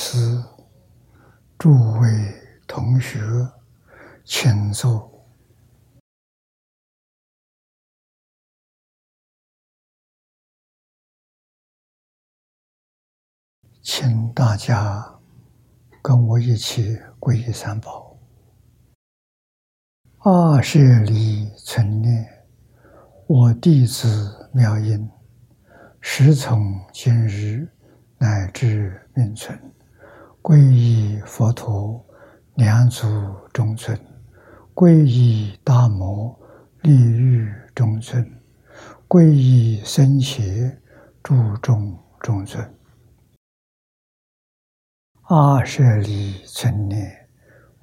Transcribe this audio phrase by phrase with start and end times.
[0.00, 0.44] 诸位法师、
[1.58, 1.70] 诸
[2.00, 2.08] 位
[2.66, 3.20] 同学，
[4.24, 5.28] 请坐，
[13.82, 15.20] 请大家
[16.02, 18.16] 跟我一起皈依三宝。
[20.20, 22.46] 二舍离存念，
[23.26, 25.10] 我弟子妙音，
[26.00, 27.68] 时从今日。
[28.22, 29.58] 乃至命存，
[30.42, 32.02] 皈依佛陀，
[32.54, 33.06] 两足
[33.52, 33.94] 中尊；
[34.74, 36.34] 皈依大摩，
[36.80, 38.24] 利欲中尊；
[39.06, 40.42] 皈依僧伽，
[41.22, 42.74] 注重中尊。
[45.24, 47.28] 阿舍利存念，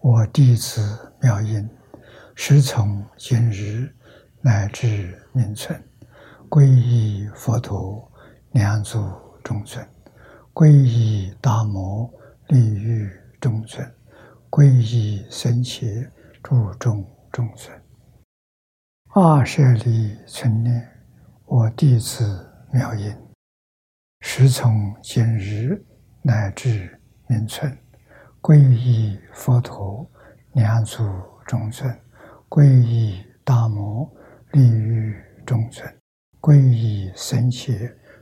[0.01, 1.69] 我弟子妙音，
[2.33, 3.95] 时从今日
[4.41, 5.79] 乃至命存，
[6.49, 8.11] 皈依佛陀，
[8.51, 8.99] 两足
[9.43, 9.87] 中尊。
[10.55, 12.11] 皈依大摩
[12.49, 13.85] 利欲中尊，
[14.49, 15.85] 皈依僧伽
[16.41, 17.77] 注重中尊。
[19.13, 20.87] 二舍利存念，
[21.45, 23.13] 我弟子妙音，
[24.21, 25.83] 时从今日
[26.21, 26.97] 乃至
[27.27, 27.77] 明存，
[28.41, 30.09] 皈依佛陀
[30.53, 31.03] 两足
[31.45, 31.93] 中尊，
[32.47, 34.09] 皈依大摩
[34.53, 35.85] 利欲中尊，
[36.39, 37.73] 皈依僧伽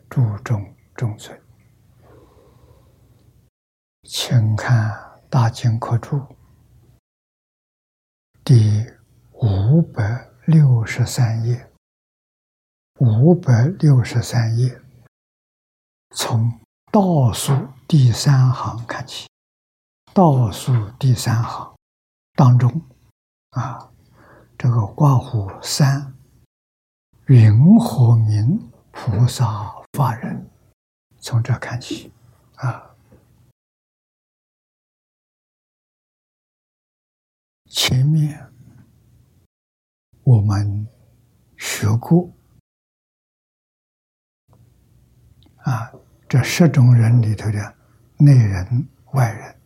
[0.10, 0.66] 注重
[0.96, 1.45] 中尊。
[4.08, 4.92] 请看
[5.32, 6.18] 《大经科注》
[8.44, 8.86] 第
[9.32, 11.72] 五百六十三页，
[13.00, 14.80] 五百六十三页，
[16.12, 16.60] 从
[16.92, 19.28] 倒数第三行看起。
[20.14, 21.76] 倒数第三行
[22.36, 22.80] 当中，
[23.50, 23.90] 啊，
[24.56, 26.14] 这个挂虎三，
[27.26, 30.48] 云何名菩萨法人？
[31.18, 32.14] 从这看起，
[32.58, 32.92] 啊。
[37.76, 38.42] 前面
[40.24, 40.88] 我们
[41.58, 42.34] 学过
[45.58, 45.92] 啊，
[46.30, 47.76] 这十种人里头的
[48.18, 49.62] 内人、外人。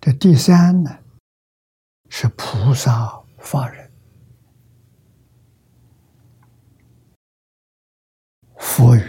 [0.00, 0.98] 这第三呢，
[2.08, 3.92] 是菩萨法人。
[8.56, 9.02] 佛语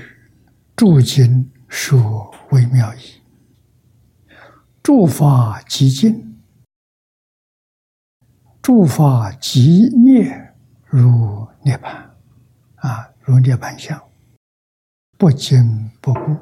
[0.76, 3.22] 诸经说微妙义，
[4.84, 6.31] 诸法极尽。
[8.62, 10.54] 诸法即灭
[10.86, 12.12] 如涅槃，
[12.76, 14.00] 啊，如涅槃相，
[15.18, 16.38] 不惊不怖。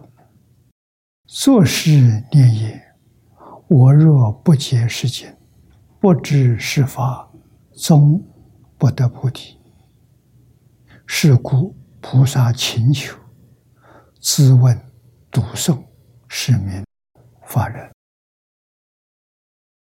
[1.28, 1.92] 作是
[2.30, 2.94] 念也：
[3.70, 5.40] 我若不解世间，
[6.02, 7.32] 不知是法，
[7.72, 8.22] 终
[8.78, 9.58] 不得菩提。
[11.06, 13.18] 是故菩萨请求，
[14.20, 14.78] 自问
[15.32, 15.86] 读诵，
[16.28, 16.84] 是名
[17.46, 17.90] 法人。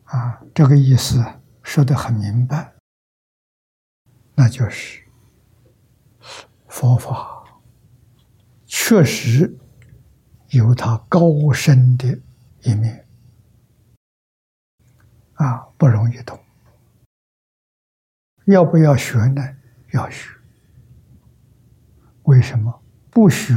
[0.03, 1.25] 啊，这个意思。
[1.69, 2.73] 说的很明白，
[4.33, 5.03] 那就是
[6.67, 7.45] 佛法
[8.65, 9.55] 确实
[10.47, 12.19] 有它高深的
[12.63, 13.07] 一面
[15.35, 16.43] 啊，不容易懂。
[18.47, 19.57] 要不要学呢？
[19.91, 20.27] 要学。
[22.23, 23.53] 为什么不学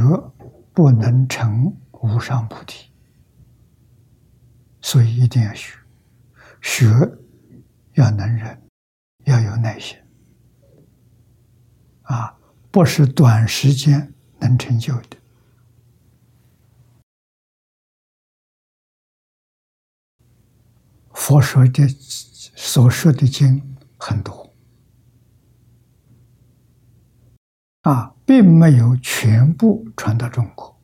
[0.71, 2.91] 不能成无上菩提？
[4.81, 5.79] 所以一定要学，
[6.61, 7.17] 学。
[7.93, 8.61] 要能忍，
[9.25, 9.97] 要有耐心，
[12.03, 12.37] 啊，
[12.71, 15.17] 不是短时间能成就的。
[21.13, 24.53] 佛说的所说的经很多，
[27.81, 30.75] 啊，并没有全部传到中国。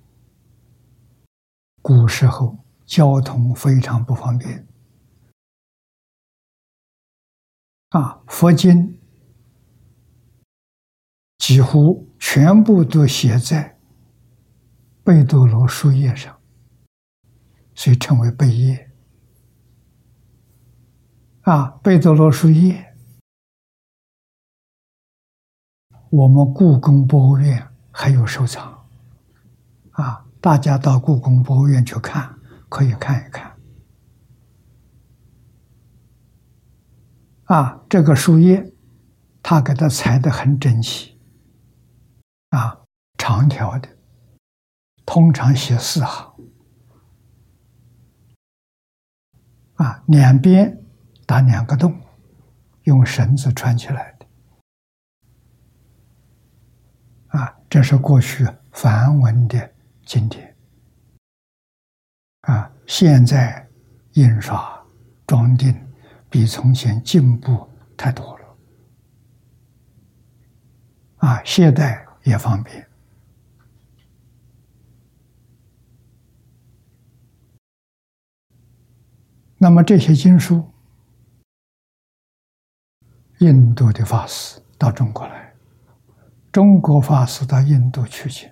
[1.82, 4.69] 古时候交通非常不方便。
[7.89, 9.00] 啊，佛经
[11.39, 13.80] 几乎全部都写在
[15.03, 16.39] 贝多罗书页上，
[17.74, 18.91] 所以称为贝叶。
[21.41, 22.94] 啊，贝多罗书页，
[26.12, 28.88] 我们故宫博物院还有收藏。
[29.94, 32.38] 啊，大家到故宫博物院去看，
[32.69, 33.49] 可以看一看。
[37.50, 38.72] 啊，这个树叶，
[39.42, 41.18] 他给它裁的很整齐，
[42.50, 42.81] 啊，
[43.18, 43.90] 长条的，
[45.04, 46.31] 通常写四行，
[49.74, 50.80] 啊，两边
[51.25, 52.00] 打两个洞，
[52.84, 54.28] 用绳子穿起来的，
[57.30, 59.74] 啊，这是过去梵文的
[60.06, 60.56] 经典。
[62.42, 63.68] 啊现在
[64.13, 64.86] 印刷
[65.25, 65.75] 装订
[66.30, 67.68] 比从前进步
[67.98, 68.58] 太多了，
[71.18, 72.88] 啊，携带也方便。
[79.58, 80.72] 那么这些经书，
[83.40, 85.54] 印度的法师到中国来，
[86.50, 88.50] 中国法师到印度取经，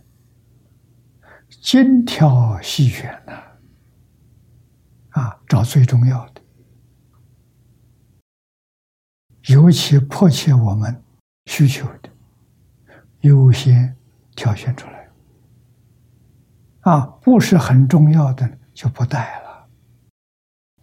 [1.61, 3.41] 精挑细选呐，
[5.11, 6.36] 啊，找最重要的，
[9.47, 11.03] 尤其迫切我们
[11.45, 12.09] 需求的，
[13.21, 13.95] 优先
[14.35, 15.09] 挑选出来，
[16.81, 19.67] 啊，不是很重要的就不带了。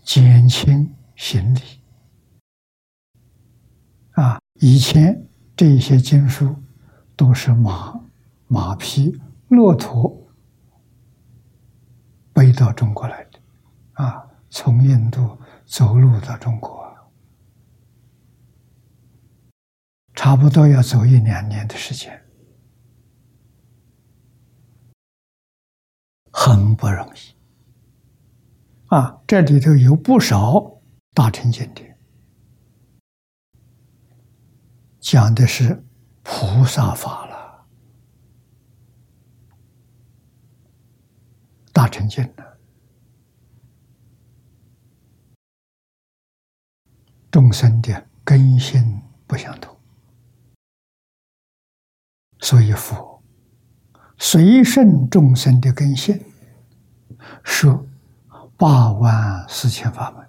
[0.03, 1.61] 减轻行李
[4.13, 4.39] 啊！
[4.61, 5.27] 以前
[5.57, 6.55] 这些经书
[7.17, 7.99] 都是马、
[8.47, 9.19] 马匹、
[9.49, 10.27] 骆驼
[12.33, 13.39] 背到中国来的
[13.95, 16.84] 啊，从印度走路到中国，
[20.15, 22.25] 差不多要走一两年的时间，
[26.33, 27.35] 很不容易。
[28.87, 30.81] 啊，这里头有不少
[31.13, 31.99] 大乘经典，
[35.01, 35.85] 讲的是
[36.23, 37.35] 菩萨法了。
[41.73, 42.57] 大乘经了
[47.33, 49.74] 众生的根性不相同，
[52.45, 53.23] 所以佛
[54.19, 56.23] 随顺众生的根性
[57.43, 57.87] 说。
[58.57, 60.25] 八万四千法门，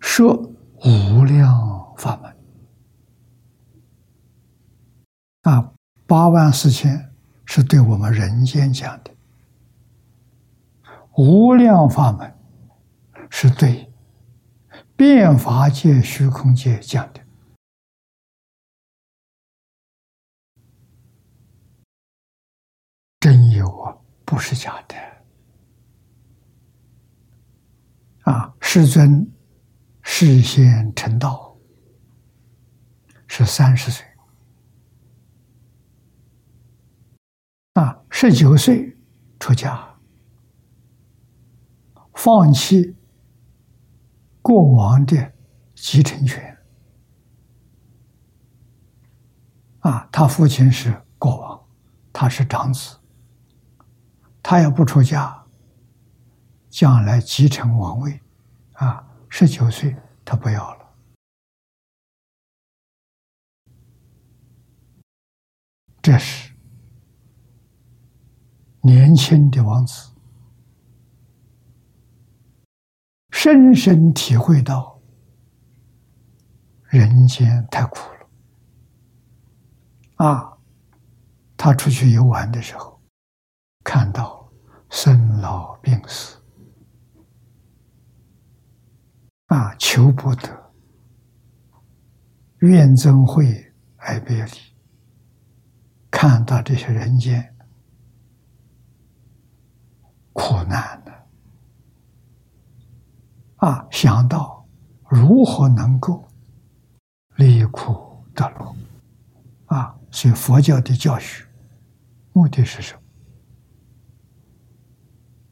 [0.00, 0.52] 说
[0.84, 1.50] 无量
[1.96, 2.36] 法门
[5.44, 5.72] 啊！
[6.06, 7.10] 八万四千
[7.46, 9.10] 是对我们人间讲的，
[11.16, 12.34] 无量法门
[13.30, 13.90] 是对
[14.94, 17.20] 变法界、虚空界讲的，
[24.26, 24.94] 不是假的。
[28.30, 29.32] 啊，世尊
[30.02, 31.56] 事先成道
[33.28, 34.04] 是三十岁，
[37.74, 38.96] 啊，十九岁
[39.38, 39.96] 出家，
[42.14, 42.96] 放弃
[44.42, 45.32] 国王的
[45.76, 46.58] 继承权。
[49.80, 51.64] 啊，他父亲是国王，
[52.12, 52.98] 他是长子，
[54.48, 55.44] 他要不出家。
[56.68, 58.20] 将来继承王位，
[58.74, 60.94] 啊，十九岁他不要了。
[66.00, 66.52] 这是
[68.82, 70.12] 年轻的王子，
[73.30, 75.00] 深深体会到
[76.84, 80.26] 人间太苦了。
[80.26, 80.56] 啊，
[81.56, 83.00] 他出去游玩的时候，
[83.82, 84.35] 看到
[84.96, 86.38] 生老病死。
[89.48, 90.72] 啊，求不得，
[92.60, 94.52] 怨憎会，爱别离。
[96.10, 97.54] 看到这些人间
[100.32, 101.12] 苦难的，
[103.56, 104.66] 啊，想到
[105.10, 106.26] 如何能够
[107.34, 108.74] 离苦得乐，
[109.66, 111.46] 啊，所以佛教的教学
[112.32, 113.00] 目的是什么？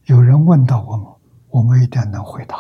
[0.07, 1.07] 有人问到我们，
[1.49, 2.57] 我们一定能回答。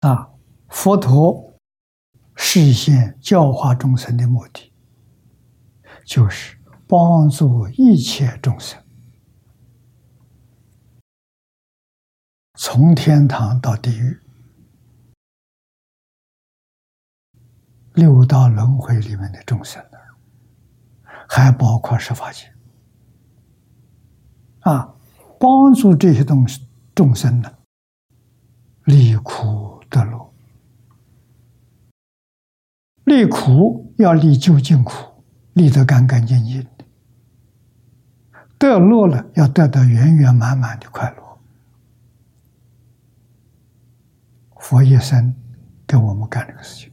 [0.00, 0.30] 啊，
[0.68, 1.58] 佛陀
[2.34, 4.72] 实现教化众生的目的，
[6.04, 8.80] 就是帮助一切众生
[12.54, 14.20] 从天堂到地狱、
[17.94, 19.82] 六道轮回里面的众生，
[21.26, 22.54] 还包括十法界
[24.66, 24.96] 啊，
[25.38, 27.58] 帮助这些东西众生呢，
[28.84, 29.64] 离苦。
[29.88, 30.34] 得乐，
[33.04, 36.84] 离苦要离究竟苦，离得干干净净的；
[38.58, 41.38] 得乐了，要得到圆圆满满的快乐。
[44.58, 45.32] 佛一生
[45.86, 46.92] 给我们干这个事情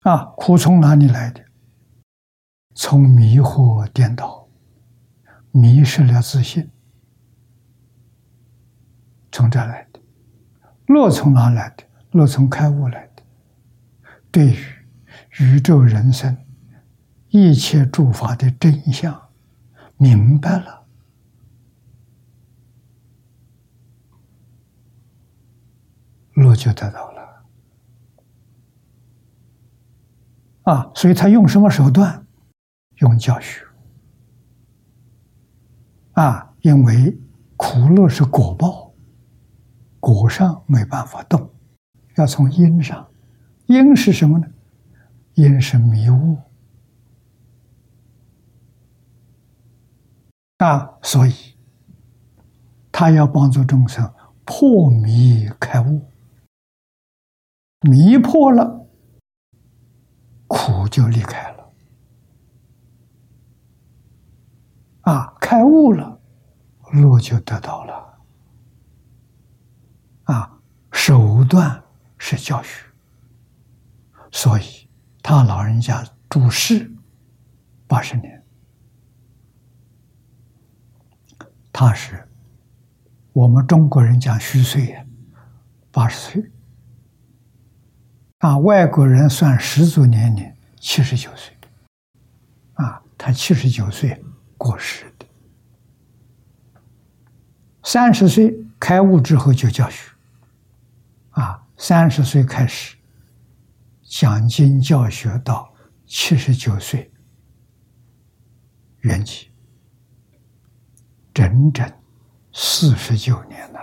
[0.00, 0.24] 啊！
[0.36, 1.44] 苦从哪里来的？
[2.74, 4.47] 从迷惑颠倒，
[5.58, 6.70] 迷失了自信，
[9.32, 10.00] 从这来的。
[10.86, 11.82] 乐从哪来的？
[12.12, 13.22] 乐从开悟来的。
[14.30, 14.56] 对于
[15.40, 16.36] 宇宙人生
[17.30, 19.30] 一切诸法的真相，
[19.96, 20.86] 明白了，
[26.34, 27.18] 路就得到了。
[30.62, 32.24] 啊，所以他用什么手段？
[32.98, 33.67] 用教学。
[36.18, 37.16] 啊，因为
[37.56, 38.92] 苦乐是果报，
[40.00, 41.48] 果上没办法动，
[42.16, 43.08] 要从因上。
[43.66, 44.48] 因是什么呢？
[45.34, 46.36] 因是迷雾。
[50.56, 51.32] 啊，所以
[52.90, 54.12] 他要帮助众生
[54.44, 56.04] 破迷开悟，
[57.82, 58.88] 迷破了，
[60.48, 61.72] 苦就离开了；
[65.08, 66.20] 啊，开悟了，
[66.92, 68.18] 路就得到了。
[70.24, 70.60] 啊，
[70.92, 71.82] 手段
[72.18, 72.84] 是教学，
[74.30, 74.86] 所以
[75.22, 76.94] 他老人家住世
[77.86, 78.44] 八十年。
[81.72, 82.28] 他是
[83.32, 85.06] 我们中国人讲虚岁呀，
[85.90, 86.52] 八十岁。
[88.40, 91.56] 啊，外国人算十足年龄七十九岁。
[92.74, 94.22] 啊，他七十九岁
[94.58, 95.26] 过世的。
[97.84, 100.10] 三十岁开悟之后就教学。
[101.30, 102.98] 啊，三十岁开始
[104.02, 105.72] 讲经教学到
[106.04, 107.10] 七十九岁
[109.02, 109.46] 圆寂。
[111.32, 111.90] 整整
[112.52, 113.78] 四十九年了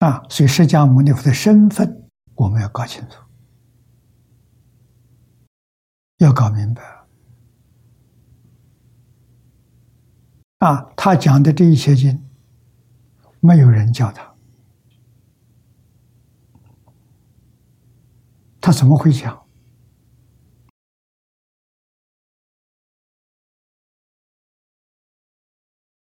[0.00, 0.22] 啊！
[0.28, 3.22] 所以释迦牟尼佛的身份我们要搞清楚，
[6.18, 6.82] 要搞明白
[10.60, 10.92] 啊！
[10.94, 12.22] 他讲的这一些经，
[13.40, 14.34] 没有人教他，
[18.60, 19.46] 他怎么会讲？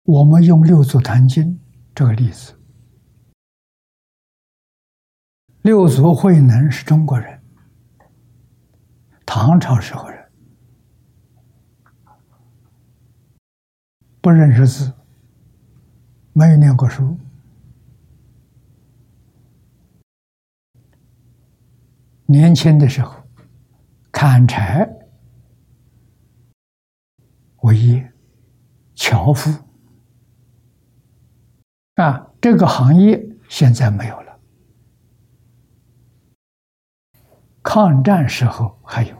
[0.04, 1.44] 我们用《六祖坛经》
[1.94, 2.58] 这个例子，
[5.60, 7.44] 六祖慧能是中国人，
[9.26, 10.17] 唐朝时候人，
[14.28, 14.92] 不认识字，
[16.34, 17.16] 没有念过书，
[22.26, 23.26] 年轻的时候
[24.12, 24.86] 砍柴
[27.62, 28.12] 为业，
[28.94, 29.50] 樵夫。
[31.94, 34.38] 啊，这个行业现在没有了。
[37.62, 39.16] 抗战时候还有，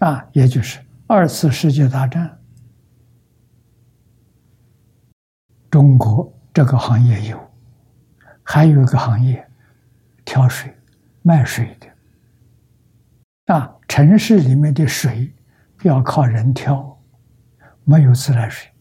[0.00, 2.35] 啊，也就是二次世界大战，
[5.76, 7.38] 中国这个行业有，
[8.42, 9.46] 还有一个行业，
[10.24, 10.74] 挑水、
[11.20, 15.30] 卖水的，啊，城市里面的水
[15.82, 16.98] 要靠人挑，
[17.84, 18.72] 没有自来水。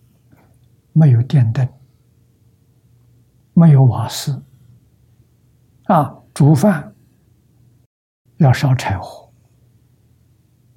[0.93, 1.67] 没有电灯，
[3.51, 4.41] 没有瓦斯，
[5.87, 6.95] 啊，煮饭
[8.37, 9.33] 要烧柴火，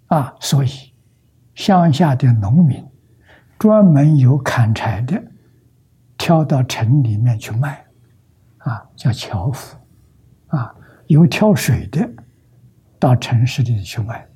[0.07, 0.93] 啊，所以
[1.55, 2.85] 乡下的农民
[3.57, 5.28] 专门有砍柴的，
[6.29, 7.83] 挑到城里面去卖，
[8.59, 9.79] 啊，叫樵夫，
[10.49, 10.75] 啊，
[11.07, 12.07] 有挑水的
[12.99, 14.29] 到城市里去卖，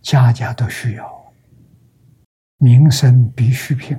[0.00, 1.06] 家家都需要。
[2.56, 3.94] 民生必需品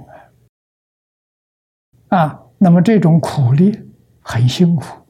[2.10, 2.17] 啊！
[2.17, 3.79] 啊，那么这种苦力
[4.22, 5.05] 很辛苦，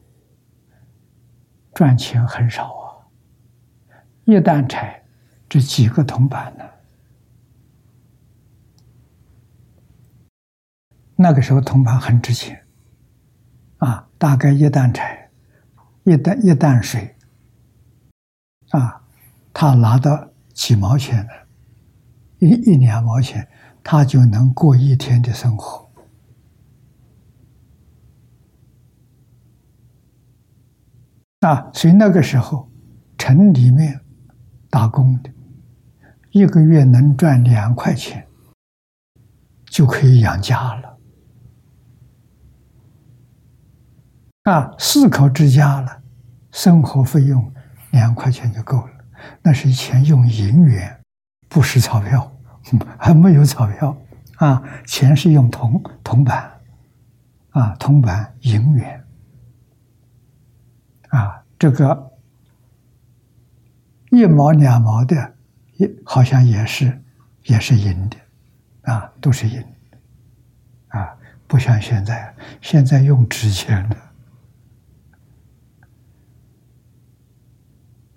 [1.72, 2.84] 赚钱很少啊。
[4.26, 5.02] 一担柴，
[5.48, 6.64] 这几个铜板呢？
[11.22, 12.64] 那个时候铜板很值钱
[13.76, 15.30] 啊，大概一担柴，
[16.04, 17.14] 一担一担水，
[18.70, 19.02] 啊，
[19.52, 21.28] 他拿到几毛钱？
[22.38, 23.46] 一一两毛钱，
[23.84, 25.90] 他就能过一天的生活
[31.40, 31.70] 啊！
[31.74, 32.70] 所以那个时候，
[33.18, 34.00] 城里面
[34.70, 35.30] 打工的，
[36.30, 38.26] 一个月能赚两块钱，
[39.66, 40.89] 就可以养家了
[44.50, 44.74] 啊！
[44.78, 46.02] 四口之家了，
[46.50, 47.52] 生活费用
[47.90, 48.92] 两块钱就够了。
[49.42, 50.96] 那是以前用银元。
[51.52, 52.32] 不是钞票，
[52.96, 53.96] 还没有钞票
[54.36, 54.62] 啊！
[54.86, 56.48] 钱是用铜铜板，
[57.50, 59.04] 啊，铜板银元，
[61.08, 62.12] 啊，这个
[64.12, 65.34] 一毛两毛的，
[65.74, 67.02] 也好像也是
[67.46, 68.16] 也是银的，
[68.82, 69.60] 啊，都是银，
[70.86, 71.12] 啊，
[71.48, 73.96] 不像现在，现在用纸钱的，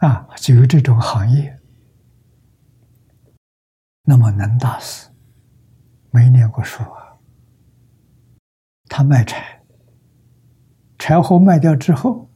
[0.04, 1.58] 啊，就有这种行业。
[4.04, 5.08] 那么能大师
[6.12, 7.16] 没念过书啊，
[8.90, 9.62] 他卖柴，
[11.00, 12.30] 柴火卖掉之后，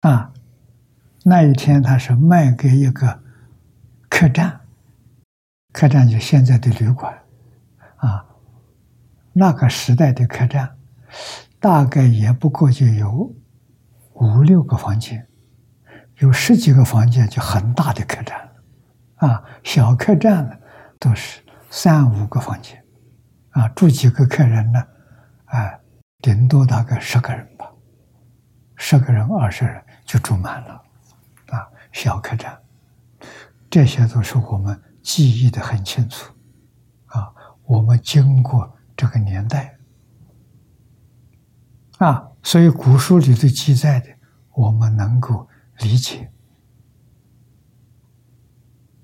[0.00, 0.32] 啊，
[1.24, 3.22] 那一天他是卖给一个
[4.08, 4.62] 客栈，
[5.72, 7.22] 客栈就现在的旅馆，
[7.96, 8.26] 啊，
[9.34, 10.78] 那个时代的客栈，
[11.60, 13.30] 大概也不过就有
[14.14, 15.28] 五六个房间，
[16.18, 19.28] 有十几个房间就很大的客栈了。
[19.28, 20.56] 啊，小客栈呢，
[20.98, 21.40] 都是
[21.70, 22.84] 三五个房间，
[23.50, 24.82] 啊，住几个客人呢？
[25.46, 25.80] 哎，
[26.20, 27.70] 顶多大概十个人吧，
[28.76, 30.82] 十个人、二十人就住满了，
[31.46, 32.58] 啊，小客栈，
[33.70, 36.32] 这些都是我们记忆的很清楚，
[37.06, 37.32] 啊，
[37.64, 39.76] 我们经过这个年代，
[41.98, 44.08] 啊，所以古书里头记载的，
[44.52, 45.48] 我们能够
[45.80, 46.30] 理解。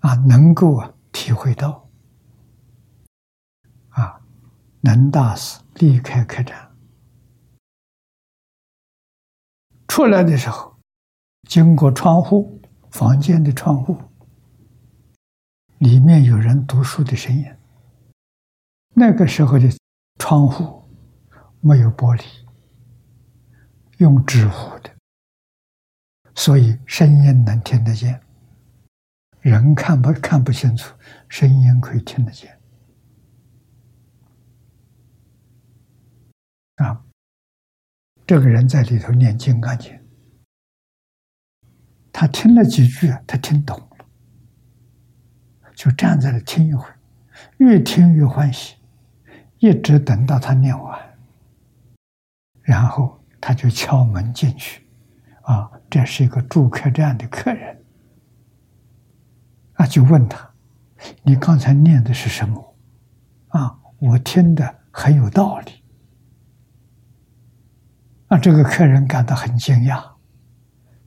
[0.00, 1.86] 啊，能够啊体会到，
[3.90, 4.20] 啊，
[4.80, 6.70] 能大师离开客栈
[9.86, 10.78] 出来的时候，
[11.48, 14.00] 经过窗户，房间的窗户，
[15.78, 17.44] 里面有人读书的声音。
[18.94, 19.68] 那个时候的
[20.18, 20.88] 窗户
[21.60, 22.24] 没有玻璃，
[23.98, 24.96] 用纸糊的，
[26.40, 28.18] 所以声音能听得见。
[29.40, 30.96] 人看不看不清楚，
[31.28, 32.58] 声音可以听得见。
[36.76, 37.04] 啊，
[38.26, 39.92] 这个人在里头念《金刚经》，
[42.10, 44.06] 他听了几句，他听懂了，
[45.74, 46.98] 就站在那听一会儿，
[47.58, 48.76] 越听越欢喜，
[49.58, 51.18] 一直等到他念完，
[52.62, 54.86] 然后他就敲门进去。
[55.42, 57.84] 啊，这是一个住客栈的客人。
[59.74, 60.48] 啊就问他
[61.24, 62.76] ：“你刚才念的是什么？”
[63.48, 65.82] 啊，我听的很有道理。
[68.28, 69.96] 啊，这个客人感到很惊讶，《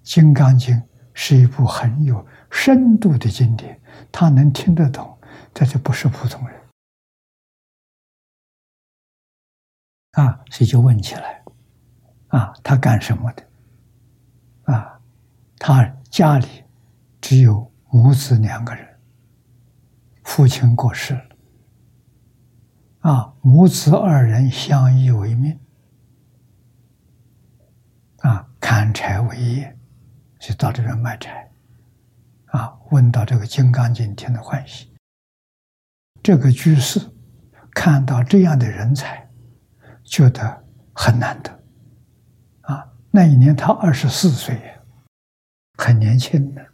[0.02, 0.76] 金刚经》
[1.14, 3.80] 是一部很有深度的经典，
[4.12, 5.18] 他能听得懂，
[5.54, 6.60] 这就不是普通人。
[10.14, 11.44] 啊，所以就问起来
[12.30, 13.48] ：“啊，他干什么的？”
[14.64, 15.00] 啊，
[15.58, 16.48] 他家里
[17.22, 17.72] 只有。
[17.96, 19.00] 母子两个人，
[20.24, 21.22] 父亲过世了，
[23.02, 25.60] 啊，母子二人相依为命，
[28.22, 29.78] 啊，砍柴为业，
[30.40, 31.52] 就到这边卖柴，
[32.46, 34.92] 啊，问到这个《金刚经》，听得欢喜。
[36.24, 37.00] 这个居士
[37.76, 39.30] 看到这样的人才，
[40.04, 41.63] 觉得很难得，
[43.16, 44.60] 那一年他二十四岁，
[45.78, 46.66] 很年轻的。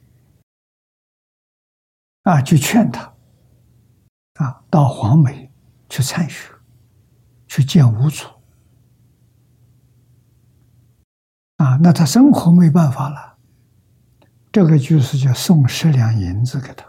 [2.23, 3.13] 啊，去劝他，
[4.36, 5.52] 啊，到黄梅
[5.89, 6.54] 去参学，
[7.45, 8.25] 去见五祖。
[11.58, 13.38] 啊，那他生活没办法了，
[14.49, 16.86] 这个就是叫送十两银子给他，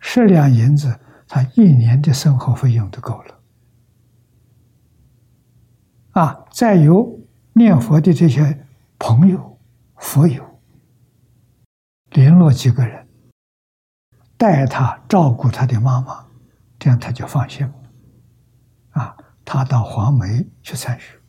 [0.00, 3.40] 十两银子，他一年的生活费用都够了。
[6.10, 7.19] 啊，再由
[7.60, 8.66] 念佛的这些
[8.98, 9.60] 朋友、
[9.96, 10.62] 佛友
[12.08, 13.06] 联络几个人。
[14.38, 16.26] 带他照顾他的妈妈，
[16.78, 17.74] 这样他就放心了。
[18.92, 21.20] 啊，他到黄梅去参学，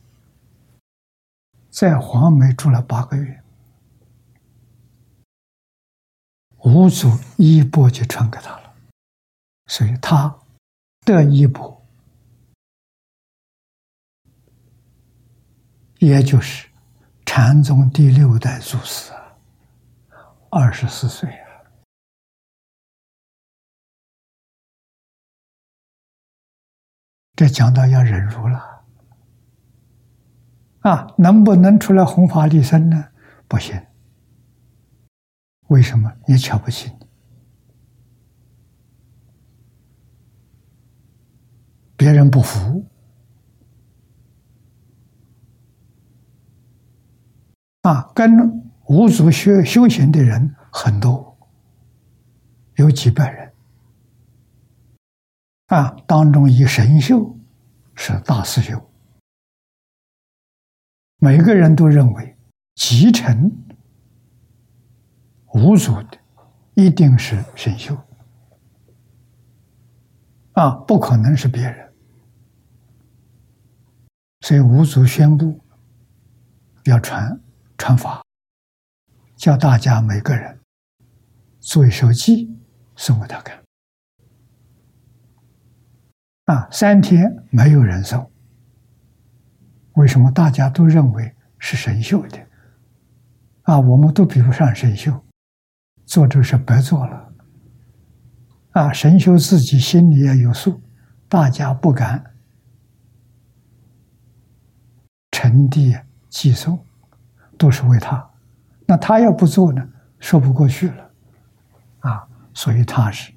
[1.68, 3.42] 在黄梅住了八个月，
[6.60, 8.74] 五祖衣钵就传给他了，
[9.66, 10.34] 所以他
[11.04, 11.81] 的衣钵，
[16.02, 16.68] 也就是
[17.24, 19.12] 禅宗第六代祖师，
[20.50, 21.62] 二十四岁啊。
[27.36, 28.84] 这讲到要忍辱了，
[30.80, 33.12] 啊，能不能出来弘法利生呢？
[33.46, 33.80] 不行。
[35.68, 36.12] 为什么？
[36.26, 37.06] 你瞧不起你，
[41.96, 42.90] 别人不服，
[47.82, 51.36] 啊，跟五祖学修行的人很多，
[52.76, 53.52] 有几百人。
[55.66, 57.36] 啊，当中以神秀
[57.96, 58.80] 是大师兄，
[61.16, 62.36] 每个人都认为
[62.76, 63.50] 继承
[65.54, 66.18] 五祖的
[66.74, 67.96] 一定是神秀，
[70.52, 71.92] 啊，不可能是别人，
[74.42, 75.60] 所以五祖宣布
[76.84, 77.40] 要传。
[77.82, 78.22] 传法，
[79.34, 80.60] 叫大家每个人
[81.58, 82.48] 做一首记
[82.94, 83.60] 送给他看。
[86.44, 88.30] 啊，三天没有人送，
[89.94, 92.38] 为什么大家都认为是神秀的？
[93.62, 95.20] 啊，我们都比不上神秀，
[96.06, 97.32] 做这是白做了。
[98.70, 100.80] 啊，神秀自己心里也有数，
[101.28, 102.36] 大家不敢
[105.32, 105.96] 呈递
[106.28, 106.86] 寄送，
[107.62, 108.28] 都是为他。
[108.86, 111.10] 那他要不做呢，说不过去了。
[112.00, 113.32] 啊，所以他是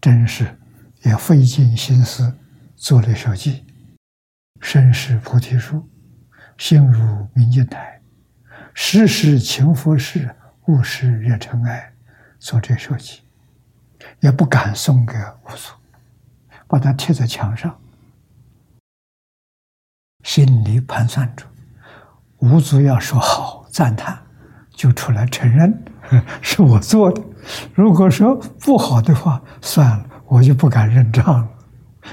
[0.00, 0.58] 真是
[1.02, 2.34] 也费尽心思。
[2.74, 3.64] 做了手记，
[4.60, 5.88] 身是菩提树，
[6.58, 8.00] 心如明镜台，
[8.74, 10.30] 时时勤拂拭，
[10.66, 11.92] 勿使惹尘埃。
[12.38, 13.22] 做这手记，
[14.20, 15.72] 也不敢送给五祖，
[16.66, 17.78] 把它贴在墙上，
[20.22, 21.46] 心里盘算着，
[22.38, 24.18] 五祖要说好赞叹，
[24.70, 25.84] 就出来承认
[26.40, 27.20] 是我做的；
[27.74, 31.46] 如果说不好的话，算了，我就不敢认账了。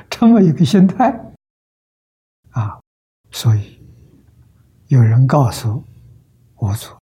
[0.09, 1.07] 这么一个心态
[2.49, 2.77] 啊，
[3.31, 3.81] 所以
[4.87, 5.81] 有人告诉
[6.57, 6.93] 五祖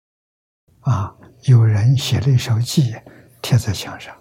[0.80, 3.02] 啊，有人写了一首偈
[3.40, 4.14] 贴在墙上，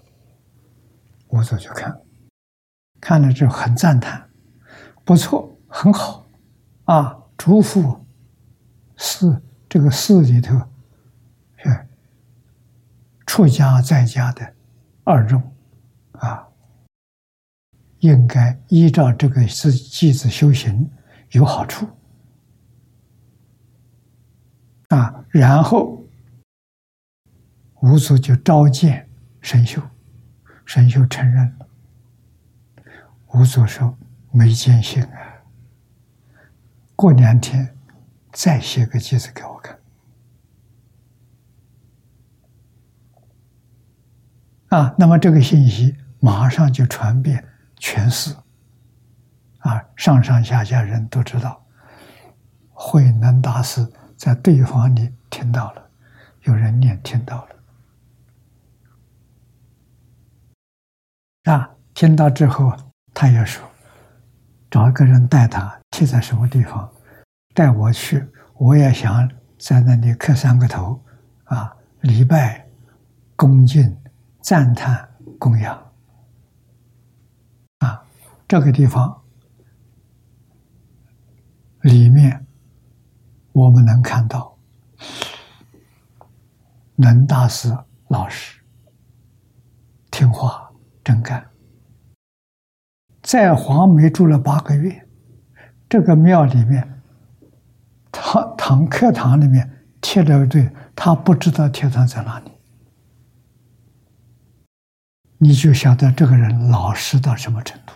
[1.32, 1.94] 五祖就看，
[3.02, 4.30] 看了之后很赞叹，
[5.04, 6.26] 不错，很好
[6.86, 8.00] 啊，嘱咐
[8.96, 10.60] 寺这个寺里头
[11.56, 11.88] 是
[13.26, 14.54] 出家在家的
[15.04, 15.42] 二众
[16.14, 16.48] 啊。
[18.00, 20.90] 应该依照这个是弟子修行
[21.32, 21.86] 有好处
[24.88, 26.02] 啊，然后
[27.82, 29.08] 五祖就召见
[29.42, 29.82] 神秀，
[30.66, 31.68] 神秀承认了。
[33.34, 33.98] 五祖说
[34.32, 35.44] ：“没见性啊，
[36.96, 37.78] 过两天
[38.32, 39.80] 再写个句子给我看。”
[44.70, 47.46] 啊，那么这个信息马上就传遍。
[47.82, 48.36] 全市
[49.60, 51.66] 啊，上上下下人都知道，
[52.72, 55.90] 慧能大师在对方里听到了，
[56.42, 57.48] 有人念听到
[61.46, 62.76] 了，啊，听到之后，
[63.14, 63.66] 他也说，
[64.70, 66.92] 找一个人带他贴在什么地方，
[67.60, 71.04] 带我去，我也想在那里磕三个头，
[71.44, 72.66] 啊，礼拜、
[73.36, 73.98] 恭敬、
[74.40, 75.76] 赞叹、供养。
[77.80, 78.02] 啊
[78.48, 79.22] 这个地方
[81.82, 82.48] 里面，
[83.52, 84.58] 我们能看到
[86.96, 88.62] 能大师老实、
[90.10, 90.72] 听话、
[91.04, 91.46] 真干，
[93.22, 95.06] 在黄梅住了八个月。
[95.90, 96.99] 这个庙里面，
[98.12, 102.52] 堂堂课堂里面贴了一对，他不知道贴堂在哪里，
[105.38, 107.94] 你就晓得这个人老实到什么程度。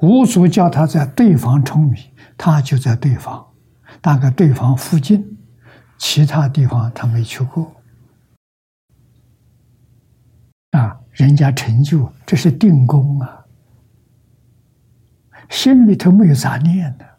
[0.00, 3.46] 五祖叫他在对方舂米，他就在对方，
[4.00, 5.38] 大概对方附近，
[5.96, 7.76] 其他地方他没去过。
[10.72, 13.46] 啊，人家成就这是定功啊，
[15.50, 17.11] 心里头没有杂念的，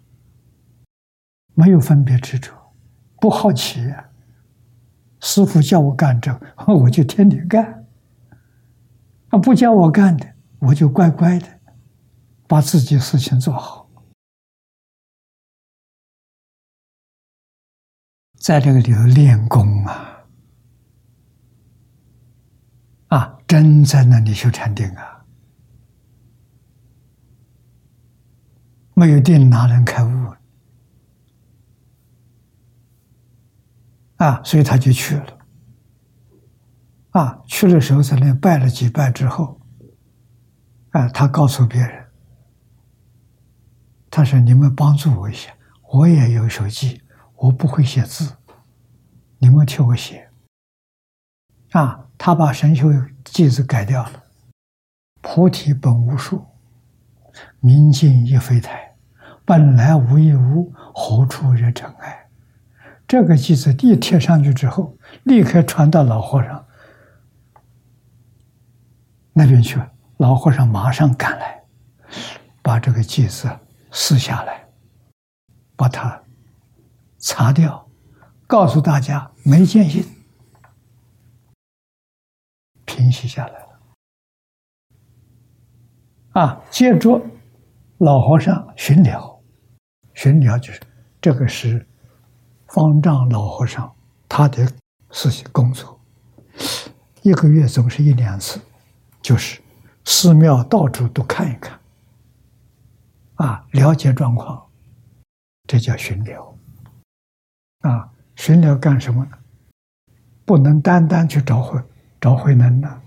[1.53, 2.51] 没有分别执着，
[3.19, 4.09] 不好奇啊。
[5.19, 7.63] 师傅叫我干这， 我就天天干；
[9.29, 11.47] 啊，不叫我干的，我就乖乖的。
[12.45, 13.89] 把自己事情做好，
[18.37, 20.25] 在这个里头练功啊，
[23.07, 25.25] 啊，真在那里修禅定啊，
[28.93, 30.22] 没有定哪能开悟
[34.23, 34.41] 啊？
[34.43, 35.37] 所以他就去了，
[37.11, 39.59] 啊，去的时候在那拜了几拜之后，
[40.91, 42.05] 啊，他告诉别人。
[44.09, 45.51] 他说：“你们帮助我一下，
[45.91, 47.01] 我也有手机，
[47.35, 48.37] 我不会写字，
[49.39, 50.29] 你们替我写。”
[51.73, 52.89] 啊，他把神秀
[53.25, 54.23] 句子改掉了
[55.19, 56.45] ：“菩提本无树，
[57.59, 58.95] 明镜亦非台，
[59.43, 62.19] 本来无一物，何处惹尘埃？”
[63.13, 66.65] 这个句子一贴上去之后，立刻传到老和尚
[69.33, 69.79] 那边去。
[70.17, 71.63] 老和尚马上赶来，
[72.63, 73.47] 把这个句子。
[73.91, 74.67] 撕下来，
[75.75, 76.23] 把它
[77.19, 77.87] 擦掉，
[78.47, 80.03] 告诉大家没见性，
[82.83, 83.79] 平息下来了。
[86.31, 87.21] 啊，接着
[87.99, 89.39] 老和尚巡了，
[90.15, 90.81] 巡了就是
[91.21, 91.87] 这个是
[92.73, 93.93] 方丈老和尚
[94.27, 94.67] 他的
[95.11, 95.99] 事情工作，
[97.21, 98.59] 一个月总是一两次，
[99.21, 99.61] 就是
[100.05, 101.79] 寺庙到处都看一看，
[103.35, 104.59] 啊，了解状况，
[105.67, 106.51] 这叫巡疗。
[107.81, 109.37] 啊，巡疗干什么呢？
[110.43, 111.79] 不能单单去找慧
[112.19, 113.01] 找慧能的，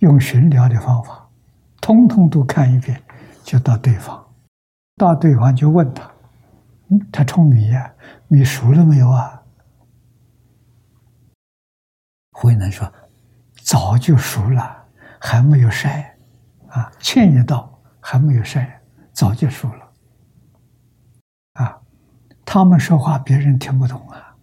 [0.00, 1.28] 用巡疗的方法，
[1.80, 3.00] 通通都看一遍，
[3.44, 4.26] 就到对方，
[4.96, 6.10] 到对方就问他，
[7.12, 7.94] 他冲米呀，
[8.28, 9.42] 米熟了没有啊？
[12.32, 12.92] 慧能说
[13.64, 14.86] ：“早就熟了，
[15.18, 16.16] 还没有晒，
[16.68, 19.92] 啊，欠一道还没有晒，早就熟了。
[21.54, 21.80] 啊，
[22.44, 24.36] 他们说话别人听不懂啊。”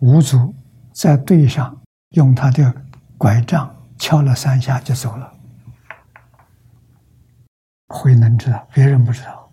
[0.00, 0.54] 五祖
[0.92, 2.84] 在队上用他的
[3.16, 5.32] 拐杖敲了三下就走了。
[7.88, 9.43] 慧能知道，别人不知道，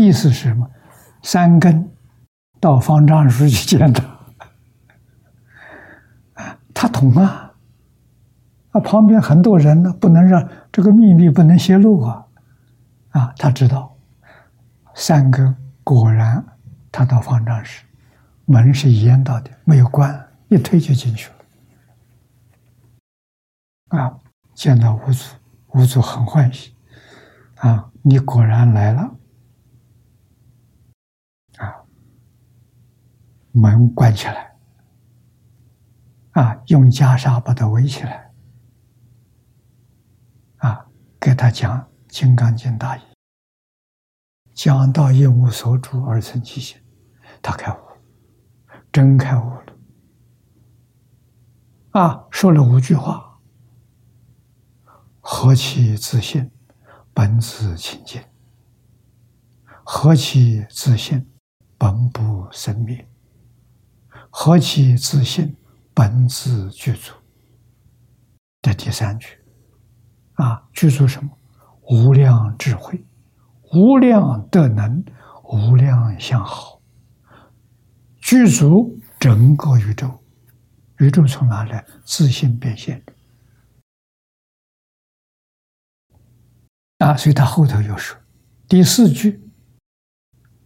[0.00, 0.70] 意思是什么？
[1.22, 1.90] 三根
[2.58, 4.04] 到方丈书去见他。
[6.34, 7.52] 啊他懂啊，
[8.70, 12.26] 啊，旁边很多人呢，不能让这个秘密不能泄露啊，
[13.10, 13.94] 啊，他知道，
[14.94, 16.42] 三根果然，
[16.90, 17.84] 他到方丈室，
[18.46, 21.30] 门是严到的，没有关，一推就进去
[23.90, 24.18] 了，啊，
[24.54, 25.34] 见到五祖，
[25.74, 26.74] 五祖很欢喜，
[27.56, 29.02] 啊，你果然来了，
[31.58, 31.84] 啊，
[33.52, 34.50] 门关起来。
[36.32, 38.32] 啊，用袈裟把他围起来，
[40.58, 40.86] 啊，
[41.18, 43.00] 给他讲《金刚经》大义，
[44.54, 46.80] 讲到一无所住而生其心，
[47.42, 47.78] 他开悟，
[48.92, 49.76] 真开悟了。
[52.00, 53.40] 啊，说了五句话：
[55.18, 56.48] 何其自信，
[57.12, 58.22] 本自清净；
[59.84, 61.28] 何其自信，
[61.76, 63.04] 本不生灭；
[64.30, 65.54] 何其自信。
[65.92, 67.12] 本自具足
[68.62, 69.36] 这第三句，
[70.34, 71.30] 啊，具足什么？
[71.90, 73.04] 无量智慧，
[73.72, 75.04] 无量德能，
[75.44, 76.80] 无量相好，
[78.18, 80.08] 具足整个宇宙。
[80.98, 81.84] 宇宙从哪来？
[82.04, 83.04] 自信变现。
[86.98, 88.16] 啊，所以他后头又说
[88.68, 89.42] 第四句，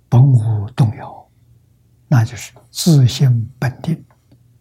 [0.09, 1.24] 本无动摇，
[2.15, 4.05] 那就是自性本定，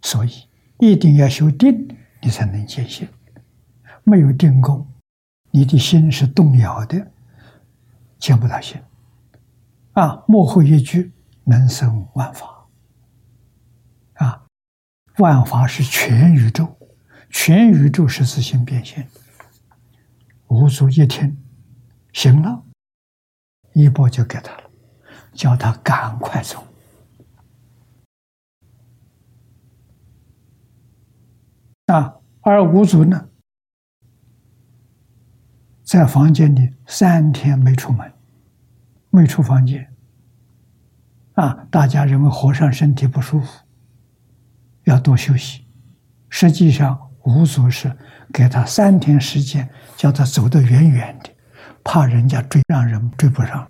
[0.02, 0.50] 所以。
[0.80, 1.88] 一定要修定，
[2.20, 3.08] 你才能见性。
[4.04, 4.92] 没有定功，
[5.52, 7.12] 你的心是动摇的，
[8.18, 8.82] 见不到心。
[9.92, 11.14] 啊，幕后一句
[11.44, 12.68] 能生万法。
[14.16, 14.44] 啊，
[15.20, 16.76] 万法是全宇宙，
[17.30, 19.08] 全宇宙是自性变现。
[20.48, 21.38] 五祖一听，
[22.14, 22.64] 行了，
[23.74, 24.64] 一波就给他了，
[25.34, 26.66] 叫他赶快走。
[31.94, 33.30] 啊，而五祖呢，
[35.84, 38.12] 在房间里三天没出门，
[39.12, 39.94] 没出房间。
[41.34, 43.48] 啊，大家认为和尚身体不舒服，
[44.86, 45.68] 要多休息。
[46.30, 47.96] 实际上，五祖是
[48.34, 51.30] 给他三天时间，叫他走得远远的，
[51.84, 53.68] 怕人家追，让人追不上。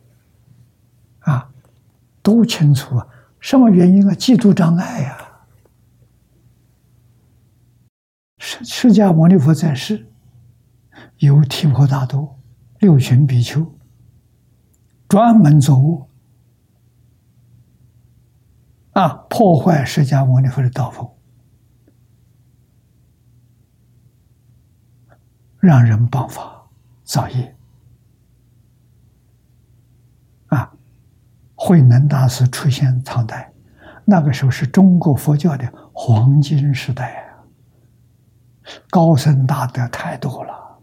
[1.19, 1.49] 啊，
[2.21, 3.05] 都清楚啊，
[3.41, 4.13] 什么原因啊？
[4.13, 5.17] 嫉妒障碍呀。
[8.45, 10.05] 释释迦牟尼佛在世，
[11.19, 12.37] 有提婆达多、
[12.79, 13.65] 六群比丘，
[15.07, 16.09] 专门作恶
[18.91, 21.09] 啊，破坏释迦牟尼佛的道风，
[25.61, 26.67] 让人谤法
[27.05, 27.55] 造业
[30.47, 30.69] 啊。
[31.55, 33.53] 慧能大师出现唐代，
[34.03, 37.22] 那个时候是中国佛教的黄金时代。
[38.89, 40.79] 高僧大德太多了，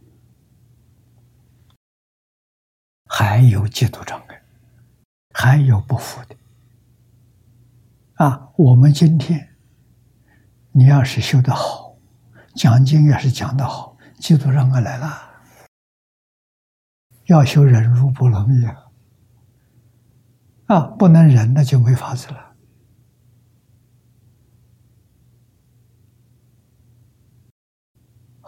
[3.06, 4.42] 还有嫉妒障碍，
[5.34, 6.36] 还有不服的。
[8.14, 9.56] 啊，我们今天，
[10.72, 11.96] 你要是修得好，
[12.54, 15.30] 讲经要是讲得好，嫉妒障碍来了，
[17.26, 18.76] 要修忍辱不容易啊！
[20.66, 22.49] 啊，不能忍，那就没法子了。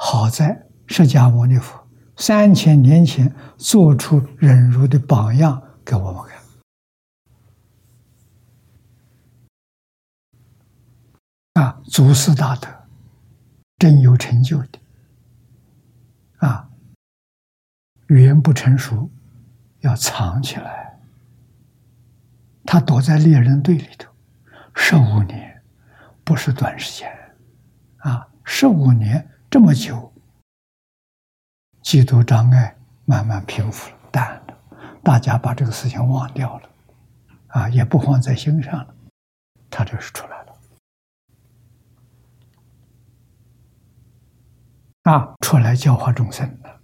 [0.05, 1.81] 好在释迦牟尼佛
[2.17, 6.25] 三千年前做出忍辱的榜样给我们
[11.55, 12.67] 看，啊，祖师大德
[13.79, 14.81] 真有成就的，
[16.39, 16.69] 啊，
[18.09, 19.09] 语言不成熟
[19.83, 20.99] 要藏起来，
[22.65, 24.11] 他躲在猎人队里头，
[24.75, 25.63] 十五年
[26.25, 27.09] 不是短时间。
[27.99, 30.11] 啊，十五年这么久，
[31.83, 34.59] 嫉妒障碍慢慢平复了，淡了，
[35.05, 36.71] 大家把这个事情忘掉了，
[37.49, 38.95] 啊，也不放在心上了，
[39.69, 40.57] 他就是出来了，
[45.03, 46.81] 啊，出来教化众生了。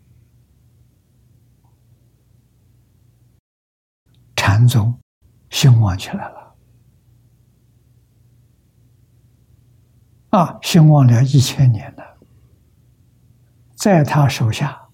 [4.37, 5.00] 禅宗
[5.48, 6.54] 兴旺起来了，
[10.33, 11.94] 啊，兴旺了一千年，
[13.78, 14.88] 在他手下。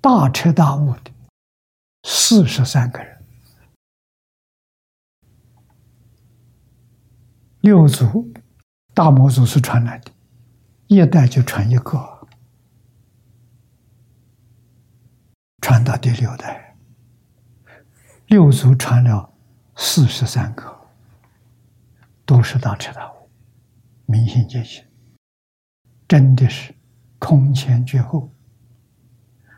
[0.00, 1.12] 大彻大悟的
[2.02, 3.24] 四十三个人，
[7.60, 8.32] 六祖
[8.92, 10.10] 大魔祖是传来的，
[10.88, 12.26] 一代就传一个。
[15.60, 16.76] 传到第六代，
[18.26, 19.32] 六祖传了
[19.76, 20.76] 四十三个，
[22.26, 23.11] 都是大彻大悟、
[24.12, 24.84] 明心见性，
[26.06, 26.74] 真的是
[27.18, 28.30] 空前绝后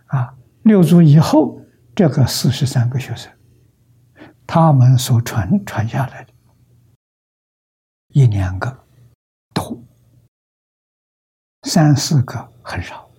[0.06, 0.38] 啊！
[0.62, 1.60] 六祖以后
[1.92, 3.36] 这个四十三个学生，
[4.46, 6.32] 他们所传传下来的，
[8.08, 8.86] 一两个
[9.52, 9.82] 多，
[11.64, 13.10] 三四个很少。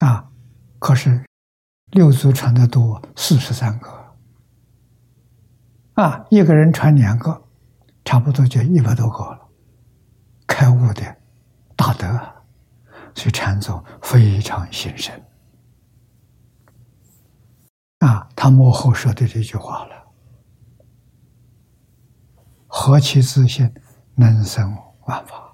[0.00, 0.30] 啊，
[0.78, 1.24] 可是
[1.92, 3.97] 六祖传的多，四十三个，
[5.98, 7.42] 啊，一个人传两个，
[8.04, 9.48] 差不多就一百多个了。
[10.46, 11.16] 开悟的
[11.74, 12.06] 大德，
[13.16, 15.20] 所以禅宗非常心神。
[17.98, 20.06] 啊，他幕后说的这句话了
[22.68, 23.68] ：“何其自信，
[24.14, 24.72] 能生
[25.06, 25.52] 万法。”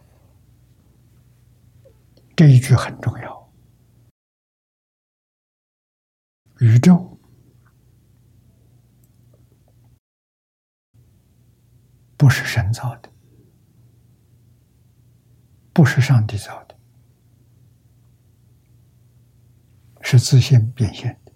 [2.37, 3.51] 这一句很重要。
[6.59, 7.13] 宇宙
[12.25, 13.11] 不是神造的，
[15.75, 16.75] 不是上帝造的，
[20.01, 21.33] 是自信变现的。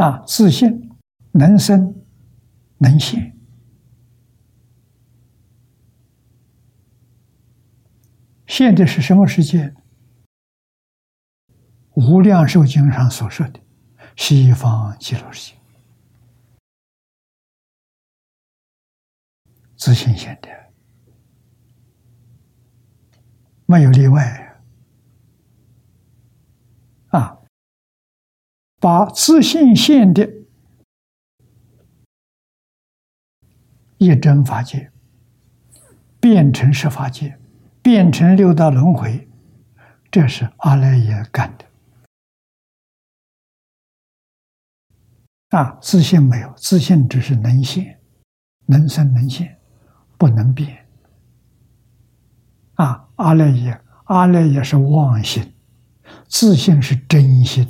[0.00, 0.88] 啊，自信
[1.32, 2.00] 能生
[2.78, 3.36] 能现，
[8.46, 9.74] 现的是什么世界？
[11.94, 13.58] 无量寿经上所说的
[14.14, 15.55] 西方极乐世界，
[19.76, 20.48] 自信现的，
[23.66, 24.58] 没有例外
[27.08, 27.38] 啊！
[28.80, 30.30] 把自信现的
[33.98, 34.90] 一真法界
[36.20, 37.38] 变成十法界，
[37.82, 39.28] 变成六道轮回，
[40.10, 41.66] 这是阿赖耶干的。
[45.56, 48.00] 啊，自信没有，自信只是能现，
[48.66, 49.55] 能生能现，
[50.18, 50.86] 不能变。
[52.74, 55.52] 啊，阿赖耶，阿赖耶是妄心，
[56.28, 57.66] 自信是真心，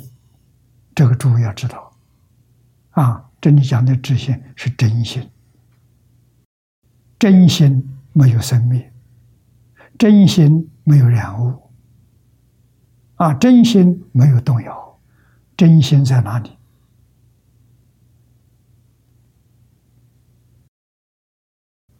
[0.93, 1.93] 这个诸位要知道。
[2.91, 5.29] 啊，这里讲的自信是真心，
[7.19, 8.91] 真心没有生灭，
[9.97, 11.69] 真心没有染污，
[13.15, 14.99] 啊，真心没有动摇，
[15.55, 16.56] 真心在哪里？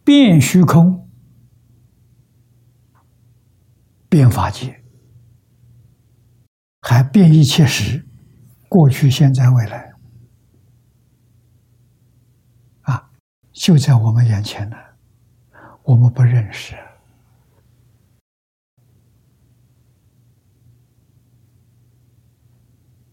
[0.08, 1.06] 变虚空，
[4.08, 4.82] 变法界，
[6.80, 8.08] 还变一切时，
[8.70, 9.92] 过去、现在、未来，
[12.84, 13.10] 啊，
[13.52, 14.76] 就在我们眼前呢，
[15.82, 16.74] 我们不认识，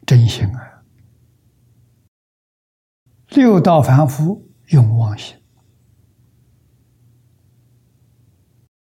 [0.05, 0.85] 真心啊！
[3.31, 5.35] 六道凡夫永忘心。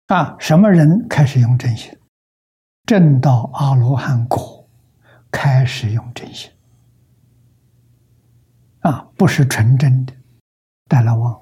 [0.08, 1.94] 啊，什么人开始用真心？
[2.86, 4.66] 正到阿罗汉果，
[5.30, 6.50] 开始用真心。
[8.80, 10.14] 啊，不是纯真的，
[10.88, 11.38] 带了妄。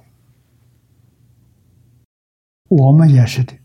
[2.69, 3.57] 我们也是的，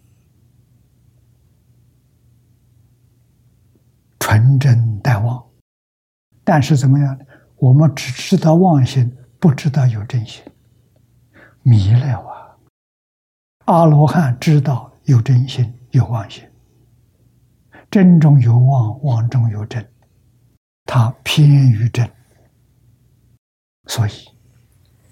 [4.20, 5.44] 纯真带妄。
[6.44, 7.26] 但是怎么样呢？
[7.56, 10.44] 我们只知道妄心，不知道有真心，
[11.64, 12.56] 迷了啊！
[13.66, 14.91] 阿罗汉知道。
[15.12, 16.50] 有真心，有妄心。
[17.90, 19.86] 真中有妄，妄中有真，
[20.86, 22.10] 他偏于真，
[23.88, 24.12] 所以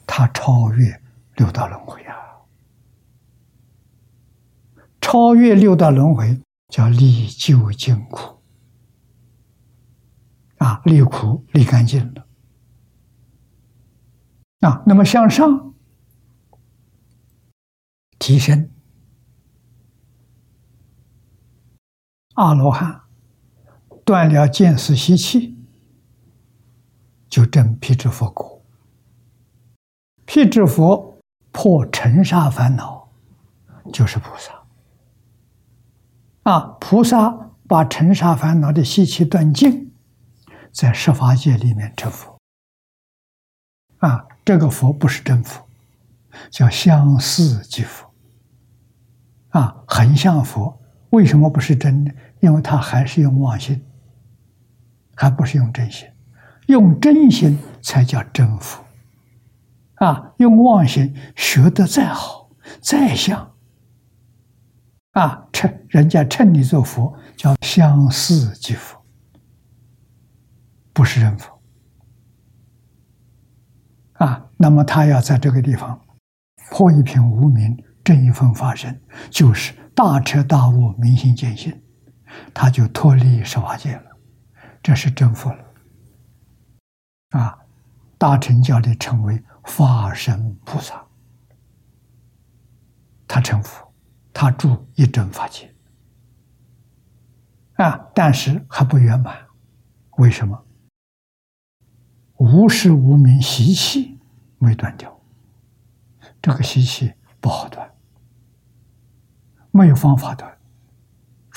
[0.08, 1.02] 他超越
[1.36, 2.16] 六道轮回啊！
[5.02, 6.40] 超越六道轮回
[6.70, 8.42] 叫离究竟苦
[10.60, 12.26] 啊，离苦离干净了。
[14.62, 15.74] 啊，那么向上
[18.18, 18.72] 提升，
[22.40, 23.02] 阿罗汉
[24.06, 25.58] 断了见思习气，
[27.28, 28.64] 就证辟支佛果。
[30.26, 31.20] 辟支佛
[31.52, 33.10] 破尘沙烦恼，
[33.92, 34.54] 就是菩萨。
[36.44, 39.92] 啊，菩萨把尘沙烦恼的习气断尽，
[40.72, 42.40] 在十法界里面成佛。
[43.98, 44.26] 啊。
[44.46, 45.68] 这个佛不是真佛，
[46.50, 48.10] 叫相似即佛。
[49.50, 50.82] 啊，很像佛，
[51.12, 52.12] 为什么不是真的？
[52.40, 53.84] 因为他还是用妄心，
[55.16, 56.08] 还不是用真心。
[56.68, 58.84] 用真心才叫真佛。
[59.96, 63.52] 啊，用妄心学得再好再像，
[65.12, 68.98] 啊，称人家称你做佛，叫相似即佛，
[70.94, 71.62] 不是真佛。
[74.14, 76.00] 啊，那么他要在这个地方
[76.70, 81.82] 破一片无名，正一分法身，就是大彻大悟、明心见性，
[82.54, 84.18] 他就脱离十法界了，
[84.82, 85.66] 这是真佛了。
[87.30, 87.60] 啊，
[88.18, 91.06] 大乘教里称为法身菩萨，
[93.28, 93.94] 他成佛，
[94.34, 95.74] 他住一真法界。
[97.76, 99.48] 啊，但是还不圆满，
[100.18, 100.66] 为什么？
[102.36, 104.20] 无始无明习气
[104.58, 105.22] 没断掉，
[106.42, 107.94] 这个习气不好断，
[109.72, 110.59] 没有方法断。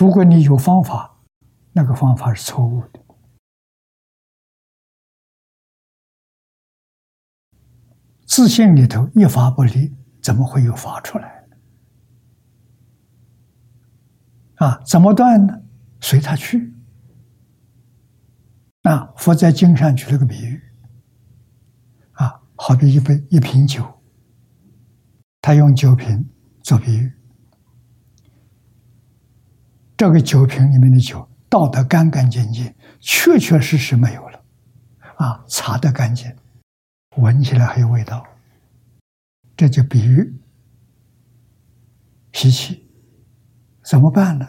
[0.02, 1.22] 如果你有方法，
[1.70, 3.00] 那个方法是错误的。
[8.26, 11.46] 自信里头一发不离，怎么会有发出来？
[14.56, 15.62] 啊，怎么断呢？
[16.00, 16.74] 随他去。
[18.82, 20.60] 啊，佛在经上举了个比喻。
[22.14, 24.02] 啊好比一杯一瓶酒，
[25.40, 26.28] 他用酒瓶
[26.64, 27.12] 做比喻。
[30.02, 34.44] 这个酒瓶里面的酒倒得干干净净，确确实实没有了，
[35.14, 36.28] 啊，擦得干净，
[37.18, 38.26] 闻起来还有味道。
[39.56, 40.34] 这就比喻
[42.32, 42.84] 脾气，
[43.84, 44.44] 怎么办呢？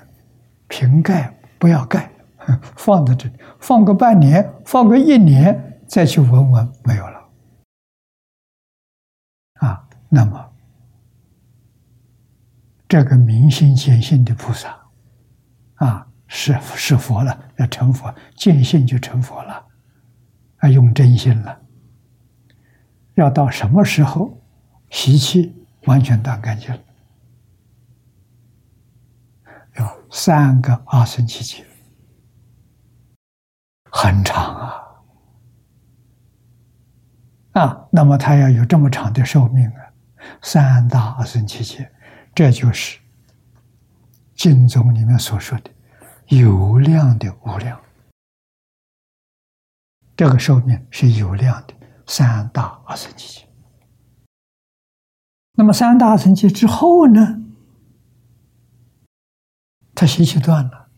[0.67, 2.11] 瓶盖不要盖，
[2.75, 7.29] 放在这里，放个半年，放个一年，再去闻闻，没有了。
[9.59, 10.51] 啊那么，
[12.87, 14.82] 这个明心见性的菩萨，
[15.75, 19.65] 啊，是是佛了，要成佛，见性就成佛了，
[20.57, 21.61] 啊，用真心了。
[23.15, 24.41] 要到什么时候，
[24.89, 25.55] 习气
[25.85, 26.79] 完全断干净了？
[29.77, 31.65] 要三个阿僧祇劫，
[33.91, 34.73] 很长啊，
[37.53, 39.79] 啊，那么他要有这么长的寿命啊。
[40.41, 41.91] 三大阿僧祇劫，
[42.33, 42.99] 这就是
[44.43, 45.71] 经宗里面所说的
[46.27, 47.79] 有量的无量。
[50.17, 51.73] 这个寿命是有量的
[52.05, 53.47] 三大阿僧祇劫。
[55.53, 57.41] 那么三大阿僧祇之后呢？
[59.95, 60.89] 他习气断了，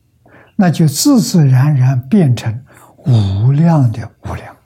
[0.56, 2.66] 那就自自然然变成
[3.06, 4.58] 无量的无量。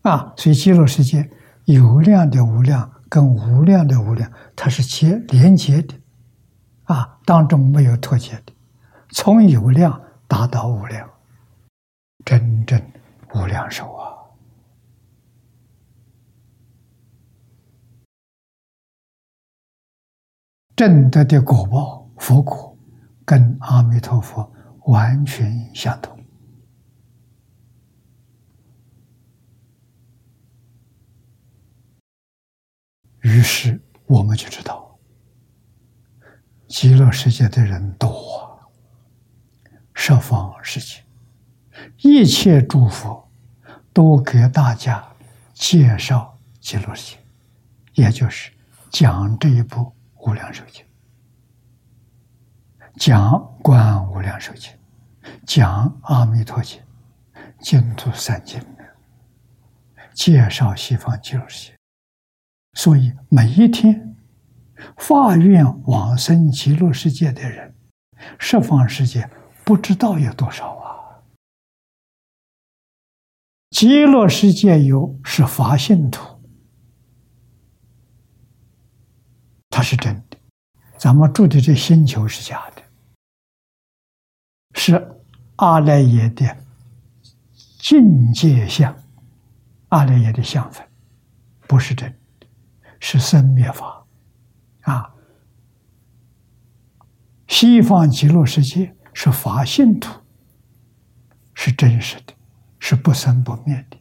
[0.00, 1.30] 啊，所以极乐世界
[1.66, 2.90] 有量的无量。
[3.10, 5.97] 跟无量的无量，它是接连接的，
[6.88, 8.52] 啊，当中没有脱节的，
[9.10, 11.08] 从有量达到无量，
[12.24, 12.80] 真正
[13.34, 14.16] 无量寿啊！
[20.74, 22.74] 正德的果报，佛果，
[23.26, 24.50] 跟阿弥陀佛
[24.86, 26.16] 完全相同。
[33.20, 34.87] 于是我们就知道，
[36.68, 38.60] 极乐世界的人多，
[39.94, 41.02] 十方世界
[42.02, 43.26] 一切诸佛
[43.92, 45.02] 都给大家
[45.54, 48.52] 介绍极乐世界，也就是
[48.90, 50.84] 讲这一部无量寿经，
[52.96, 54.70] 讲观无量寿经，
[55.46, 56.80] 讲阿弥陀经，
[57.60, 58.62] 净土三经，
[60.14, 61.74] 介绍西方极乐世界。
[62.74, 64.07] 所以每一天，
[64.96, 67.74] 发愿往生极乐世界的人，
[68.38, 69.28] 十方世界
[69.64, 70.88] 不知道有多少啊！
[73.70, 76.40] 极乐世界有是法信徒，
[79.68, 80.38] 它是真的；
[80.96, 82.82] 咱们住的这星球是假的，
[84.74, 85.16] 是
[85.56, 86.56] 阿赖耶的
[87.78, 88.96] 境界相，
[89.88, 90.88] 阿赖耶的相分，
[91.66, 92.18] 不是真，
[93.00, 94.06] 是生灭法，
[94.80, 95.14] 啊。
[97.48, 100.20] 西方极乐世界是法性土，
[101.54, 102.34] 是真实的，
[102.78, 103.96] 是不生不灭的，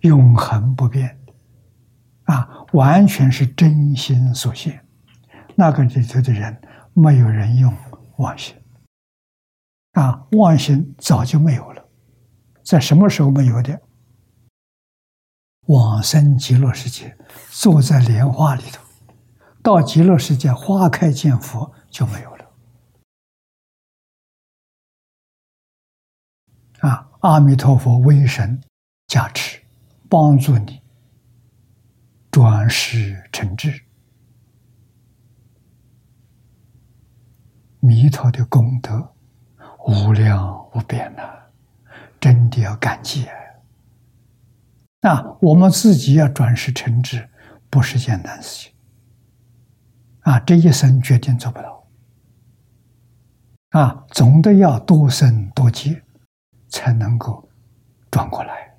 [0.00, 4.82] 永恒不变的，啊，完全是真心所现。
[5.54, 6.60] 那个里头的人，
[6.94, 7.72] 没有人用
[8.16, 8.56] 妄心，
[9.92, 11.88] 啊，妄心早就没有了，
[12.64, 13.80] 在什么时候没有的？
[15.66, 17.16] 往生极乐世界，
[17.50, 18.82] 坐在莲花里头，
[19.62, 22.35] 到极乐世界花开见佛就没有了。
[27.26, 28.62] 阿弥陀佛，威神
[29.08, 29.60] 加持，
[30.08, 30.80] 帮助你
[32.30, 33.82] 转世成智。
[37.80, 39.12] 弥陀的功德
[39.88, 41.22] 无量无边呐，
[42.20, 43.34] 真的要感激啊！
[45.00, 47.28] 那我们自己要转世成智，
[47.68, 48.72] 不是简单事情
[50.20, 50.38] 啊！
[50.38, 51.88] 这一生决定做不到
[53.70, 56.04] 啊，总得要多生多劫。
[56.76, 57.48] 才能够
[58.10, 58.76] 转过来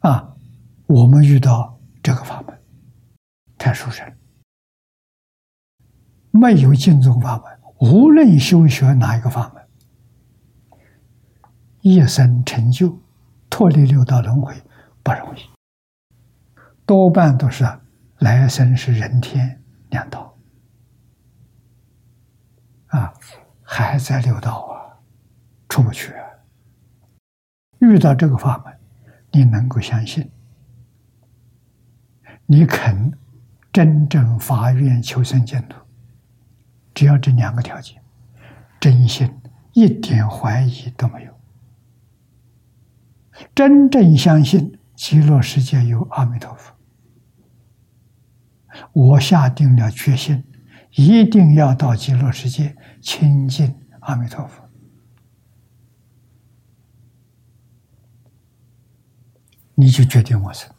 [0.00, 0.34] 啊！
[0.86, 2.58] 我们遇到这个法门
[3.58, 4.10] 太殊胜，
[6.30, 9.62] 没有净宗法门，无论修学哪一个法门，
[11.82, 12.98] 一生成就
[13.50, 14.54] 脱离六道轮回
[15.02, 15.40] 不容易，
[16.86, 17.64] 多半都是
[18.20, 20.33] 来生是人天两道。
[22.94, 23.12] 啊，
[23.60, 25.02] 还在六道啊，
[25.68, 26.24] 出不去啊。
[27.80, 28.78] 遇到这个法门，
[29.32, 30.30] 你能够相信，
[32.46, 33.12] 你肯
[33.72, 35.76] 真正发愿求生净土，
[36.94, 38.00] 只要这两个条件，
[38.78, 39.28] 真心
[39.72, 41.34] 一点怀疑都没有，
[43.56, 46.72] 真正相信极乐世界有阿弥陀佛，
[48.92, 50.44] 我下定了决心。
[50.96, 54.62] 一定要到极乐世界亲近阿弥陀佛，
[59.74, 60.72] 你就决定我生。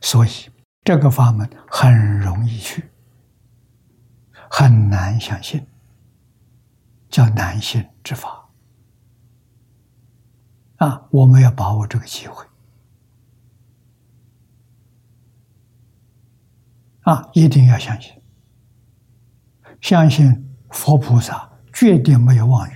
[0.00, 0.30] 所以
[0.84, 2.90] 这个法门很容易去，
[4.48, 5.66] 很难相信，
[7.10, 8.48] 叫难信之法。
[10.76, 12.46] 啊，我们要把握这个机会，
[17.02, 18.21] 啊，一定要相信。
[19.82, 22.72] 相信佛菩萨绝对没有妄语，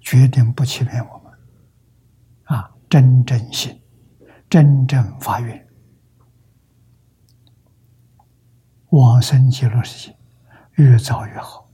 [0.00, 1.32] 绝对不欺骗我们。
[2.44, 3.82] 啊，真正信，
[4.48, 5.66] 真正发愿，
[8.90, 10.16] 往生极乐世界
[10.74, 11.68] 越早越好。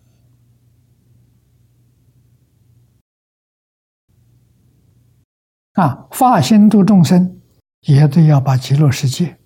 [5.73, 7.41] 啊，发心度众生，
[7.81, 9.42] 也得要把极乐世界。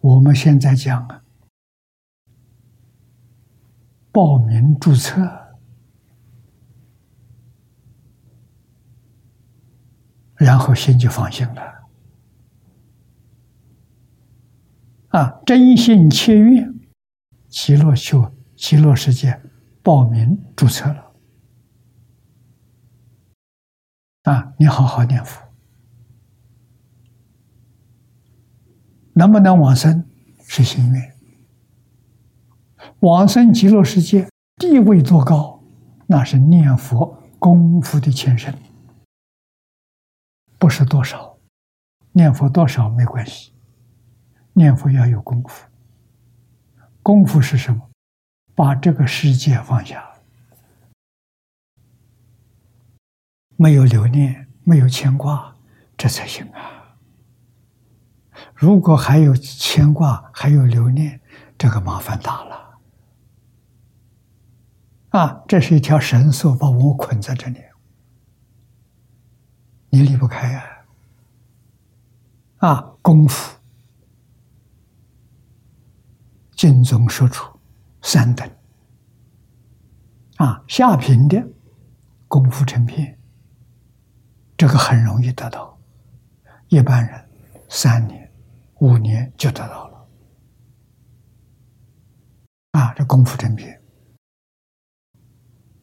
[0.00, 1.22] 我们现在讲啊，
[4.10, 5.20] 报名注册
[10.36, 11.62] 然后心就放心了。
[15.08, 16.80] 啊，真心切愿，
[17.48, 19.38] 极乐修极乐世界
[19.82, 21.12] 报名注册了。
[24.22, 25.49] 啊，你好好念佛。
[29.12, 30.08] 能不能往生
[30.46, 31.14] 是心愿，
[33.00, 35.62] 往生极乐世界地位多高，
[36.06, 38.54] 那是念佛功夫的前身，
[40.58, 41.38] 不是多少，
[42.12, 43.52] 念佛多少没关系，
[44.52, 45.66] 念佛要有功夫，
[47.02, 47.90] 功夫是什么？
[48.54, 50.06] 把这个世界放下，
[53.56, 55.56] 没有留念，没有牵挂，
[55.96, 56.79] 这才行啊。
[58.60, 61.18] 如果还有牵挂，还有留念，
[61.56, 62.78] 这个麻烦大了。
[65.08, 67.58] 啊，这是一条绳索把我捆在这里，
[69.88, 70.64] 你离不开啊！
[72.58, 73.58] 啊，功夫，
[76.52, 77.58] 经中说出
[78.02, 78.46] 三等，
[80.36, 81.42] 啊，下品的
[82.28, 83.18] 功夫成片，
[84.54, 85.78] 这个很容易得到，
[86.68, 87.26] 一般人
[87.70, 88.19] 三年。
[88.80, 90.08] 五年就得到了，
[92.72, 93.82] 啊，这功夫成片，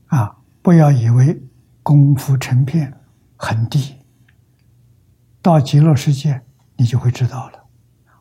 [0.07, 1.41] 啊，不要以为
[1.83, 2.91] 功夫成片
[3.35, 3.97] 很低，
[5.41, 6.43] 到极乐世界
[6.75, 7.67] 你就会知道了，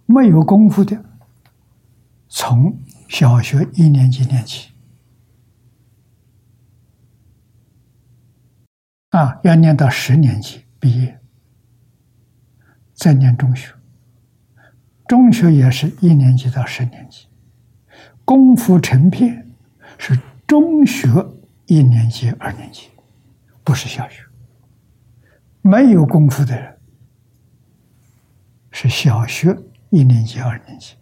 [0.05, 1.03] 没有功夫的，
[2.29, 4.73] 从小学一年级念起，
[9.09, 11.19] 啊，要念到十年级毕业，
[12.93, 13.76] 再念中学。
[15.09, 17.29] 中学也是一年级到十年级，
[18.25, 19.49] 功夫成片
[19.99, 21.09] 是中学
[21.67, 22.89] 一年级、二年级，
[23.63, 24.23] 不是小学。
[25.63, 26.79] 没有功夫的人
[28.71, 29.57] 是小学
[29.91, 30.97] 一年级、二年级，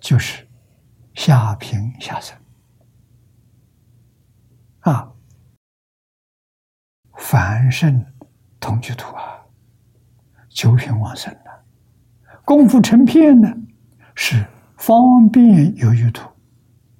[0.00, 0.46] 就是
[1.14, 2.36] 下平下生
[4.80, 5.12] 啊，
[7.14, 8.04] 凡圣
[8.58, 9.46] 同居土啊，
[10.48, 11.36] 九品往生。
[12.44, 13.48] 功夫成片呢，
[14.14, 16.28] 是方便有余土，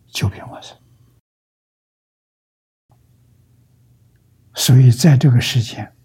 [0.06, 0.76] 九品往生。
[4.54, 5.96] 所以在这个世间，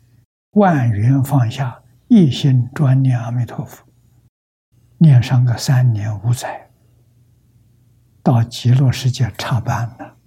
[0.51, 3.85] 万缘放下，一心专念阿弥陀佛，
[4.97, 6.71] 念上个三年五载，
[8.23, 10.17] 到极乐世界差班了，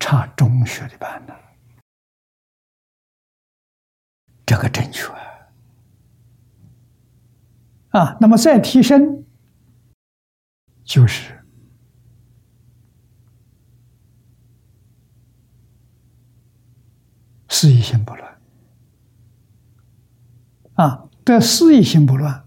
[0.00, 1.38] 差中学的班了，
[4.44, 5.06] 这个正确。
[7.90, 9.24] 啊，那么再提升，
[10.84, 11.44] 就是
[17.48, 18.38] 四意心不乱。
[20.74, 22.44] 啊，得四意心不乱，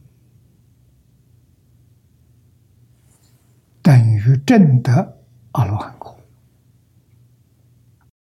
[3.81, 5.17] 等于正得
[5.51, 6.17] 阿罗汉果。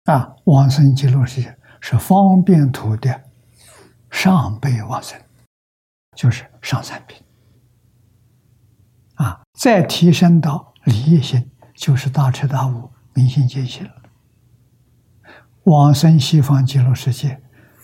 [0.03, 3.23] 啊，往生极乐世界是方便土的
[4.11, 5.19] 上辈往生。
[6.15, 7.21] 就是上三品，
[9.13, 14.01] 啊，再提升到理业心，就是大彻大悟、明心见性了。
[15.65, 17.39] 往生西方极乐世界，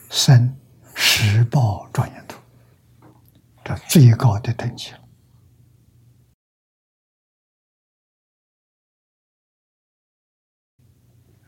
[0.10, 0.58] 生
[0.96, 2.40] 十报庄严土，
[3.64, 4.98] 这最高的等级了。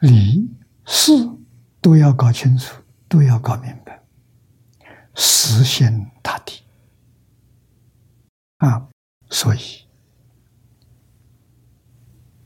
[0.02, 0.56] 理
[0.86, 1.12] 事
[1.82, 4.04] 都要搞清楚，都要搞明白，
[5.16, 6.62] 实现大地。
[8.64, 8.88] 啊，
[9.30, 9.86] 所以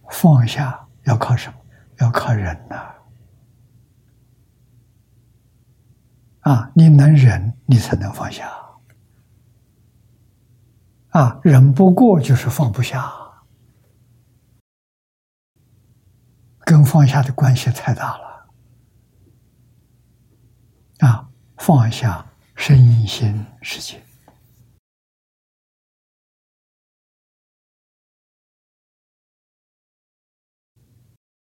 [0.09, 1.57] 放下要靠什么？
[1.99, 2.95] 要靠忍呐！
[6.39, 8.51] 啊，你能忍，你才能放下。
[11.09, 13.13] 啊，忍不过就是放不下，
[16.61, 18.47] 跟放下的关系太大了。
[20.99, 24.01] 啊，放下身心世界。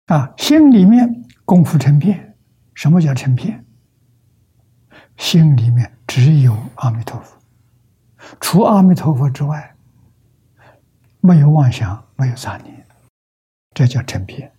[0.07, 2.37] 啊，心里面功夫成片，
[2.75, 3.65] 什么叫成片？
[5.17, 7.37] 心里面只有阿弥陀佛，
[8.41, 9.75] 除阿弥陀佛之外，
[11.21, 12.87] 没有妄想，没有杂念，
[13.75, 14.53] 这叫成片。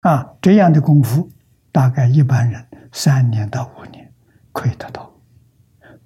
[0.00, 1.30] 啊，这样的功夫，
[1.70, 4.12] 大概一般人三年到五年
[4.50, 5.12] 可以得到。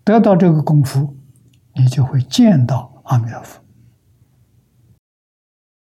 [0.03, 1.17] 得到这个功夫，
[1.75, 3.65] 你就会见到阿弥陀佛，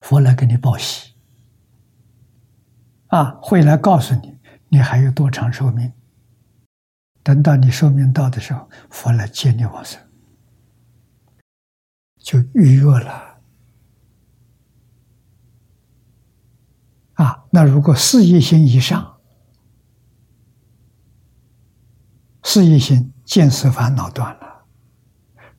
[0.02, 1.14] 佛来给你报喜。
[3.08, 4.38] 啊，会来告诉你，
[4.70, 5.93] 你还有多长寿命？
[7.24, 9.99] 等到你寿命到的时候，佛来接你往生，
[12.20, 13.39] 就预约了。
[17.14, 19.18] 啊，那如果四业心以上，
[22.43, 24.66] 四业心见思烦恼断了，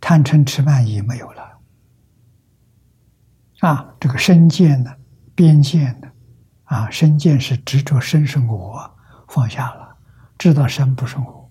[0.00, 1.58] 贪嗔痴慢疑没有了。
[3.60, 4.94] 啊，这个身见呢，
[5.34, 6.10] 边见呢？
[6.68, 8.96] 啊，身见是执着身是我，
[9.28, 9.96] 放下了，
[10.38, 11.50] 知道身不是我，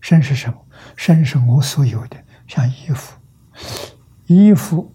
[0.00, 0.66] 身是什么？
[0.96, 2.16] 身是我所有的，
[2.48, 3.16] 像衣服，
[4.26, 4.92] 衣服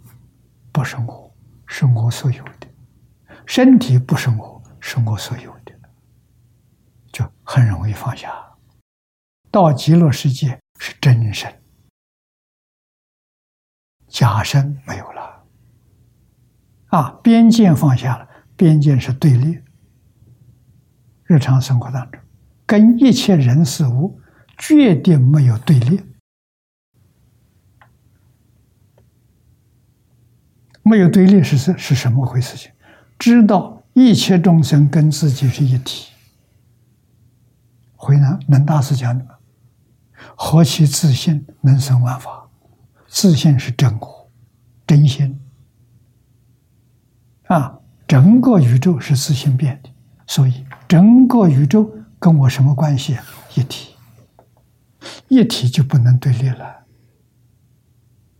[0.74, 1.34] 不是我，
[1.66, 2.68] 是我所有的；
[3.46, 5.72] 身体不是我，是我所有的，
[7.14, 8.30] 就很容易放下。
[9.50, 11.64] 到极乐世界是真身，
[14.10, 15.44] 假身没有了，
[16.88, 18.28] 啊，边界放下了。
[18.60, 19.57] 边界是对立，
[21.24, 22.20] 日常生活当中，
[22.66, 24.20] 跟一切人事物
[24.57, 26.01] 绝对没有对立，
[30.84, 32.57] 没有对立是是是什么回事？
[32.57, 32.70] 情
[33.18, 36.12] 知道一切众生跟自己是一体。
[37.95, 39.26] 回南能大师讲的，
[40.36, 42.49] 何其自信能生万法，
[43.07, 44.30] 自信是真我，
[44.86, 45.39] 真心
[47.47, 47.78] 啊。
[48.10, 49.91] 整个宇宙是自性变的，
[50.26, 53.16] 所以整个宇宙跟我什么关系？
[53.55, 53.95] 一体，
[55.28, 56.88] 一体就不能对立了。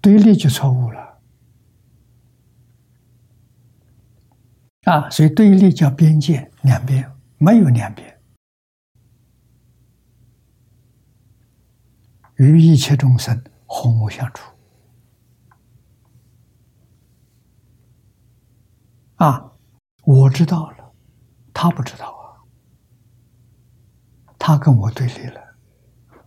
[0.02, 1.20] 对立就错误了
[4.86, 5.08] 啊！
[5.12, 8.20] 所以对立叫边界，两边没有两边，
[12.38, 14.52] 与一切众生和睦相处
[19.18, 19.52] 啊！
[20.12, 20.92] 我知道了，
[21.54, 22.42] 他不知道啊，
[24.40, 25.40] 他跟我对立了，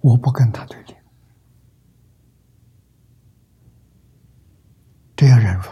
[0.01, 0.95] 我不跟他对立。
[5.17, 5.69] 这样忍辱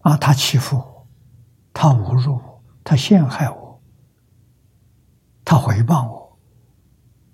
[0.00, 0.16] 啊！
[0.16, 1.06] 他欺负我，
[1.74, 3.82] 他侮辱我，他陷害我，
[5.44, 6.38] 他回报我，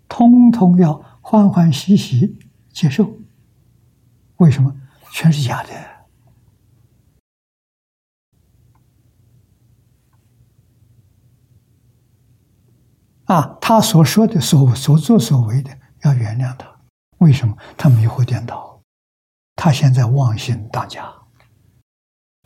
[0.09, 2.37] 通通要欢欢喜喜
[2.71, 3.09] 接受。
[4.39, 4.75] 为什么？
[5.13, 5.94] 全是假的
[13.25, 13.57] 啊！
[13.61, 15.71] 他所说的、所所作所为的，
[16.03, 16.67] 要原谅他。
[17.19, 18.83] 为什么他迷惑颠倒？
[19.57, 21.11] 他现在妄心当家，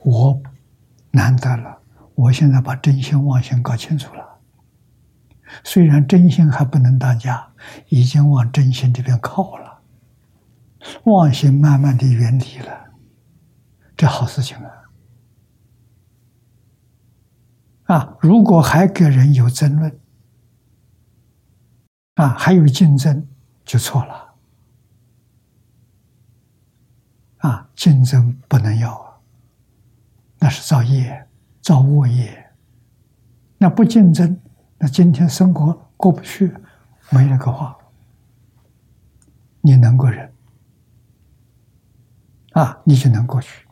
[0.04, 0.40] 我
[1.10, 1.82] 难得了。
[2.14, 4.40] 我现在把真心妄心搞清楚了。
[5.64, 7.52] 虽然真心还不能当家，
[7.88, 9.82] 已经往真心这边靠了，
[11.04, 12.90] 妄心慢慢的远离了，
[13.96, 14.70] 这好事情啊！
[17.84, 19.98] 啊，如果还给人有争论，
[22.18, 23.24] 啊，还有竞争，
[23.64, 24.34] 就错了。
[27.38, 29.20] 啊，竞争不能要啊，
[30.40, 31.28] 那是造业，
[31.60, 32.52] 造恶业。
[33.56, 34.40] 那不竞争，
[34.78, 36.52] 那今天生活过不去，
[37.10, 37.78] 没那个话，
[39.60, 40.32] 你能够忍
[42.54, 43.64] 啊，你就能过去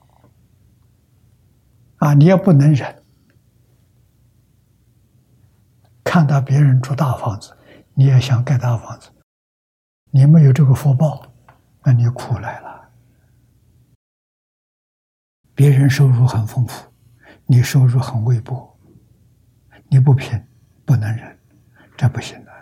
[1.97, 2.15] 啊。
[2.15, 3.03] 你要不能忍，
[6.05, 7.56] 看到别人住大房子，
[7.99, 9.11] 你也想盖大房子，
[10.11, 11.33] 你没有这个福报，
[11.83, 12.91] 那你苦来了。
[15.55, 16.93] 别人收入很丰富，
[17.47, 18.79] 你收入很微薄，
[19.89, 20.47] 你不拼，
[20.85, 21.39] 不能忍，
[21.97, 22.53] 这不行的。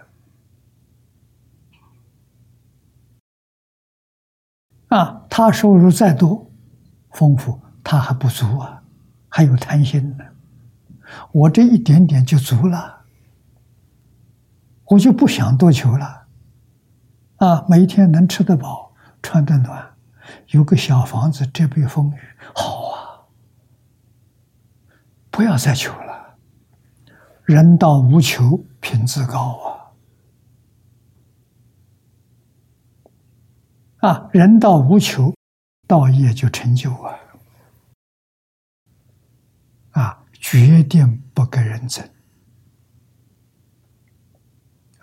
[4.96, 6.48] 啊，他收入再多，
[7.10, 8.80] 丰富，他还不足啊，
[9.28, 10.24] 还有贪心呢。
[11.32, 12.93] 我这一点点就足了，
[14.86, 16.26] 我就不想多求了。
[17.36, 19.94] 啊，每天能吃得饱，穿得暖。
[20.48, 22.18] 有个小房子遮避风雨，
[22.54, 23.20] 好啊！
[25.30, 26.36] 不要再求了，
[27.44, 29.58] 人道无求，品质高
[34.00, 34.08] 啊！
[34.08, 35.34] 啊，人道无求，
[35.86, 37.18] 道业就成就啊！
[39.90, 42.08] 啊，决定不跟人争，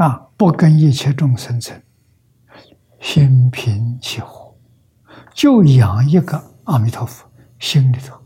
[0.01, 1.79] 啊，不跟一切众生争，
[2.99, 4.51] 心平气和。
[5.31, 8.19] 就养一个阿弥陀佛，心里头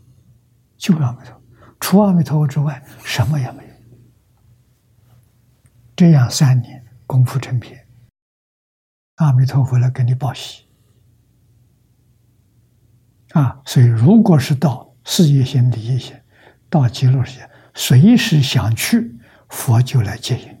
[0.78, 1.42] 就阿弥陀佛，
[1.78, 3.70] 除阿弥陀佛之外，什么也没有。
[5.94, 7.86] 这样三年功夫成片，
[9.16, 10.64] 阿弥陀佛来给你报喜
[13.32, 13.60] 啊！
[13.66, 16.16] 所以，如果是到事业心、利益心，
[16.70, 19.14] 到极乐世界，随时想去，
[19.50, 20.55] 佛就来接引，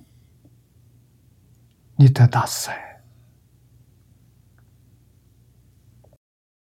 [1.96, 3.02] 你得大自在。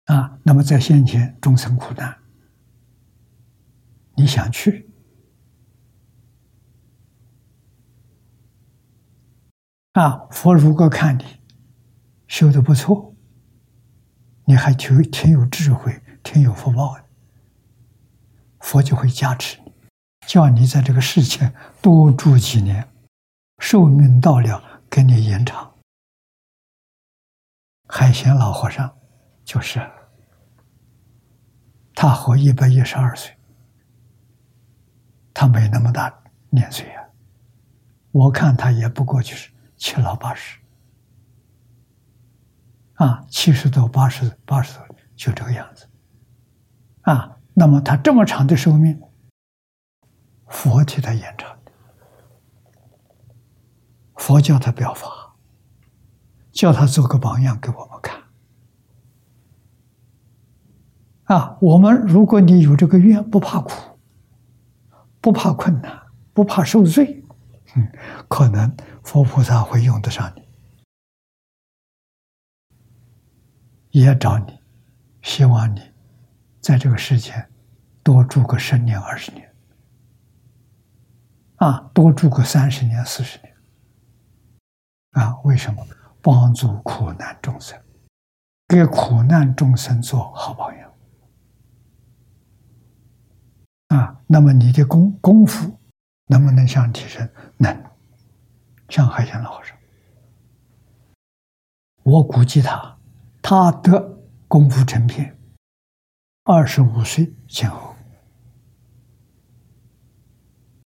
[0.04, 2.16] 啊，那么在先前众生苦难，
[4.14, 4.88] 你想去
[9.94, 10.28] 啊？
[10.30, 11.24] 佛如果看你
[12.28, 13.16] 修的不错，
[14.44, 17.04] 你还挺挺有智慧，挺有福报的，
[18.60, 19.72] 佛就会加持你，
[20.28, 21.52] 叫你在这个世界
[21.82, 22.88] 多住几年，
[23.58, 25.74] 寿命到了给你延长。
[27.86, 28.98] 海贤老和尚
[29.44, 29.78] 就是。
[31.94, 33.36] 他活一百一十二岁，
[35.34, 36.10] 他没那么大
[36.48, 37.04] 年岁啊。
[38.10, 40.58] 我看他也不过就是七老八十，
[42.94, 45.86] 啊，七十多、八十、八十多，就这个样子，
[47.02, 47.38] 啊。
[47.52, 48.98] 那么他这么长的寿命，
[50.48, 51.55] 佛替他延长，
[54.16, 55.36] 佛教他表法，
[56.50, 58.24] 叫他做个榜样给我们看。
[61.24, 63.72] 啊，我们如果你有这个愿，不怕苦，
[65.20, 66.02] 不怕困难，
[66.32, 67.24] 不怕受罪，
[67.74, 67.92] 嗯，
[68.28, 70.48] 可能佛菩萨会用得上你，
[74.00, 74.60] 也找你，
[75.22, 75.80] 希望你
[76.60, 77.50] 在这个世间
[78.04, 79.52] 多住个十年、二十年，
[81.56, 83.55] 啊，多住个三十年、四十年，
[85.16, 85.86] 啊，为什么？
[86.22, 87.80] 帮助苦难众生，
[88.66, 90.92] 给苦难众生做好榜样。
[93.88, 95.78] 啊，那么你的功功夫
[96.26, 97.30] 能不能向提升？
[97.58, 97.72] 能，
[98.88, 99.72] 像海贤老师，
[102.02, 102.98] 我估计他，
[103.40, 105.38] 他的功夫成片，
[106.42, 107.94] 二十五岁前后。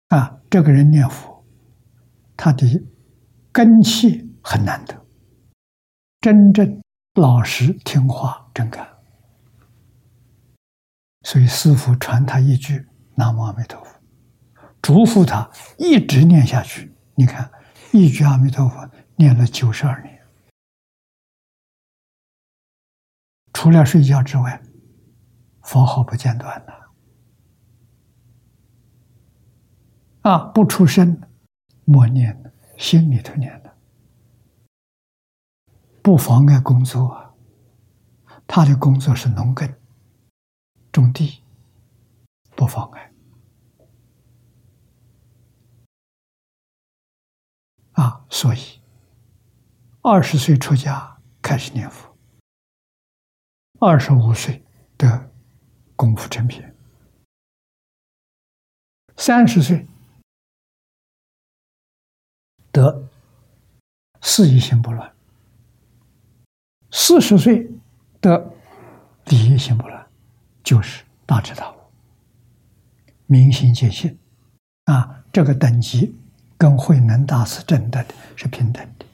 [0.08, 1.44] 啊，这个人念佛，
[2.36, 2.66] 他的
[3.52, 5.06] 根气很难得，
[6.20, 6.80] 真正
[7.14, 8.88] 老实听话真干。
[11.22, 14.00] 所以师父传他一句“南无阿弥陀佛”，
[14.80, 16.94] 嘱咐他一直念下去。
[17.14, 17.50] 你看，
[17.92, 20.18] 一句阿弥陀佛念了九十二年，
[23.52, 24.62] 除了睡觉之外，
[25.62, 26.72] 佛号不间断的。
[30.22, 31.20] 啊，不出声，
[31.84, 32.49] 默念的，
[32.80, 33.76] 心里头念的，
[36.02, 37.34] 不妨碍工作啊。
[38.46, 39.70] 他的工作是农耕、
[40.90, 41.44] 种地，
[42.56, 43.12] 不妨碍。
[47.92, 48.80] 啊，所以
[50.00, 52.16] 二十岁出家开始念佛，
[53.78, 54.64] 二十五岁
[54.96, 55.30] 的
[55.94, 56.64] 功夫成品，
[59.18, 59.86] 三十岁。
[62.72, 63.08] 得
[64.20, 65.12] 四意心不乱，
[66.90, 67.70] 四十岁
[68.20, 68.52] 得
[69.24, 70.06] 第一心不乱，
[70.62, 71.76] 就是大彻大悟、
[73.26, 74.18] 明心见性
[74.84, 75.24] 啊！
[75.32, 76.16] 这个等级
[76.58, 78.04] 跟慧能大师证的
[78.36, 79.06] 是平等的，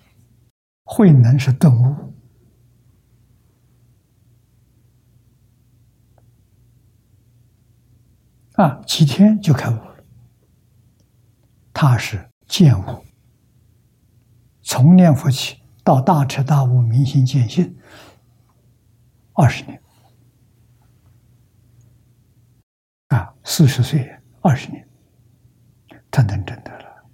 [0.84, 2.12] 慧能是顿悟
[8.54, 9.96] 啊，几天就开悟了，
[11.72, 13.05] 他是见悟。
[14.68, 17.78] 从念佛起到大彻大悟、明心见性，
[19.32, 19.80] 二十年
[23.06, 24.84] 啊，四十岁二十年，
[26.10, 27.08] 他能证得了。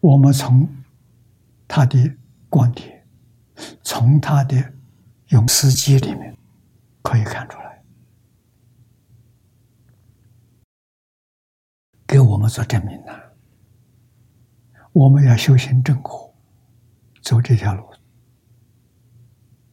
[0.00, 0.68] 我们从
[1.68, 2.16] 他的
[2.48, 3.06] 观点，
[3.82, 4.74] 从他的
[5.28, 6.36] 用词记里面
[7.02, 7.84] 可以看出来，
[12.04, 13.23] 给我们做证明呢。
[14.94, 16.32] 我们要修行正果，
[17.20, 17.84] 走这条路，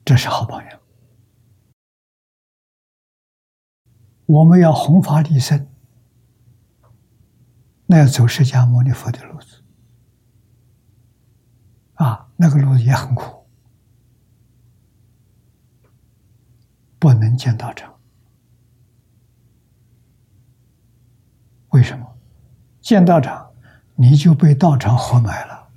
[0.03, 0.81] 这是好榜样。
[4.25, 5.69] 我们要弘法利生，
[7.85, 9.63] 那要走释迦牟尼佛的路子
[11.93, 13.45] 啊，那个路子也很苦，
[16.97, 17.95] 不能见道长。
[21.69, 22.17] 为什么？
[22.81, 23.50] 见道场？
[24.01, 25.69] 你就被道场活埋了。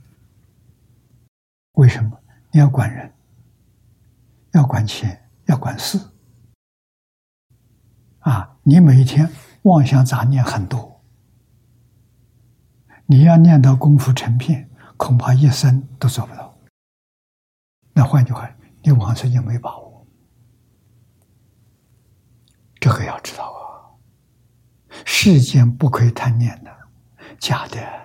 [1.73, 2.19] 为什么？
[2.51, 3.13] 你要管人，
[4.53, 6.01] 要管钱，要管事。
[8.21, 9.31] 啊，你每一天
[9.65, 11.05] 妄想杂念很多，
[13.05, 16.57] 你要念到功夫成片，恐怕一生都做不到。
[17.93, 18.51] 那换句话，
[18.83, 20.07] 你往生就没把握。
[22.81, 23.85] 这个要知道啊，
[25.05, 26.75] 世间不可以贪念的，
[27.39, 28.04] 假的。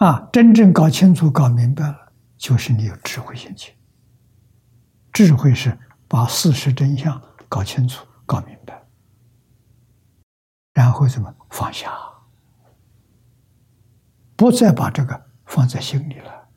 [0.00, 3.74] 啊，真正搞清楚、搞明白了，就是你有智慧心情。
[5.12, 5.78] 智慧是
[6.08, 7.20] 把事实真相
[7.50, 8.82] 搞清楚、搞明白，
[10.72, 11.92] 然后怎么放下，
[14.36, 16.48] 不再把这个放在心里了。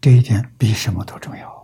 [0.00, 1.61] 这一点比什么都重要。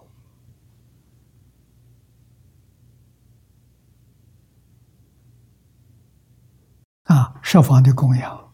[7.09, 8.53] 啊，设防的供养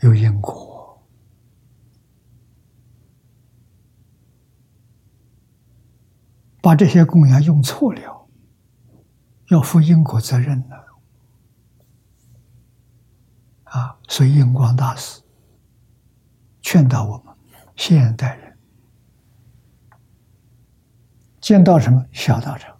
[0.00, 1.06] 有因果，
[6.62, 8.28] 把这些供养用错了，
[9.48, 10.86] 要负因果责任的。
[13.64, 15.20] 啊，所以印光大师
[16.62, 17.36] 劝导我们
[17.76, 18.58] 现代人
[21.42, 22.77] 见到什么笑到什么。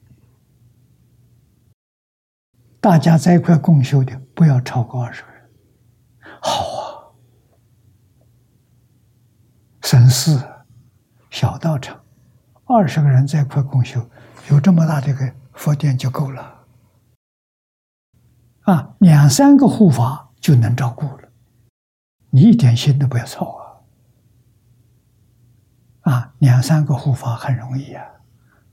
[2.81, 5.51] 大家在一块共修的，不要超过二十个人。
[6.41, 7.11] 好啊，
[9.83, 10.39] 省事，
[11.31, 12.01] 小道场，
[12.65, 14.09] 二十个人在一块共修，
[14.51, 16.67] 有这么大的个佛殿就够了。
[18.63, 21.29] 啊，两三个护法就能照顾了，
[22.31, 23.57] 你一点心都不要操
[26.03, 26.13] 啊！
[26.13, 28.05] 啊，两三个护法很容易啊，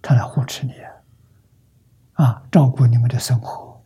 [0.01, 0.91] 他来护持你啊。
[2.13, 3.83] 啊，照顾你们的生活，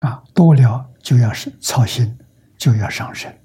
[0.00, 2.16] 啊，多了就要是操心，
[2.56, 3.36] 就要伤身，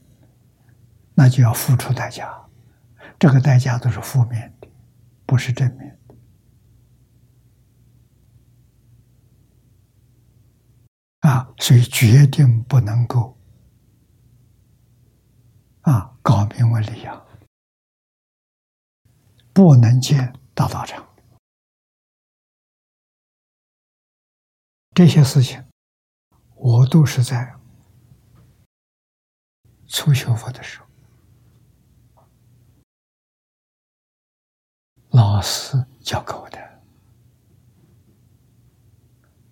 [1.15, 2.31] 那就要付出代价，
[3.17, 4.67] 这个代价都是负面的，
[5.25, 6.15] 不是正面的，
[11.27, 13.35] 啊，所以决定不能够，
[15.81, 17.25] 啊，搞名为利养，
[19.51, 21.03] 不能建大道场。
[24.93, 25.65] 这些事情，
[26.65, 27.53] 我都是在
[29.85, 30.87] 初学佛的时候，
[35.09, 36.81] 老师教给我的。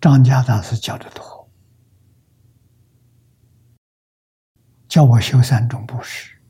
[0.00, 1.50] 张家大师教的多，
[4.88, 6.40] 教我修三种布施。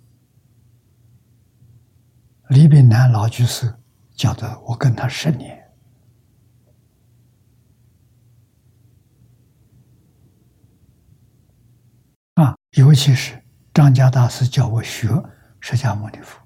[2.50, 3.74] 李炳南老居士
[4.14, 5.60] 教的，我跟他十年。
[12.34, 13.42] 啊，尤其是
[13.74, 15.08] 张家大师教我学
[15.60, 16.40] 释迦牟尼佛。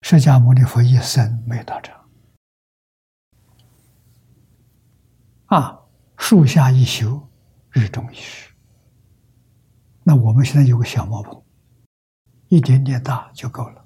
[0.00, 2.08] 释迦牟尼佛一生没到场，
[5.46, 5.78] 啊，
[6.16, 7.28] 树下一宿，
[7.70, 8.50] 日中一时。
[10.04, 11.44] 那我们现在有个小茅棚，
[12.48, 13.84] 一点点大就够了。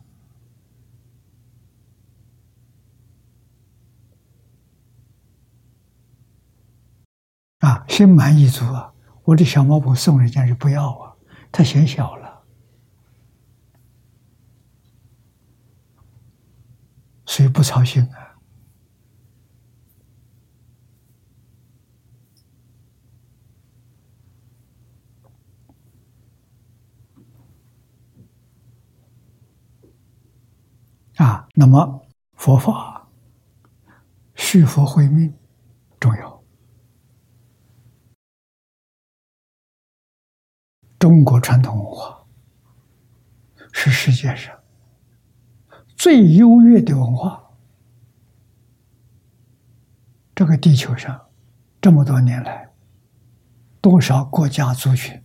[7.58, 8.94] 啊，心满意足啊。
[9.30, 11.14] 我的小茅棚送人家就不要啊，
[11.52, 12.42] 太嫌小了，
[17.26, 18.34] 所以不操心啊。
[31.24, 32.04] 啊，那么
[32.34, 33.08] 佛法
[34.34, 35.32] 续佛慧命
[36.00, 36.39] 重要。
[41.00, 42.26] 中国传统文化
[43.72, 44.54] 是世界上
[45.96, 47.42] 最优越的文化。
[50.34, 51.18] 这个地球上
[51.80, 52.68] 这么多年来，
[53.80, 55.22] 多少国家族群，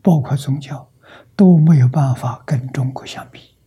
[0.00, 0.90] 包括宗教，
[1.36, 3.58] 都没有办法跟中国相比。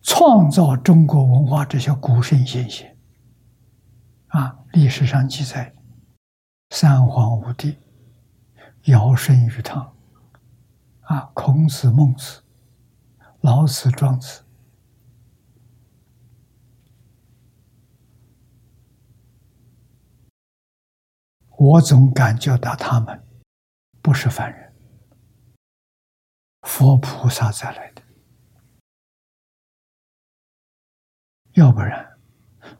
[0.00, 2.96] 创造中国文化这些古圣先贤
[4.28, 5.74] 啊，历史上记载。
[6.70, 7.76] 三皇五帝，
[8.84, 9.94] 尧舜禹汤，
[11.00, 12.42] 啊，孔子、孟子、
[13.40, 14.44] 老子、庄子，
[21.58, 23.20] 我总感觉到他们
[24.00, 24.72] 不是凡人，
[26.62, 28.02] 佛菩萨再来的，
[31.54, 32.16] 要不然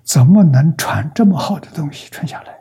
[0.04, 2.59] 怎么能传这么好的东西传下来？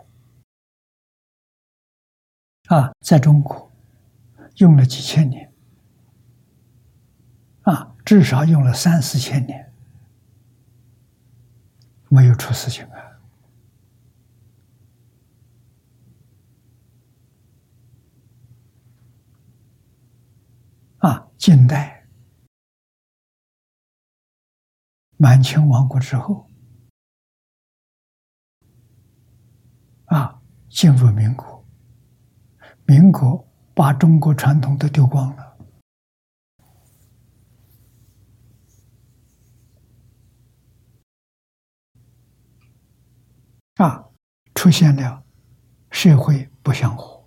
[2.70, 3.72] 啊，在中国
[4.58, 5.52] 用了几千年，
[7.64, 9.74] 啊，至少用了三四千年，
[12.10, 13.10] 没有出事情啊！
[21.00, 22.08] 啊，近代
[25.18, 26.48] 满清亡国之后，
[30.06, 30.40] 啊，
[30.70, 31.59] 进入民国。
[32.90, 35.58] 民国把中国传统都丢光了，
[43.76, 44.10] 啊，
[44.56, 45.24] 出现了
[45.92, 47.24] 社会不相互，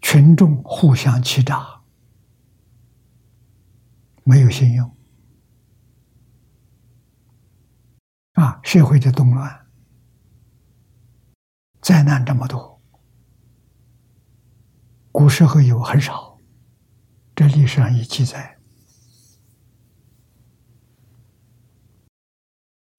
[0.00, 1.82] 群众互相欺诈，
[4.22, 4.96] 没有信用，
[8.34, 9.59] 啊，社会的动乱。
[11.80, 12.80] 灾难这么多，
[15.10, 16.38] 古时候有很少，
[17.34, 18.58] 这历史上也记载，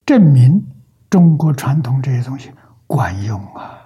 [0.04, 0.66] 证明
[1.08, 2.52] 中国传统这些东西
[2.86, 3.78] 管用啊。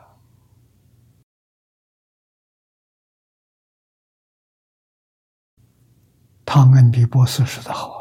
[6.44, 7.95] 汤恩比波斯说的好。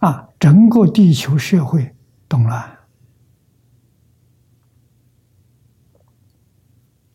[0.00, 1.96] 啊，整个地球社会
[2.28, 2.78] 动乱。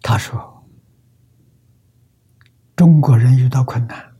[0.02, 0.66] 他说
[2.76, 4.14] ：“中国人遇到困难，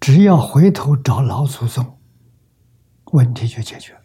[0.00, 2.00] 只要回头找老祖宗，
[3.12, 4.00] 问题就解决了。”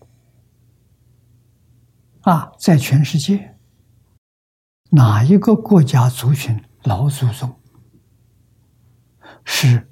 [2.30, 3.58] 啊，在全世界
[4.90, 7.60] 哪一个国家族群老祖宗
[9.46, 9.90] 是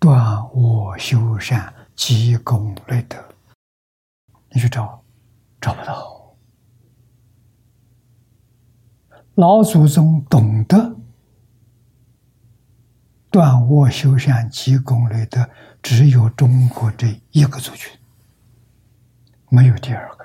[0.00, 3.22] 断恶修善、积功累德？
[4.48, 5.04] 你去找，
[5.60, 6.34] 找不到。
[9.34, 10.96] 老祖宗懂得
[13.30, 15.50] 断卧修善、积功累德，
[15.82, 17.92] 只有中国这一个族群，
[19.50, 20.24] 没有第二个。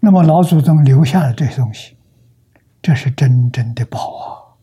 [0.00, 1.96] 那么老祖宗留下的这些东西，
[2.82, 4.56] 这是真正的宝啊！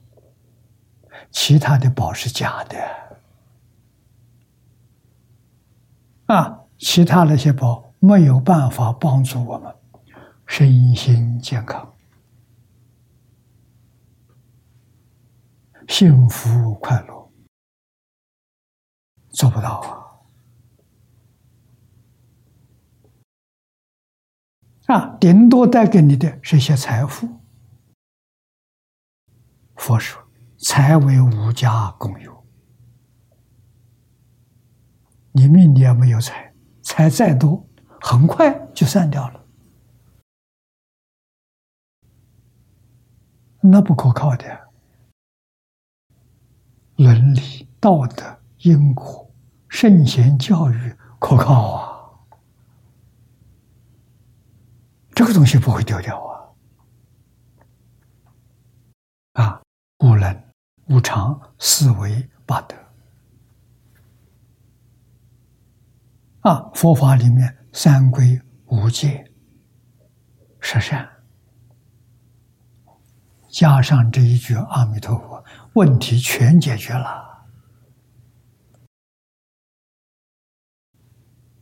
[1.30, 2.78] 其他的宝是假的
[6.26, 6.65] 啊！
[6.78, 9.76] 其他那些宝没有办法帮助我们
[10.47, 11.93] 身心健康、
[15.88, 17.32] 幸福快乐，
[19.30, 19.80] 做不到
[24.88, 24.95] 啊！
[24.95, 27.37] 啊，顶多带给你的是一些财富。
[29.78, 30.21] 佛说。
[30.59, 32.43] 财为无家共有，
[35.32, 36.51] 你命里也没有财，
[36.82, 37.63] 财再多，
[38.01, 39.45] 很快就散掉了，
[43.61, 44.67] 那不可靠的。
[46.95, 49.32] 伦理、道德、因果、
[49.69, 52.09] 圣贤教育可靠啊，
[55.13, 56.37] 这个东西不会丢掉啊，
[59.98, 60.43] 啊，无能。
[60.89, 62.78] 无常、四维、八德
[66.50, 69.30] 啊，佛法里面三规、五戒、
[70.62, 71.10] 十善，
[73.50, 75.43] 加上这一句阿弥陀佛，
[75.74, 77.45] 问题全解决了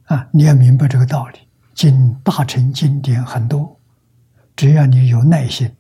[0.04, 0.30] 啊！
[0.32, 3.82] 你要明白这个道理，经大乘经典很多，
[4.56, 5.76] 只要你有耐心，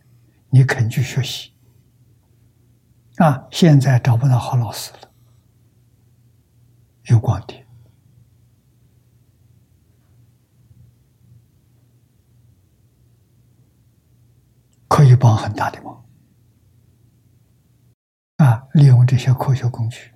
[0.49, 1.54] 你肯去学习。
[3.17, 5.11] 啊，现在找不到好老师了。
[7.05, 7.65] 有光碟，
[14.89, 16.03] 可以帮很大的忙。
[18.37, 20.11] 啊，利用这些科学工具，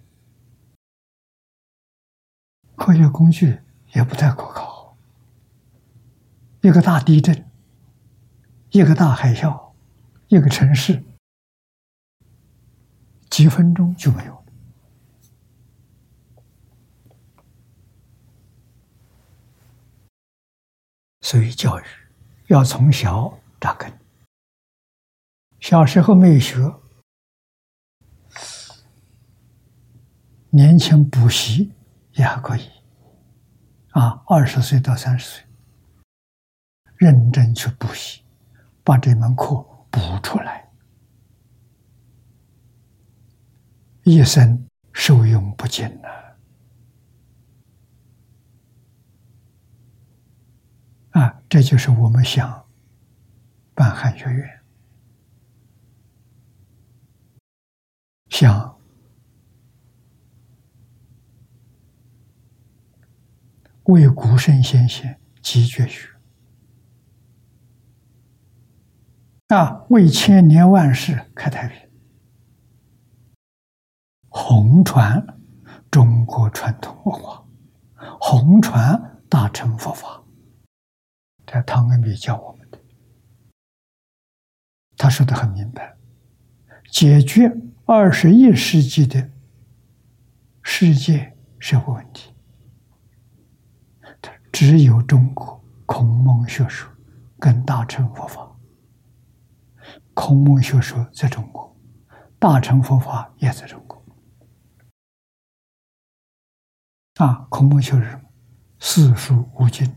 [2.75, 3.61] 科学工具
[3.93, 4.97] 也不太可靠。
[6.61, 7.49] 一个大地震，
[8.71, 9.71] 一个大海啸，
[10.27, 11.05] 一个城市。
[13.39, 14.43] 几分钟就没有了，
[21.21, 21.83] 所以教育
[22.47, 23.89] 要从小扎根。
[25.61, 26.57] 小时候没有学，
[30.49, 31.71] 年轻补习
[32.15, 32.69] 也还可以。
[33.91, 35.45] 啊，二十岁到三十岁，
[36.97, 38.21] 认真去补习，
[38.83, 39.55] 把这门课
[39.89, 40.68] 补出来。
[44.11, 46.09] 一生受用不尽呐！
[51.11, 52.67] 啊，这就是我们想
[53.75, 54.61] 办汉学院，
[58.29, 58.79] 想
[63.83, 66.09] 为古圣先贤集绝学，
[69.49, 71.88] 啊，为千年万世开太平。
[74.29, 75.25] 红传
[75.89, 77.43] 中国传统文化，
[78.21, 80.23] 红传大乘佛法，
[81.45, 82.79] 这汤恩比教我们的，
[84.95, 85.97] 他说的很明白，
[86.91, 87.51] 解决
[87.85, 89.31] 二十一世纪的
[90.61, 92.31] 世界社会问题，
[94.51, 96.91] 只有中国孔孟学说
[97.39, 98.47] 跟大乘佛法。
[100.13, 101.75] 孔孟学说在中国，
[102.37, 103.98] 大乘佛法也在中国。
[107.19, 108.17] 啊，孔孟学是
[108.79, 109.93] 四书五经。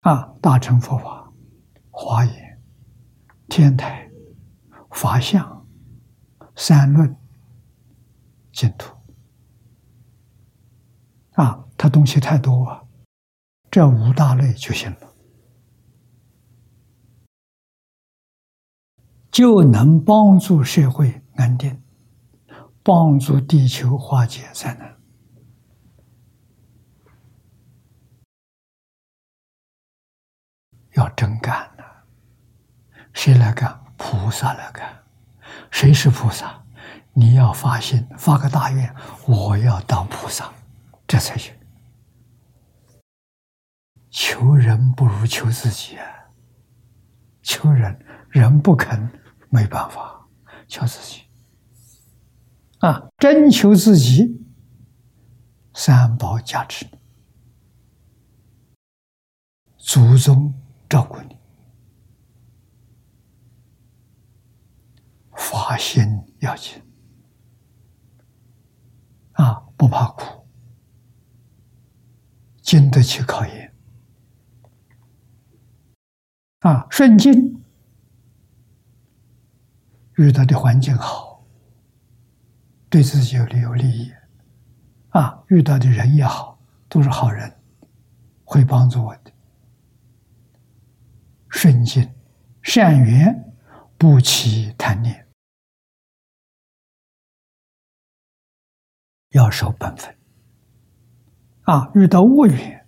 [0.00, 1.32] 啊，大乘佛法、
[1.88, 2.60] 华严、
[3.48, 4.10] 天台、
[4.90, 5.64] 法相、
[6.56, 7.16] 三论、
[8.50, 8.92] 净土。
[11.34, 12.82] 啊，它东西太多啊，
[13.70, 15.14] 这五大类就行了，
[19.30, 21.80] 就能帮助社会安定。
[22.88, 24.96] 帮助地球化解灾难，
[30.94, 31.84] 要真干呐！
[33.12, 33.78] 谁来干？
[33.98, 35.04] 菩萨来干。
[35.70, 36.64] 谁是菩萨？
[37.12, 38.96] 你要发心，发个大愿，
[39.26, 40.50] 我要当菩萨，
[41.06, 41.52] 这才行。
[44.08, 46.06] 求人不如求自己啊！
[47.42, 49.10] 求人，人不肯，
[49.50, 50.26] 没办法，
[50.66, 51.27] 求自己。
[52.78, 54.40] 啊，征求自己，
[55.74, 56.86] 三宝加持，
[59.76, 60.54] 祖宗
[60.88, 61.36] 照顾你，
[65.32, 66.04] 发心
[66.38, 66.80] 要紧。
[69.32, 70.46] 啊，不怕苦，
[72.60, 73.74] 经得起考验。
[76.60, 77.62] 啊，顺境
[80.16, 81.27] 遇到的环境好，
[82.88, 84.12] 对自己有利有利益。
[85.10, 86.58] 啊，遇到的人也好，
[86.88, 87.60] 都是好人，
[88.44, 89.32] 会帮助我的。
[91.48, 92.14] 顺境
[92.62, 93.54] 善缘，
[93.96, 95.26] 不起贪念。
[99.30, 100.14] 要守本分
[101.62, 101.90] 啊！
[101.94, 102.86] 遇到恶缘，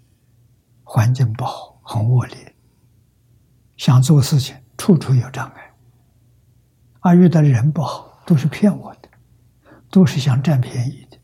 [0.84, 2.54] 环境不好，很恶劣，
[3.76, 5.74] 想做事情处处有障碍。
[7.00, 8.99] 啊，遇到人不好，都是骗我的，
[9.90, 11.20] 都是想占便宜的，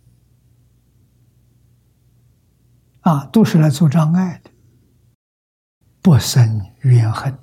[3.00, 4.50] 啊，都是来做障碍的，
[6.02, 7.38] 不生怨恨，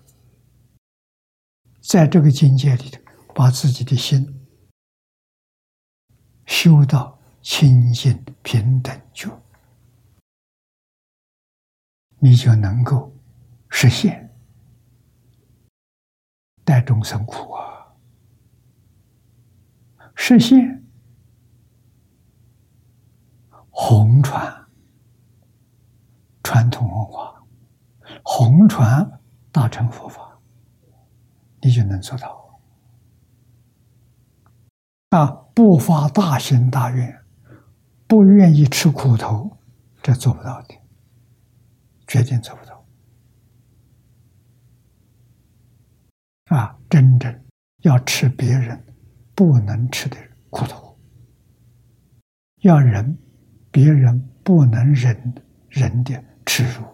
[1.81, 3.01] 在这个境界里头，
[3.33, 4.45] 把自己的心
[6.45, 7.19] 修到。
[7.45, 9.29] 清净平等处，
[12.19, 13.13] 你就能够
[13.69, 14.33] 实现
[16.63, 17.93] 带众生苦啊！
[20.15, 20.82] 实现
[23.69, 24.65] 红传
[26.43, 27.43] 传统文化，
[28.23, 29.19] 红传
[29.51, 30.39] 大乘佛法，
[31.61, 32.59] 你就能做到
[35.09, 35.25] 啊！
[35.53, 37.19] 不发大心大愿。
[38.05, 39.57] 不愿意吃苦头，
[40.03, 40.75] 这做不到的，
[42.05, 42.85] 决定做不到。
[46.55, 47.43] 啊，真正
[47.81, 48.85] 要吃别人
[49.33, 50.17] 不能吃的
[50.51, 50.95] 苦头，
[52.57, 53.17] 要人
[53.73, 55.33] 别人不能忍
[55.67, 56.85] 人的耻辱，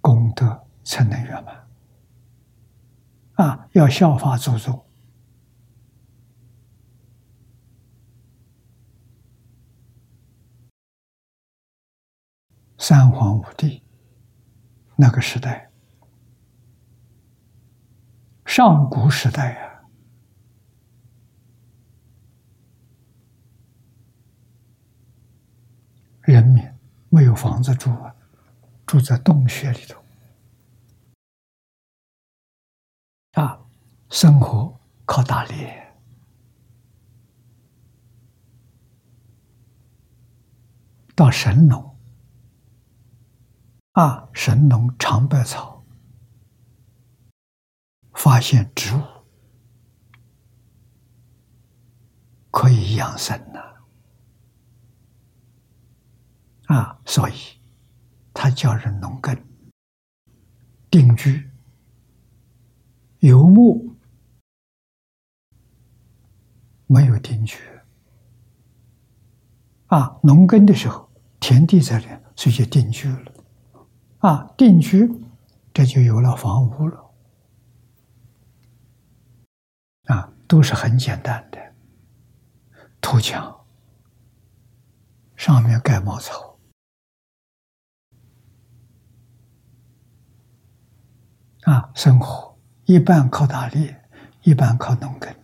[0.00, 1.68] 功德才能圆满。
[3.34, 4.84] 啊，要效法祖宗。
[12.78, 13.84] 三皇五帝
[14.96, 15.70] 那个时代，
[18.44, 19.67] 上古时代啊，
[26.28, 26.62] 人民
[27.08, 28.14] 没有房子住啊，
[28.86, 30.04] 住在洞穴里头
[33.32, 33.58] 啊，
[34.10, 35.96] 生活靠打猎，
[41.14, 41.96] 到神农。
[43.92, 44.28] 啊！
[44.32, 45.82] 神农尝百草，
[48.12, 49.02] 发现植物
[52.52, 53.67] 可以养生呐！
[56.68, 57.34] 啊所以
[58.32, 59.36] 他叫人农耕
[60.90, 61.50] 定居
[63.18, 63.96] 游牧，
[66.86, 67.58] 没有定居。
[69.86, 73.32] 啊，农耕的时候，田地在这，所以就定居了。
[74.18, 75.10] 啊，定居，
[75.74, 77.10] 这就有了房屋了。
[80.04, 81.74] 啊，都是很简单的，
[83.00, 83.66] 土墙，
[85.36, 86.47] 上面盖茅草。
[91.68, 94.02] 啊，生活一半靠打猎，
[94.42, 95.34] 一半靠农耕。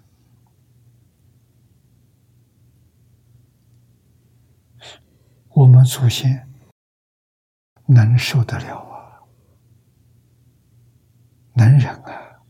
[5.51, 6.49] 我们祖先。
[7.87, 9.21] 能受得了啊，
[11.53, 12.41] 能忍啊，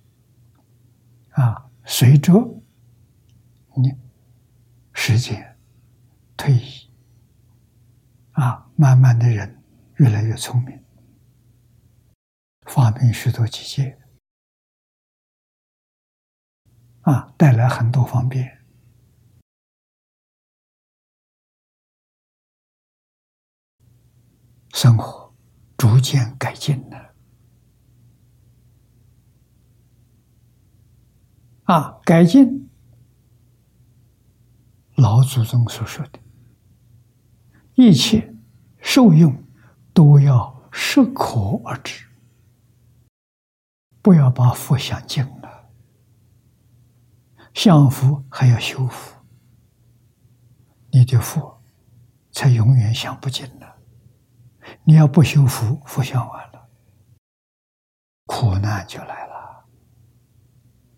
[1.30, 2.32] 啊，随着
[3.74, 3.92] 你
[4.92, 5.58] 时间
[6.36, 6.88] 推移，
[8.30, 9.60] 啊，慢慢的人
[9.96, 10.83] 越来越聪明，
[12.64, 13.98] 发明许多机械，
[17.02, 18.64] 啊，带来很多方便，
[24.72, 25.24] 生活。
[25.76, 27.14] 逐渐改进了
[31.64, 32.00] 啊！
[32.04, 32.70] 改进，
[34.94, 36.20] 老祖宗所说的，
[37.74, 38.34] 一切
[38.80, 39.44] 受用
[39.92, 42.08] 都要适可而止
[44.04, 45.70] 不要把佛想尽了，
[47.54, 49.18] 想佛还要修福，
[50.92, 51.64] 你的佛
[52.30, 53.78] 才永远想不尽了。
[54.84, 56.68] 你要不修福，福想完了，
[58.26, 59.64] 苦难就来了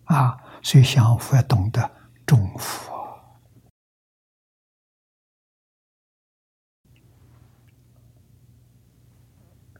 [0.03, 0.37] 啊！
[0.61, 1.89] 所以享福要懂得
[2.25, 2.91] 重福。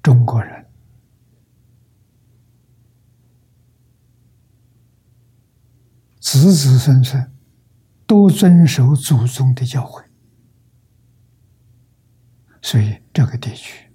[0.01, 0.66] 中国人
[6.37, 7.33] 子子孙孙
[8.05, 10.05] 都遵守祖宗的教诲，
[12.61, 13.89] 所以这个地区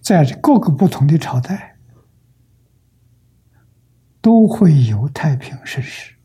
[0.00, 1.78] 在各个不同的朝代
[4.20, 6.16] 都会有太平盛世。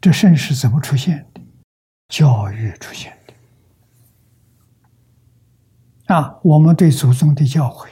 [0.00, 1.40] 这盛世怎么出现的？
[2.08, 3.34] 教育出现的
[6.14, 6.38] 啊！
[6.42, 7.88] 我们对祖宗的教诲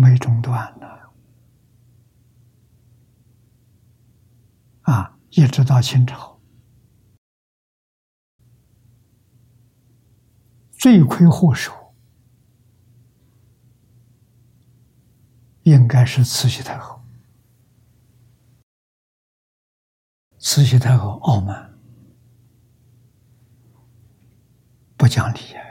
[0.00, 1.12] 没中断了
[4.82, 5.18] 啊！
[5.30, 6.40] 一直到清朝，
[10.70, 11.92] 罪魁祸首
[15.64, 17.02] 应该是慈禧太后。
[20.38, 21.76] 慈禧太后傲慢。
[24.96, 25.67] 不讲理呀，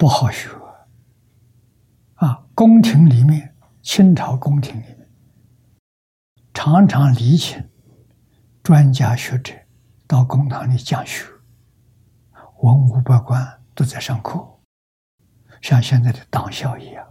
[0.00, 0.48] 不好学
[2.14, 2.46] 啊！
[2.54, 5.10] 宫廷里面，清朝宫廷里面，
[6.54, 7.68] 常常礼请
[8.62, 9.52] 专家学者
[10.06, 11.26] 到公堂里讲学，
[12.62, 14.42] 文武百官都在上课，
[15.60, 17.06] 像现在的党校一样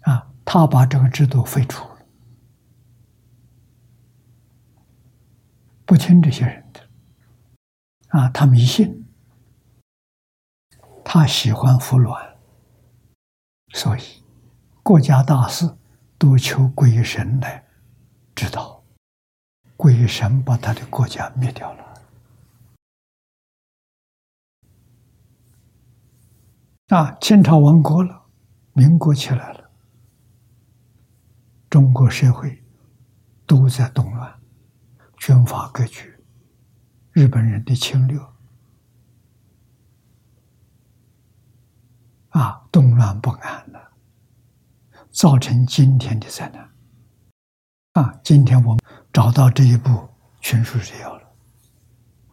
[0.00, 0.32] 啊！
[0.44, 1.98] 他把这个制度废除了。
[5.84, 6.80] 不听这些人的，
[8.08, 9.01] 啊，他迷信，
[11.14, 12.38] 他喜欢服软，
[13.74, 14.24] 所以
[14.82, 15.76] 国家大事
[16.16, 17.62] 都求鬼神来
[18.34, 18.82] 指导，
[19.76, 22.02] 鬼神把他的国家灭掉了。
[26.88, 28.22] 啊，清朝亡国了，
[28.72, 29.70] 民国起来了，
[31.68, 32.64] 中国社会
[33.44, 34.40] 都在动乱。
[35.18, 36.18] 军阀割据，
[37.10, 38.18] 日本人的侵略，
[42.32, 43.92] 啊，动乱不安了，
[45.10, 46.70] 造成今天的灾难。
[47.94, 48.80] 啊，今天我们
[49.12, 50.08] 找到这一步
[50.40, 51.22] 全书是要了。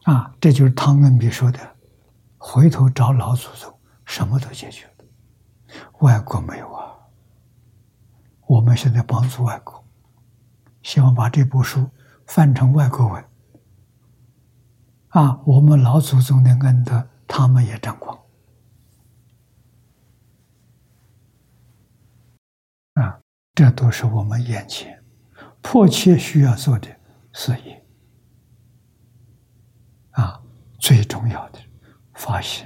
[0.04, 1.60] 啊，这就是汤恩比说的
[2.38, 3.74] ：“回头找老祖宗，
[4.06, 5.06] 什么都解决了。”
[6.02, 6.98] 外国没有啊，
[8.48, 9.86] 我们现在帮助外国，
[10.82, 11.90] 希望把这部书。
[12.32, 13.26] 翻成外国文，
[15.08, 18.16] 啊，我们老祖宗的恩德，他们也沾光，
[22.94, 23.20] 啊，
[23.60, 25.04] 这都是我们眼前
[25.62, 26.88] 迫切需要做的
[27.34, 27.86] 事业，
[30.12, 30.42] 啊，
[30.80, 31.60] 最重要的
[32.14, 32.66] 发心，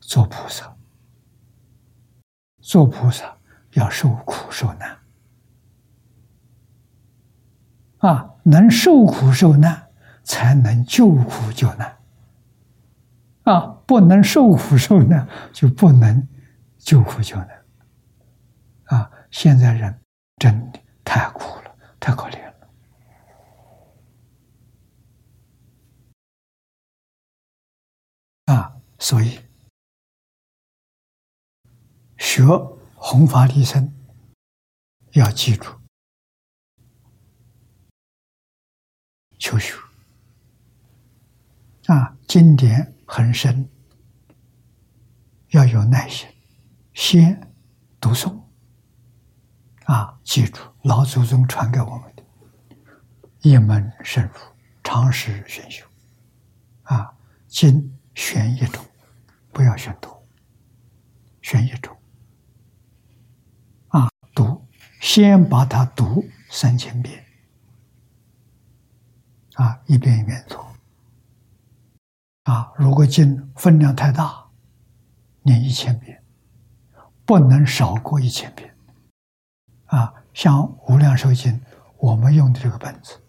[0.00, 0.76] 做菩萨，
[2.58, 3.32] 做菩萨
[3.74, 4.98] 要受苦受难。
[7.98, 9.88] 啊，能受苦受难，
[10.24, 11.96] 才能救苦救难。
[13.44, 16.26] 啊，不能受苦受难，就不能
[16.76, 17.64] 救苦救难。
[18.86, 20.00] 啊，现在人
[20.36, 22.68] 真的太苦了，太可怜了。
[28.44, 29.40] 啊，所以
[32.18, 32.44] 学
[32.94, 33.92] 弘法利生，
[35.12, 35.80] 要记住。
[39.38, 39.74] 求学
[41.86, 43.68] 啊，经典很深，
[45.48, 46.28] 要有耐心，
[46.92, 47.50] 先
[47.98, 48.40] 读诵
[49.92, 52.24] 啊，记住老祖宗传给我们的，
[53.42, 54.40] 一门深入，
[54.82, 55.84] 长时选修
[56.84, 57.12] 啊，
[57.46, 58.82] 经选一种，
[59.52, 60.26] 不要选多，
[61.42, 61.94] 选一种
[63.88, 64.66] 啊，读，
[64.98, 67.22] 先把它读三千遍。
[69.56, 70.66] 啊，一遍一遍做。
[72.44, 74.42] 啊，如果经分量太大，
[75.42, 76.24] 念一千遍，
[77.26, 78.71] 不能少过一千遍。
[80.34, 81.52] 像《无量寿经》，
[81.98, 83.20] 我们用的这个本子，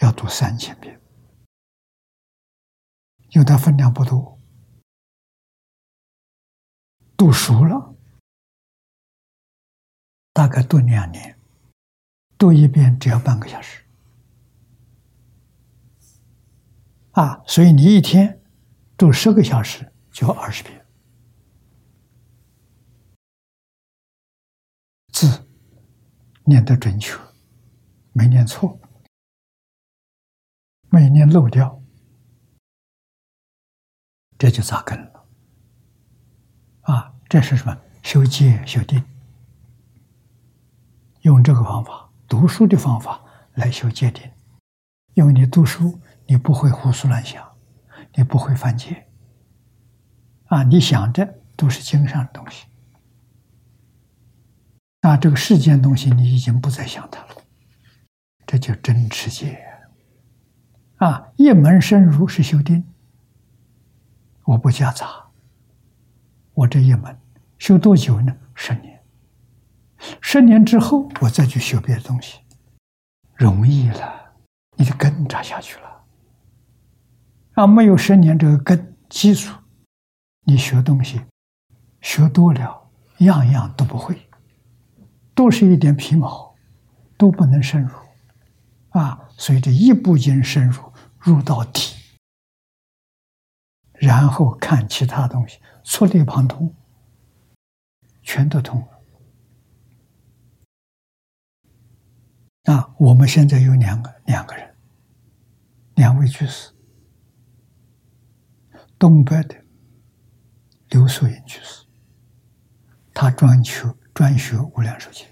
[0.00, 1.00] 要读三千遍。
[3.30, 4.38] 有的分量不多，
[7.16, 7.94] 读熟了，
[10.32, 11.38] 大概读两年，
[12.36, 13.82] 读一遍只要半个小时。
[17.12, 18.42] 啊，所以你一天
[18.96, 20.86] 读十个小时就二十遍，
[25.12, 25.46] 字
[26.44, 27.18] 念得准确，
[28.12, 28.78] 没念错，
[30.90, 31.82] 没念漏掉，
[34.38, 35.24] 这就扎根了。
[36.82, 37.76] 啊，这是什么？
[38.02, 39.02] 修戒修定，
[41.20, 43.24] 用这个方法，读书的方法
[43.54, 44.30] 来修戒定，
[45.14, 47.50] 因为你读书，你不会胡思乱想。
[48.14, 49.08] 你不会犯戒
[50.48, 50.62] 啊！
[50.64, 52.66] 你想着都是经上的东西，
[55.04, 57.28] 那，这个世间东西你已经不再想它了，
[58.46, 59.60] 这叫真持戒
[60.98, 61.32] 啊！
[61.34, 62.84] 一门深入是修定，
[64.44, 65.08] 我不夹杂，
[66.54, 67.18] 我这一门
[67.58, 68.32] 修多久呢？
[68.54, 69.02] 十年，
[70.20, 72.38] 十年之后我再去修别的东西，
[73.34, 74.34] 容易了，
[74.76, 76.04] 你的根扎下去了。
[77.54, 79.58] 啊，没有十年这个根基础，
[80.44, 81.20] 你学东西
[82.00, 82.88] 学多了，
[83.18, 84.16] 样样都不会，
[85.34, 86.54] 都是一点皮毛，
[87.16, 87.90] 都不能深入。
[88.90, 91.96] 啊，所以这一步进深入，入到底，
[93.94, 96.74] 然后看其他东西，触类旁通，
[98.22, 98.88] 全都通了。
[102.74, 104.76] 啊，我们现在有两个两个人，
[105.94, 106.70] 两位居士。
[108.98, 109.56] 东北的
[110.90, 111.86] 刘素云居士，
[113.12, 115.26] 他专求专学无量寿经，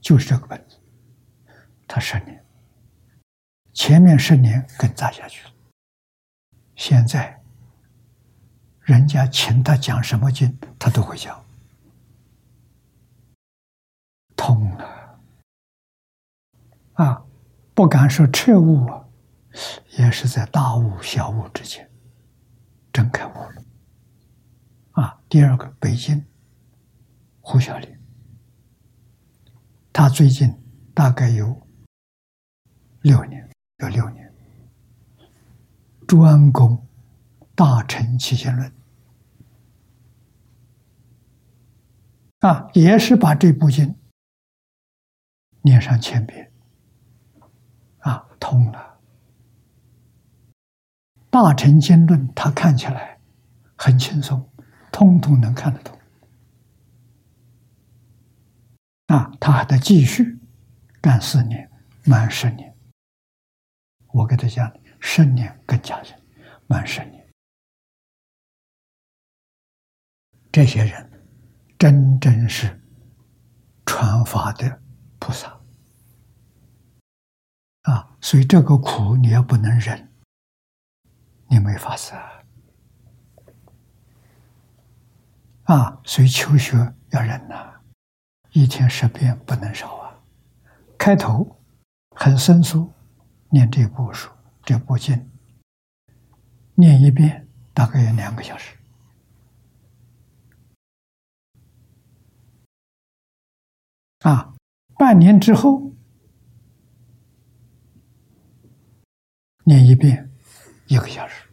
[0.00, 0.76] 就是这个本子。
[1.86, 2.44] 他十年，
[3.72, 5.52] 前面十年更扎下去了。
[6.76, 7.40] 现在，
[8.80, 11.44] 人家请他讲什么经，他都会讲，
[14.34, 15.20] 通了。
[16.94, 17.24] 啊，
[17.74, 19.04] 不敢说彻悟啊，
[19.98, 21.90] 也是在大悟小悟之间。
[22.92, 23.62] 真开悟了，
[24.92, 25.20] 啊！
[25.28, 26.24] 第二个，北京
[27.40, 27.93] 胡小林，
[29.94, 30.52] 他最近
[30.92, 31.68] 大概有
[33.02, 34.34] 六年，有六年，
[36.04, 36.76] 专攻
[37.54, 38.68] 《大乘起信论》，
[42.48, 43.94] 啊，也是把这部经
[45.62, 46.50] 念上千遍，
[47.98, 48.98] 啊，通了。
[51.30, 53.20] 大乘经论，他看起来
[53.76, 54.50] 很轻松，
[54.90, 55.93] 通通能看得懂。
[59.14, 60.40] 啊，他还得继续
[61.00, 61.70] 干四年，
[62.04, 62.76] 满十年。
[64.08, 66.20] 我给他讲，十年更加人，
[66.66, 67.24] 满十年。
[70.50, 71.24] 这些人
[71.78, 72.82] 真正是
[73.86, 74.82] 传法的
[75.20, 75.60] 菩萨
[77.82, 80.12] 啊，所以这个苦你要不能忍。
[81.46, 82.14] 你没法子
[85.64, 86.00] 啊！
[86.04, 86.76] 所以求学
[87.10, 87.73] 要忍呐，
[88.54, 90.18] 一天十遍不能少啊。
[90.96, 91.60] 开头
[92.16, 92.92] 很生疏，
[93.50, 94.30] 念这部书、
[94.62, 95.28] 这部经，
[96.76, 98.76] 念一遍大概要两个小时
[104.20, 104.54] 啊。
[104.96, 105.92] 半年之后
[109.64, 110.30] 念一遍。
[110.86, 111.48] 一个小时，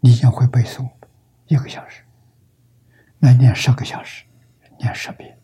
[0.00, 0.90] 你将会背诵
[1.46, 2.02] 一个小时，
[3.20, 4.24] 那念十个小时，
[4.84, 5.40] 念十遍。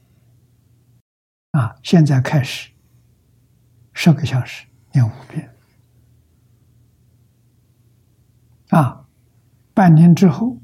[1.52, 2.70] 啊，现在开始，
[3.94, 5.50] 十个小时念五遍。
[8.68, 9.06] 啊，
[9.72, 10.58] 半年之后，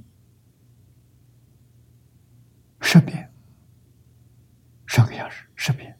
[2.80, 3.32] 十遍，
[4.84, 5.98] 十个小时，十遍。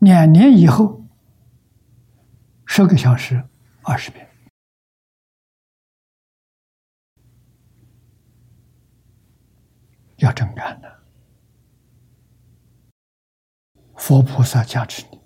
[0.00, 0.98] 两年以后。
[2.72, 3.44] 十个小时，
[3.82, 4.29] 二十遍，
[10.20, 11.02] 要真干的。
[13.96, 15.20] 佛菩萨加持你，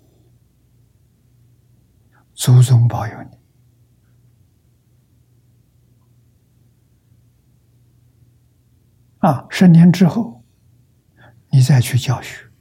[2.33, 3.37] 祖宗保佑你。
[9.19, 10.43] 啊，十年之后，
[11.49, 12.51] 你再去教学，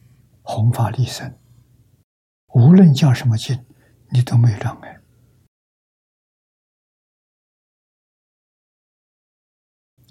[0.42, 1.38] 弘法利生，
[2.54, 3.64] 无论教什么经。
[4.10, 5.00] 你都没有障碍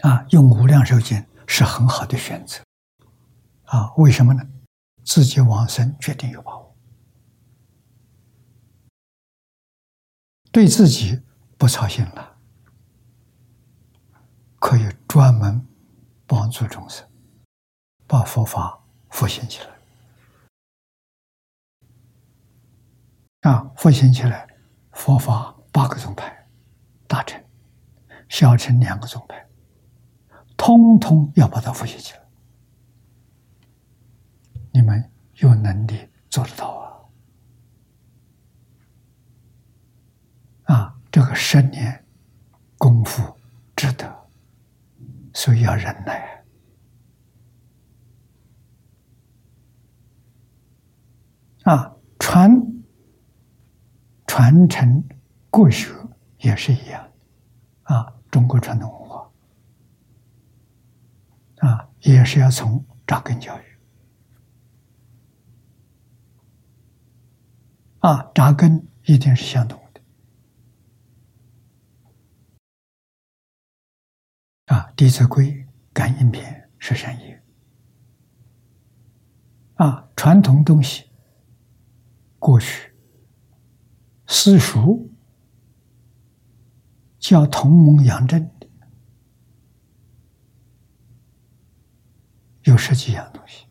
[0.02, 0.26] 啊！
[0.32, 2.62] 用无量寿经是很好的选择
[3.66, 3.94] 啊！
[3.98, 4.44] 为什么呢？
[5.04, 6.76] 自己往生决定有把握，
[10.52, 11.22] 对自己
[11.58, 12.38] 不操心了，
[14.60, 15.68] 可以专门
[16.26, 17.08] 帮助众生，
[18.08, 19.74] 把佛法复兴起来。
[23.52, 24.48] 啊，复兴起来，
[24.94, 26.48] 佛法八个宗派
[27.08, 27.44] 大乘。
[28.30, 29.46] 小乘两个宗派，
[30.66, 32.22] 通通要把它复习起来。
[34.72, 36.70] 你们有能力做得到
[40.64, 40.74] 啊！
[40.74, 42.06] 啊，这个十年
[42.78, 43.22] 功夫
[43.76, 44.10] 值得，
[45.34, 46.46] 所以要忍耐
[51.64, 51.94] 啊！
[52.18, 52.50] 传
[54.26, 55.04] 传承
[55.50, 55.94] 国学
[56.38, 57.06] 也是一样
[57.84, 59.30] 啊，中国传统文化
[61.60, 63.64] 啊，也是要从扎根教育。
[68.00, 70.02] 啊，扎根一定是相同的。
[74.66, 75.52] 啊，《弟子规》
[75.94, 77.42] 感应篇是善业。
[79.76, 81.10] 啊，传统东西，
[82.38, 82.94] 过去
[84.28, 85.10] 私塾
[87.18, 88.70] 叫同盟养正的，
[92.64, 93.66] 有十几样东西。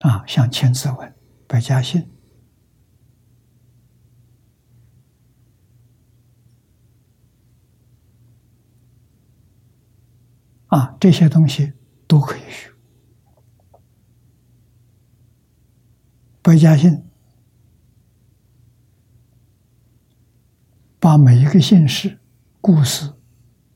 [0.00, 1.08] 啊，像《千字文》
[1.46, 2.02] 《百家姓》。
[10.66, 11.72] 啊，这些东西
[12.06, 12.72] 都可以学。
[16.42, 17.08] 百家姓
[20.98, 22.18] 把每一个姓氏
[22.60, 23.14] 故事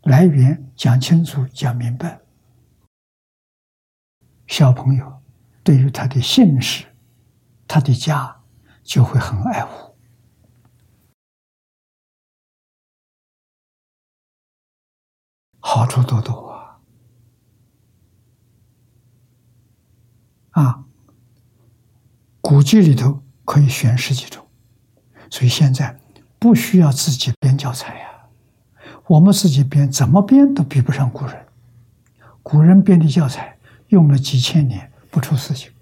[0.03, 2.21] 来源讲清楚、讲明白，
[4.49, 5.23] 小朋友
[5.63, 6.87] 对于他的姓氏、
[7.69, 8.41] 他的家
[8.83, 9.95] 就会很爱护，
[15.61, 16.49] 好处多多。
[16.49, 16.81] 啊，
[20.53, 20.85] 啊
[22.41, 24.49] 古籍里头可以选十几种，
[25.31, 26.01] 所以现在
[26.39, 28.09] 不需要自己编教材呀。
[29.09, 31.47] 我们自己编，怎么编都比不上古人。
[32.43, 33.58] 古人编的教材
[33.89, 35.73] 用了几千年不出事情，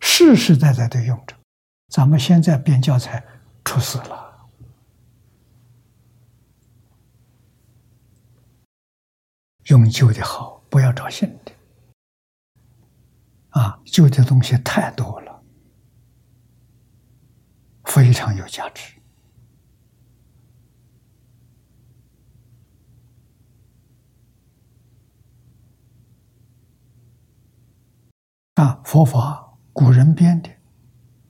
[0.00, 1.36] 世世代代都用着。
[1.88, 3.24] 咱们现在编教材
[3.64, 4.48] 出事了，
[9.64, 11.52] 用旧的好，不要找新的。
[13.50, 15.42] 啊，旧的东西太多了，
[17.84, 18.97] 非常有价值。
[28.58, 30.50] 啊，佛法古人编的，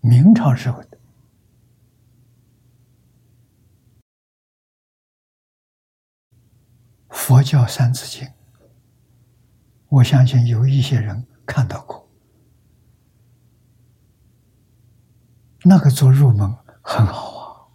[0.01, 0.99] 明朝时候的。
[7.11, 8.27] 佛教三字经，
[9.89, 12.09] 我相信有一些人看到过。
[15.65, 17.69] 那个做入门很好啊，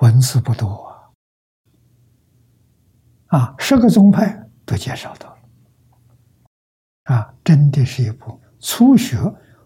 [0.00, 1.12] 文字不多
[3.28, 5.29] 啊，啊，十个宗派都介绍到，
[7.04, 9.16] 啊，真的是一部初学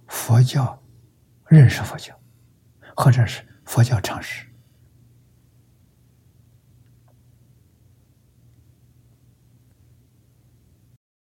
[0.07, 0.83] 佛教、
[1.49, 2.19] 认识佛教，
[2.97, 4.47] 或者是佛教常识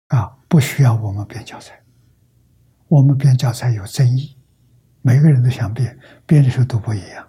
[0.08, 1.82] 啊，不需要我们编教材，
[2.86, 4.38] 我们编教材有争议。
[5.02, 7.28] 每个人都想编，编的时候都不一样。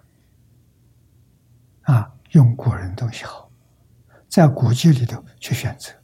[1.82, 3.50] 啊，用古人东西好，
[4.28, 5.99] 在古籍里头去选择。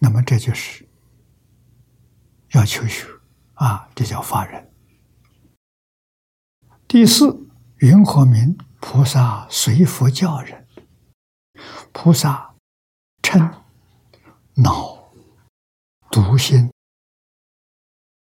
[0.00, 0.88] 那么这就是
[2.52, 3.06] 要求学
[3.54, 4.72] 啊，这叫法人。
[6.86, 7.48] 第四，
[7.78, 10.66] 云和明菩萨随佛教人。
[11.92, 12.54] 菩萨
[13.20, 13.62] 嗔、
[14.54, 15.12] 恼、
[16.10, 16.72] 毒心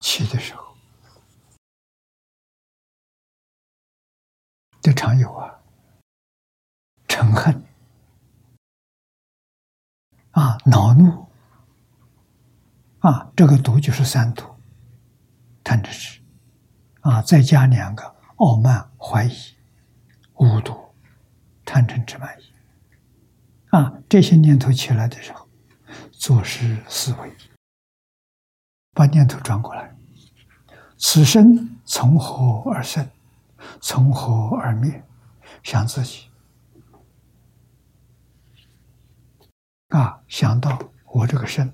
[0.01, 0.77] 起的时候，
[4.81, 5.63] 这常有啊，
[7.07, 7.65] 嗔恨
[10.33, 11.31] 啊，恼怒
[13.03, 14.45] 啊，这个毒就是三毒，
[15.65, 16.21] 贪嗔痴
[17.01, 19.37] 啊，再加两个傲慢、怀疑、
[20.35, 20.77] 无毒、
[21.65, 22.53] 贪嗔痴慢疑。
[23.71, 25.49] 啊，这些念头起来的时候，
[26.13, 27.37] 做事思维，
[28.93, 29.97] 把念头转过来：
[30.97, 33.09] 此生从何而生？
[33.81, 35.03] 从何而灭？
[35.65, 36.29] 想自己
[39.89, 41.73] 啊，想到我这个身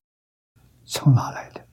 [0.88, 1.68] 从哪来的？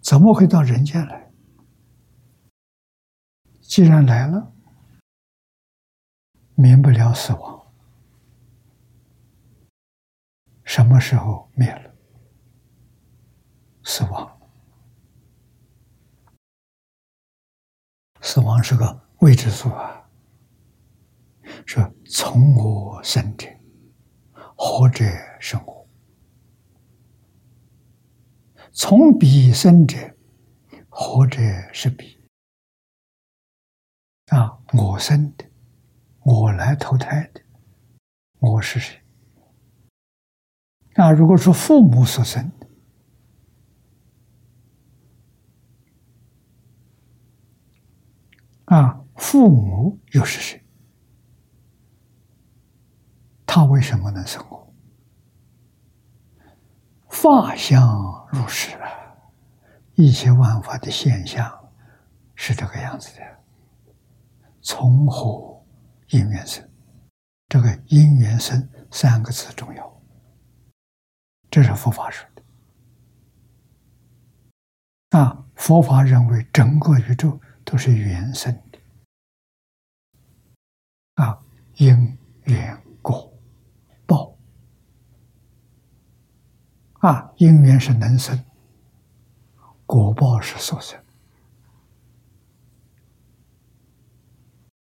[0.00, 1.32] 怎么会到人间来？
[3.60, 4.52] 既然来了。
[6.54, 7.72] 免不了死亡，
[10.64, 11.94] 什么时候灭了？
[13.82, 14.40] 死亡。
[18.20, 20.08] 死亡是个未知数啊！
[21.66, 23.48] 说从我生者，
[24.64, 25.04] 活者
[25.40, 25.88] 生我；
[28.70, 29.96] 从彼生者，
[30.88, 31.40] 活者
[31.72, 32.16] 是彼。
[34.26, 35.44] 啊，我生的，
[36.20, 37.42] 我来投胎的，
[38.38, 39.02] 我是谁？
[40.94, 42.68] 啊，如果说父母所生的。
[48.66, 50.61] 啊，父母又是谁？
[53.54, 54.74] 他为什么能生我？
[57.10, 58.88] 法相如是啊，
[59.94, 61.70] 一切万法的现象
[62.34, 63.22] 是这个样子的。
[64.62, 65.62] 从何
[66.08, 66.66] 因缘生？
[67.46, 70.02] 这个因缘生三个字重要，
[71.50, 72.42] 这是佛法说的。
[75.18, 77.38] 啊，佛法认为整个宇宙。
[77.64, 78.78] 都是缘生的
[81.14, 81.40] 啊，
[81.76, 83.32] 因缘果
[84.04, 84.36] 报
[87.02, 88.42] 啊，因缘是能生，
[89.86, 90.98] 果报是所生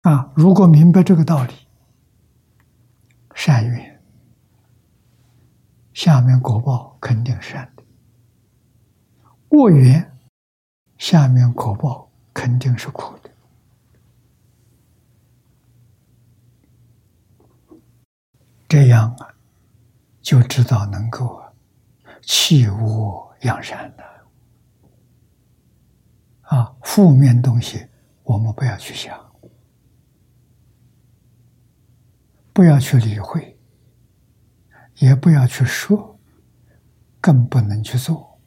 [0.02, 0.32] 啊。
[0.36, 1.54] 如果明白这个道理，
[3.34, 4.02] 善缘
[5.92, 7.82] 下面果报肯定善的，
[9.50, 10.16] 恶缘
[10.98, 12.08] 下面果报。
[12.34, 13.30] 肯定是苦的，
[18.66, 19.34] 这样啊，
[20.22, 21.41] 就知道能够
[22.22, 24.04] 弃恶扬善的。
[26.42, 27.86] 啊，负面东西
[28.22, 29.18] 我们不要去想，
[32.52, 33.58] 不要去理会，
[34.96, 36.18] 也不要去说，
[37.20, 38.38] 更不能去做。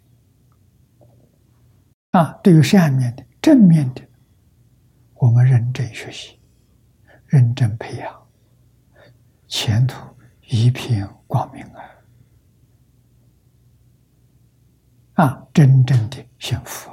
[2.11, 3.25] 啊，对于善面的。
[3.41, 4.01] 正面的，
[5.13, 6.39] 我们认真学习，
[7.27, 8.27] 认真培养，
[9.47, 9.99] 前途
[10.47, 11.94] 一片光明啊！
[15.15, 16.89] 啊，真正的幸福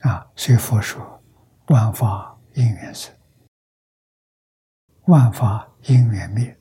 [0.00, 0.26] 啊！
[0.36, 1.22] 所以佛说
[1.68, 3.14] ：“万法因缘生，
[5.06, 6.58] 万法因缘灭。”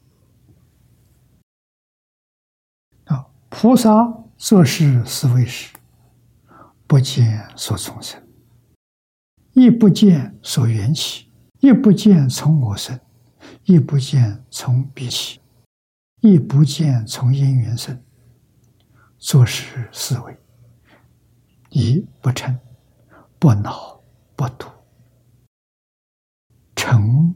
[3.05, 5.73] 啊，菩萨做事是为时。
[6.89, 8.26] 不见所从生，
[9.51, 12.97] 亦不见所缘起，亦不见从我生，
[13.65, 15.41] 亦不见从彼起，
[16.22, 18.03] 亦不见从因缘生。
[19.19, 20.39] 做事思维，
[21.69, 22.56] 一不嗔，
[23.39, 23.99] 不恼，
[24.35, 24.72] 不妒，
[26.76, 27.34] 嗔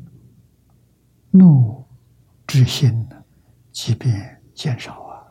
[1.32, 1.84] 怒
[2.46, 3.24] 之心呢，
[3.72, 5.26] 即便减少啊。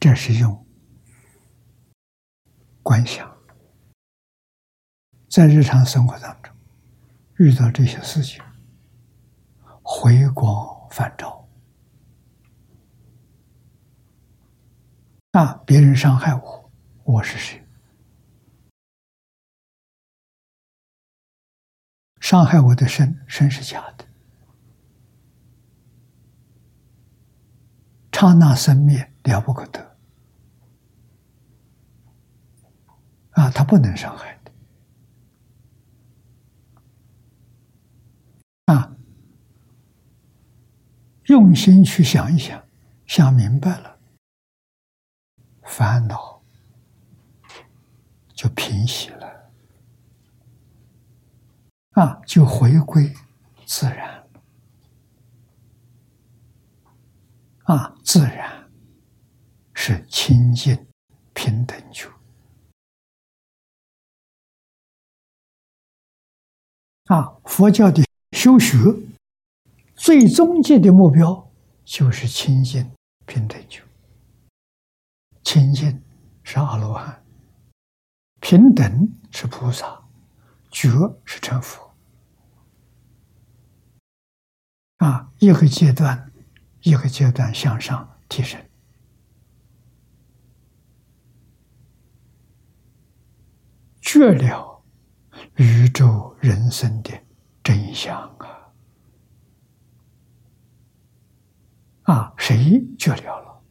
[0.00, 0.66] 这是用
[2.82, 3.32] 观想，
[5.30, 6.41] 在日常生活当中
[7.38, 8.42] 遇到这些事情，
[9.82, 11.48] 回光返照
[15.32, 15.54] 啊！
[15.66, 16.70] 别人伤害我，
[17.04, 17.66] 我是谁？
[22.20, 24.06] 伤害我的身，身是假的。
[28.12, 29.96] 刹那生灭，了不可得。
[33.30, 34.52] 啊，他不能伤害的。
[38.66, 38.96] 啊，
[41.32, 42.62] 用心去想一想，
[43.06, 43.98] 想明白了，
[45.62, 46.42] 烦恼
[48.34, 49.50] 就平息了，
[51.92, 53.10] 啊，就回归
[53.64, 54.28] 自然，
[57.62, 58.70] 啊，自然
[59.72, 60.86] 是清净
[61.32, 62.12] 平等处。
[67.06, 68.76] 啊，佛教的修学
[70.02, 71.48] 最终极的目标
[71.84, 72.92] 就是清净
[73.24, 73.84] 平等觉。
[75.44, 76.02] 清净
[76.42, 77.24] 是阿罗汉，
[78.40, 80.02] 平等是菩萨，
[80.72, 80.88] 觉
[81.24, 81.94] 是成佛。
[84.96, 86.32] 啊，一个阶段
[86.80, 88.60] 一个阶段向上提升，
[94.00, 94.82] 觉了。
[95.54, 97.12] 宇宙人生的
[97.62, 98.61] 真相啊！
[102.02, 103.62] 啊，谁觉了了？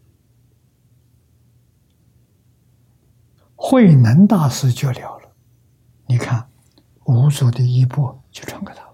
[3.55, 5.35] 慧能大师觉了了。
[6.07, 6.49] 你看，
[7.05, 8.91] 五祖的衣钵就传给他了。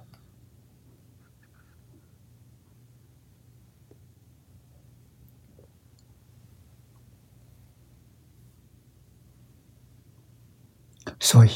[11.19, 11.49] 所以，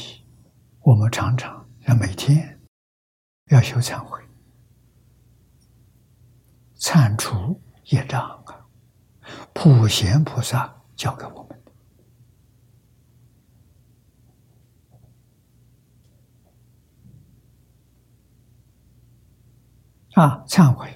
[0.80, 2.60] 我们常常要每天
[3.46, 4.20] 要修忏悔，
[6.76, 7.60] 忏除
[7.92, 8.66] 业障啊！
[9.52, 11.62] 普贤菩萨教给我们
[20.14, 20.90] 的啊，忏悔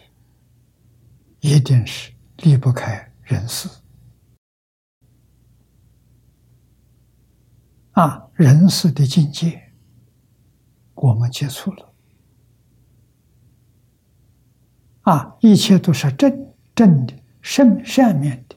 [1.40, 3.68] 一定是离不开人事。
[7.92, 9.72] 啊，人世的境界，
[10.94, 11.94] 我们接触了。
[15.02, 16.45] 啊，一切都是正
[16.76, 18.56] 正的、善善面的、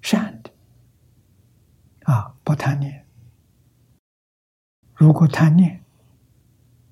[0.00, 0.50] 善的。
[2.10, 3.06] 啊，不贪念。
[4.94, 5.84] 如果贪念，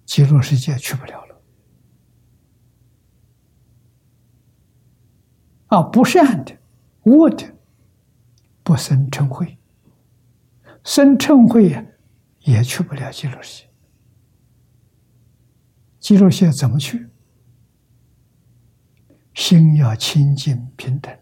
[0.04, 1.40] 极乐世界去不了了。
[5.68, 6.58] 啊，不善的、
[7.04, 7.56] 恶的，
[8.62, 9.56] 不生嗔恚。
[10.84, 11.84] 生嗔恚呀，
[12.40, 13.70] 也去不了极乐世界。
[15.98, 17.08] 极乐世界怎么去？
[19.36, 21.14] 心要清净平等，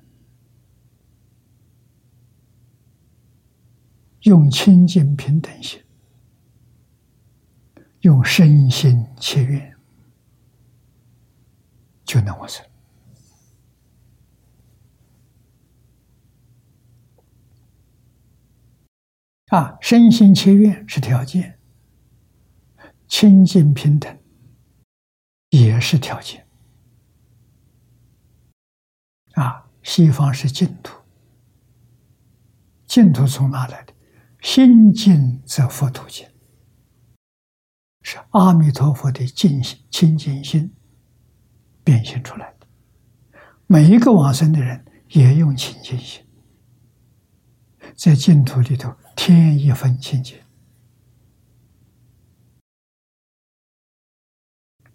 [4.20, 5.82] 用清净平等心，
[8.02, 9.76] 用身心切愿，
[12.04, 12.64] 就能完成。
[19.48, 21.58] 啊，身心切愿是条件，
[23.08, 24.16] 清净平等
[25.50, 26.43] 也是条件。
[29.34, 30.98] 啊，西方是净土，
[32.86, 33.94] 净土从哪来的？
[34.40, 36.26] 心净则佛土净，
[38.02, 40.74] 是阿弥陀佛的净心、清净心
[41.82, 42.66] 变现出来的。
[43.66, 46.24] 每一个往生的人也用清净心，
[47.96, 48.94] 在净土里头。
[49.16, 50.36] 添一分清净，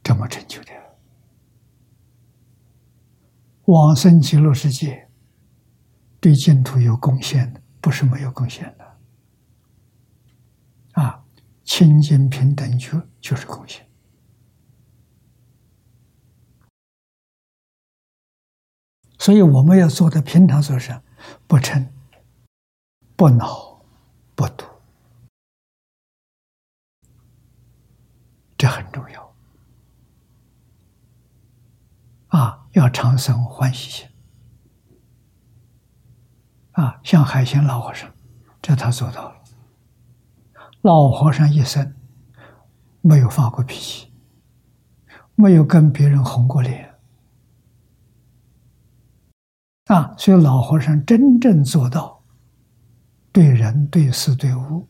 [0.04, 0.72] 这么成就的
[3.72, 5.10] 往生极乐世界，
[6.20, 8.98] 对净土有贡献的，不是没有贡献的。
[11.02, 11.24] 啊，
[11.64, 13.88] 清净平等觉就是贡献。
[19.18, 21.02] 所以我们要做的平常做事，
[21.48, 21.88] 不嗔
[23.16, 23.70] 不恼。
[24.36, 24.66] 不读，
[28.58, 29.36] 这很重要
[32.28, 32.69] 啊！
[32.80, 34.08] 要长生欢喜心
[36.72, 36.98] 啊！
[37.04, 38.10] 像海鲜老和尚，
[38.62, 39.36] 这他做到了。
[40.82, 41.94] 老和尚一生
[43.02, 44.14] 没有发过脾气，
[45.36, 46.96] 没有跟别人红过脸
[49.88, 50.16] 啊！
[50.18, 52.24] 所以老和尚真正做到。
[53.34, 54.88] 对人、对事、对物，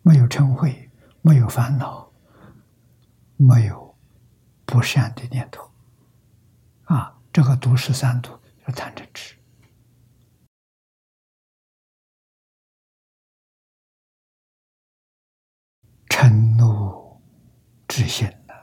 [0.00, 0.74] 没有嗔恚，
[1.20, 2.10] 没有烦恼，
[3.36, 3.94] 没有
[4.64, 5.67] 不善的念头，
[7.38, 8.36] 这个毒十三毒
[8.66, 9.36] 是贪嗔痴，
[16.08, 17.22] 嗔怒
[17.86, 18.54] 之心呢，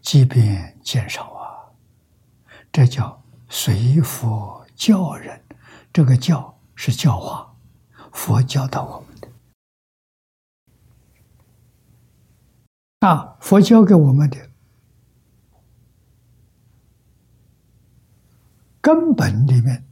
[0.00, 1.74] 即便减少啊，
[2.70, 5.44] 这叫随佛教人，
[5.92, 7.52] 这个教是教化。
[8.12, 9.28] 佛教导我们的
[13.00, 14.53] 啊，佛教给我们的
[18.84, 19.82] 根本里面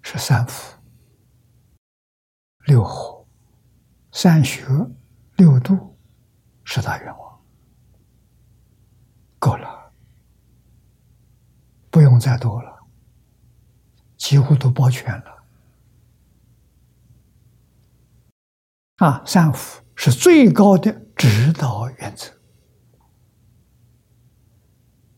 [0.00, 0.78] 是三福、
[2.64, 3.28] 六火、
[4.12, 4.64] 三学、
[5.36, 5.98] 六度、
[6.64, 7.44] 十大愿望，
[9.38, 9.92] 够了，
[11.90, 12.86] 不用再多了，
[14.16, 15.44] 几乎都包全了。
[18.96, 22.32] 啊，三福是最高的指导原则。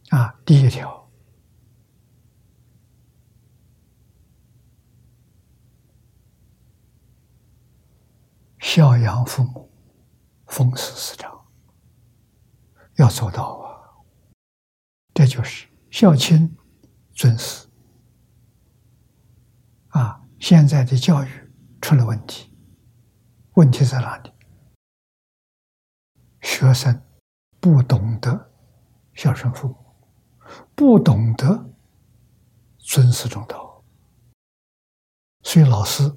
[0.09, 1.00] 啊，第一条，
[8.61, 9.73] 孝养父母，
[10.47, 11.47] 奉事师长，
[12.97, 13.81] 要做到啊。
[15.15, 16.55] 这就是孝亲
[17.13, 17.67] 尊师。
[19.89, 21.29] 啊，现在的教育
[21.81, 22.55] 出了问题。
[23.55, 24.33] 问题在哪里？
[26.43, 27.03] 学生
[27.59, 28.53] 不懂得
[29.15, 29.77] 孝顺父母，
[30.75, 31.75] 不懂得
[32.79, 33.83] 尊师重道，
[35.43, 36.17] 所以老师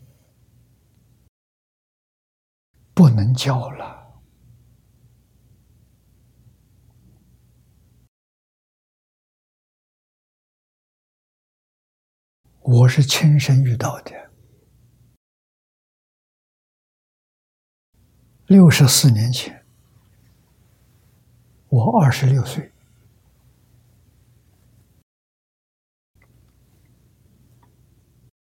[2.93, 4.03] 不能教了。
[12.61, 14.31] 我是亲身遇到的，
[18.45, 19.65] 六十四年前，
[21.67, 22.71] 我二十六岁，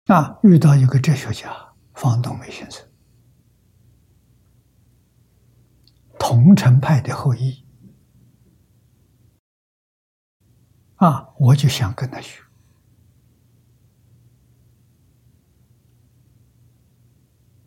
[0.04, 2.86] 啊，遇到一个哲学家方东梅先生，
[6.24, 7.66] 桐城派的后裔，
[10.94, 12.40] 啊，我就想跟他学。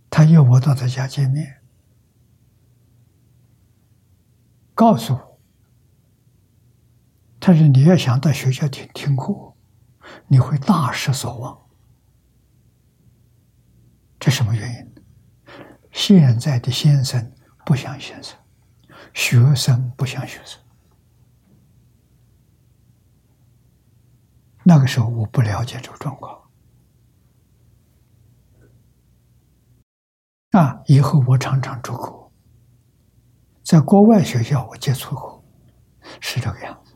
[0.09, 1.61] 他约我到他家见面，
[4.73, 5.41] 告诉我，
[7.41, 9.53] 他说：“你要想到学校听听课，
[10.27, 11.67] 你会大失所望。”
[14.17, 14.95] 这什么原因？
[15.91, 17.33] 现在的先生
[17.65, 18.39] 不像先生，
[19.15, 20.61] 学生不像学生。
[24.63, 26.39] 那个时候我不了解这个状况。
[30.51, 30.81] 啊！
[30.85, 32.31] 以后我常常出国，
[33.63, 35.43] 在国外学校我接触过，
[36.21, 36.95] 是这个样子。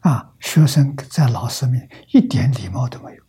[0.00, 3.24] 啊，学生在老师面一点礼貌都没有，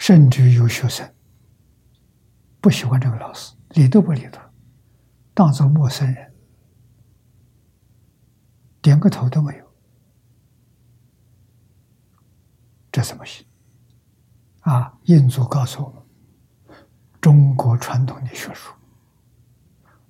[0.00, 1.14] 甚至有学生
[2.58, 4.50] 不喜欢这个老师，理都不理他，
[5.34, 6.34] 当做陌生人，
[8.80, 9.64] 点个头都没有。
[12.90, 13.46] 这怎么行？
[14.60, 14.98] 啊！
[15.04, 16.76] 印祖告诉我们，
[17.20, 18.72] 中国传统的学术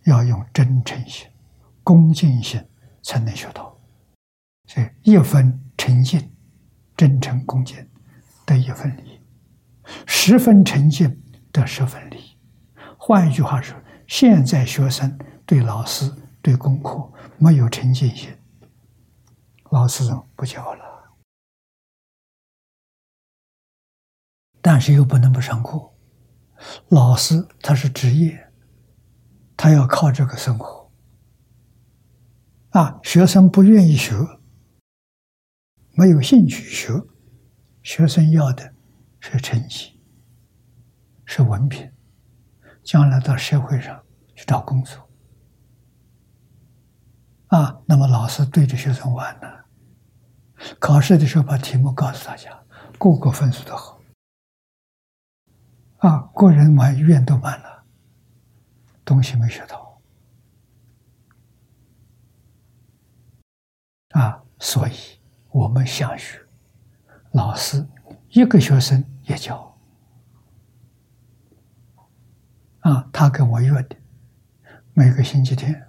[0.05, 1.29] 要用真诚心、
[1.83, 2.65] 恭敬心
[3.03, 3.77] 才能学到。
[4.67, 6.33] 所以一分诚信、
[6.97, 7.77] 真诚恭敬
[8.47, 9.20] 得一分利，
[10.07, 11.23] 十分诚信
[11.53, 12.39] 得十分利。
[12.99, 13.77] 换一句话说，
[14.07, 16.11] 现在学生对老师、
[16.43, 18.37] 对功课没有诚信心，
[19.71, 20.05] 老师
[20.37, 20.85] 不教了。
[24.63, 25.95] 但是又不能不上课，
[26.89, 28.53] 老师他是职业，
[29.57, 30.93] 他要靠这个生活。
[32.71, 34.15] 啊，学生不愿意学，
[35.93, 36.93] 没有兴趣学，
[37.83, 38.75] 学生要的
[39.21, 40.01] 是成绩，
[41.25, 41.93] 是文凭，
[42.83, 44.03] 将来到社会上
[44.35, 45.09] 去找工作。
[47.49, 49.47] 啊，那么老师对着学生玩呢，
[50.79, 52.65] 考试的时候把题目告诉大家，
[52.99, 54.01] 个个分数都好。
[55.99, 57.85] 啊，个人满院都满了，
[59.05, 60.01] 东西没学到，
[64.11, 65.21] 啊，所以
[65.51, 66.41] 我们想学，
[67.33, 67.87] 老师
[68.31, 69.77] 一个学生也教，
[72.79, 73.97] 啊，他跟我约的，
[74.95, 75.89] 每个星期天。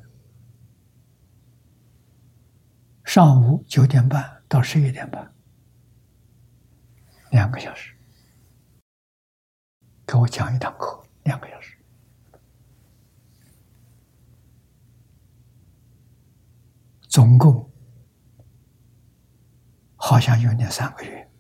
[3.06, 5.32] 上午九点半到十一点半，
[7.30, 7.96] 两个小时。
[10.08, 11.78] 给我讲一堂课，两个小时，
[17.04, 17.72] 总共
[19.96, 21.31] 好像有两三个月，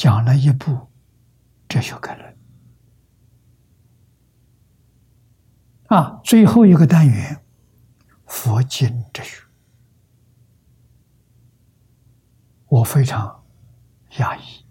[0.00, 0.88] 讲了一部
[1.68, 2.38] 哲学概论。
[5.88, 7.44] 啊，最后一个单元，
[8.24, 9.42] 佛经哲学，
[12.68, 13.44] 我非常
[14.16, 14.64] 压抑。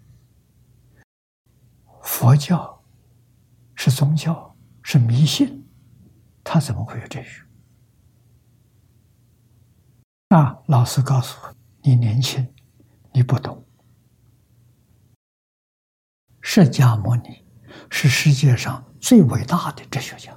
[2.02, 2.82] 佛教
[3.76, 5.64] 是宗教，是迷信，
[6.42, 7.46] 他怎么会有哲学？
[10.30, 12.52] 啊，老师告诉我，你年轻，
[13.12, 13.64] 你不懂。
[16.52, 17.44] 释迦牟尼
[17.92, 20.36] 是世界上最伟大的哲学家，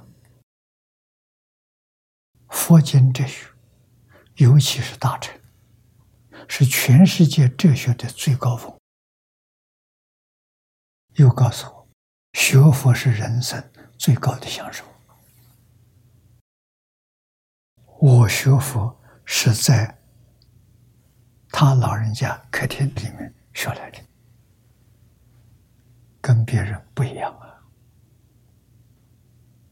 [2.50, 3.48] 佛经哲学，
[4.36, 5.36] 尤其是大乘，
[6.48, 8.72] 是全世界哲学的最高峰。
[11.14, 11.88] 又告诉我，
[12.34, 14.84] 学佛是人生最高的享受。
[17.98, 19.98] 我学佛是在
[21.48, 23.98] 他老人家客厅里面学来的，
[26.24, 27.30] 跟别人不一样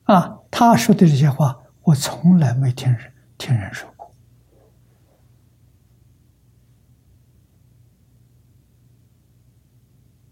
[0.05, 0.15] 啊！
[0.15, 4.15] 啊，他说的这些话，我从来没听人听人说过。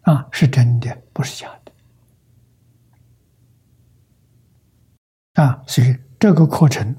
[0.03, 1.73] 啊，是真的，不是假的。
[5.43, 6.95] 啊，所以这个课程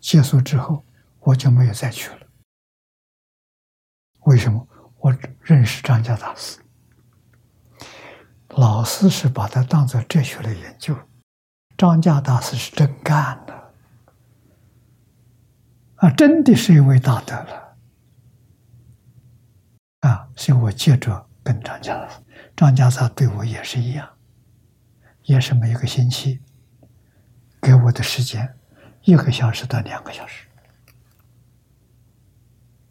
[0.00, 0.84] 结束之后，
[1.20, 2.26] 我就没有再去了。
[4.22, 4.66] 为什么？
[4.98, 6.60] 我认识张家大师，
[8.50, 10.96] 老师是把它当做哲学来研究，
[11.76, 13.72] 张家大师是真干的。
[15.96, 17.76] 啊，真的是一位大德了，
[20.00, 22.22] 啊，所以我接着跟张家长，
[22.56, 24.08] 张家长对我也是一样，
[25.24, 26.40] 也是每个星期
[27.60, 28.56] 给我的时间
[29.02, 30.46] 一个小时到两个小时，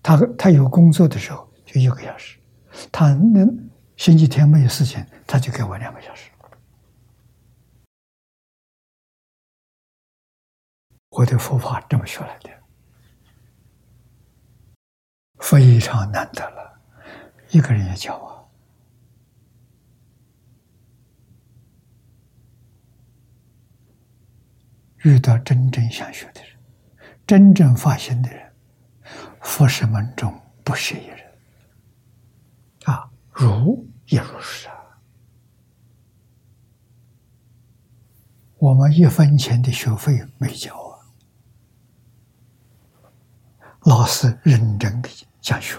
[0.03, 2.37] 他他有工作的时候就一个小时，
[2.91, 3.43] 他那
[3.97, 6.31] 星期天没有事情，他就给我两个小时。
[11.09, 12.49] 我的佛法这么学来的，
[15.37, 16.81] 非常难得了。
[17.51, 18.51] 一个人也教我，
[25.03, 26.57] 遇到真正想学的人，
[27.27, 28.51] 真正发心的人，
[29.41, 30.33] 佛师门中
[30.63, 31.19] 不是一人。
[32.85, 34.78] 啊，如也如是啊。
[38.59, 40.99] 我们一分钱的学费没交啊。
[43.83, 45.09] 老师认真的
[45.39, 45.77] 讲学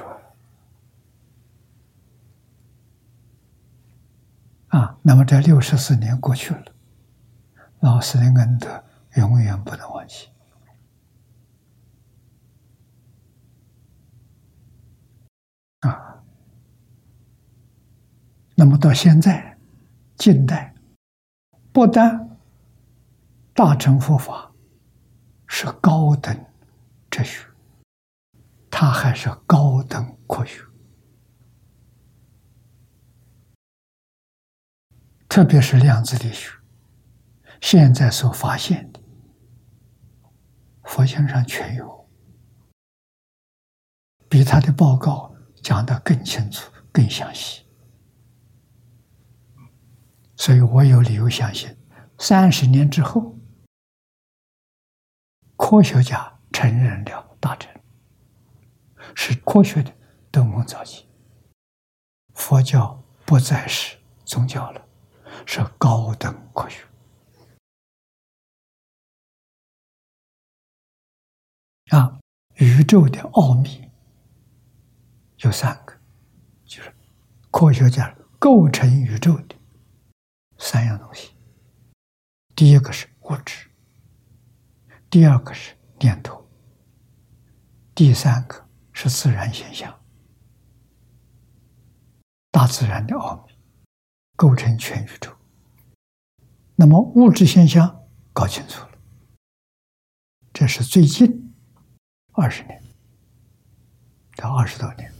[4.68, 6.72] 啊，那么这六十四年过去了，
[7.80, 8.82] 老师的恩德
[9.16, 10.28] 永远不能忘记
[15.80, 16.22] 啊。
[18.54, 19.58] 那么到现在，
[20.16, 20.74] 近代
[21.72, 22.29] 不但
[23.62, 24.50] 大乘佛法
[25.46, 26.34] 是高等
[27.10, 27.46] 哲学。
[28.70, 30.62] 它还是高等科学，
[35.28, 36.50] 特别是量子力学，
[37.60, 39.00] 现在所发现的，
[40.84, 42.08] 佛经上全有，
[44.30, 47.66] 比他的报告讲的更清楚、更详细，
[50.34, 51.76] 所以我有理由相信，
[52.18, 53.36] 三十年之后，
[55.70, 57.72] 科学家承认了大乘。
[59.14, 59.96] 是科学的
[60.28, 61.06] 登峰造极，
[62.34, 64.88] 佛教不再是宗教了，
[65.46, 66.84] 是高等科学。
[71.90, 72.18] 啊，
[72.56, 73.88] 宇宙的奥秘
[75.36, 75.96] 有三个，
[76.64, 76.92] 就是
[77.52, 79.54] 科学家构成宇宙的
[80.58, 81.30] 三样东西。
[82.56, 83.69] 第一个是物质，
[85.10, 86.48] 第二个是念头，
[87.94, 88.70] 第三个。
[88.92, 89.98] 是自然现象，
[92.50, 93.54] 大自然的奥秘
[94.36, 95.34] 构成全宇宙。
[96.76, 98.04] 那么物质现象
[98.34, 98.98] 搞清楚了，
[100.52, 101.54] 这是最近
[102.32, 102.82] 二十年
[104.36, 105.10] 到二十多年，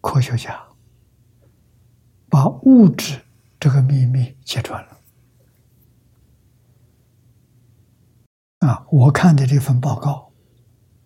[0.00, 0.64] 科学家
[2.28, 3.20] 把物质
[3.58, 4.99] 这个秘密揭穿了。
[8.60, 10.30] 啊，我看的这份报告。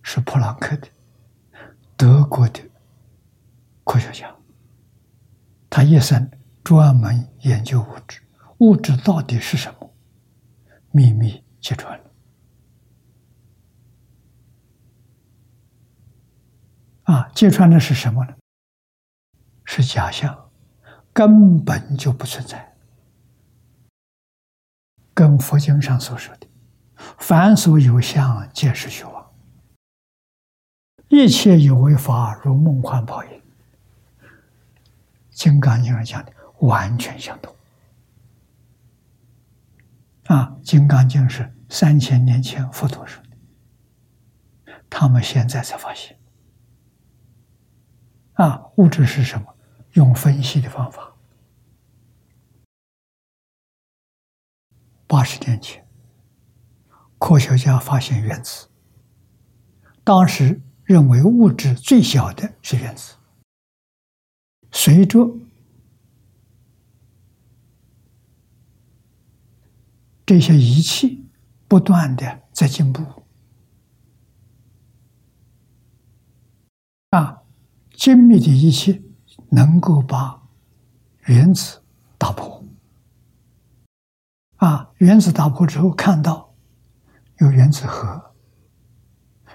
[0.06, 0.89] 是普朗克的，
[1.97, 2.60] 德国的
[3.85, 4.36] 科学家，
[5.70, 6.31] 他一生
[6.62, 8.20] 专门研究物质，
[8.59, 9.94] 物质到底是什么？
[10.90, 12.05] 秘密揭穿了。
[17.05, 18.35] 啊，揭穿的是什么呢？
[19.64, 20.51] 是假象，
[21.14, 22.76] 根本就不存在。
[25.14, 26.47] 跟佛经上所说的
[27.18, 29.32] “凡所有相，皆是虚妄”。
[31.09, 33.31] 一切有为法，如梦幻泡影。
[35.31, 37.55] 《金刚经》上讲的完全相同。
[40.26, 43.22] 啊，《金刚经》是三千年前佛陀说
[44.64, 46.18] 的，他们现在才发现。
[48.35, 49.47] 啊，物质是什么？
[49.93, 51.14] 用分析的方法，
[55.06, 55.84] 八十年前，
[57.24, 58.68] 科学家发现原子，
[60.05, 60.60] 当时。
[60.84, 63.14] 认为物质最小的是原子。
[64.70, 65.34] 随着
[70.26, 71.26] 这些仪器
[71.66, 73.02] 不断的在进步，
[77.09, 77.44] 啊，
[77.94, 79.10] 精密的仪器
[79.48, 80.42] 能够把
[81.20, 81.82] 原子
[82.18, 82.62] 打破，
[84.56, 86.43] 啊，原子打破之后看到
[87.39, 88.35] 有原子核，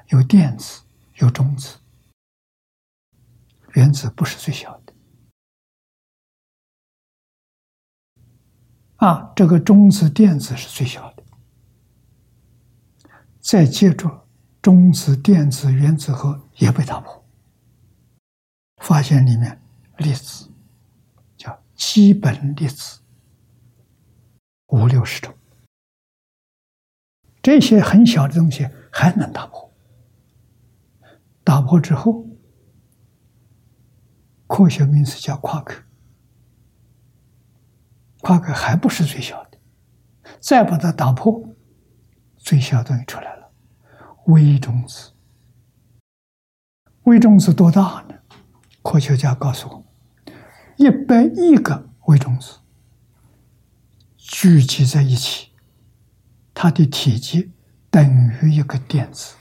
[0.08, 0.82] 有电子。
[1.22, 1.78] 有中子，
[3.74, 4.94] 原子不是最小的
[9.06, 11.24] 啊，这个中子、电子是最小的。
[13.42, 14.30] 再接着，
[14.62, 17.28] 中子、电子、原子核也被打破，
[18.78, 19.62] 发现里面
[19.98, 20.50] 粒子
[21.36, 23.02] 叫基本粒子
[24.68, 25.36] 五六十种，
[27.42, 29.74] 这些很小的东西还能打破。
[31.44, 32.28] 打破之后，
[34.46, 35.84] 科学名词叫夸克，
[38.22, 39.58] 夸克还不是最小的，
[40.40, 41.56] 再把它打破，
[42.38, 43.52] 最小东西出来了，
[44.28, 45.14] 微中子。
[47.04, 48.16] 微中子多大呢？
[48.84, 49.86] 科学家告诉我，
[50.78, 52.60] 一百亿个微中子
[54.16, 55.49] 聚集在一起，
[56.62, 57.54] 它的体积
[57.90, 59.34] 等于一个电子。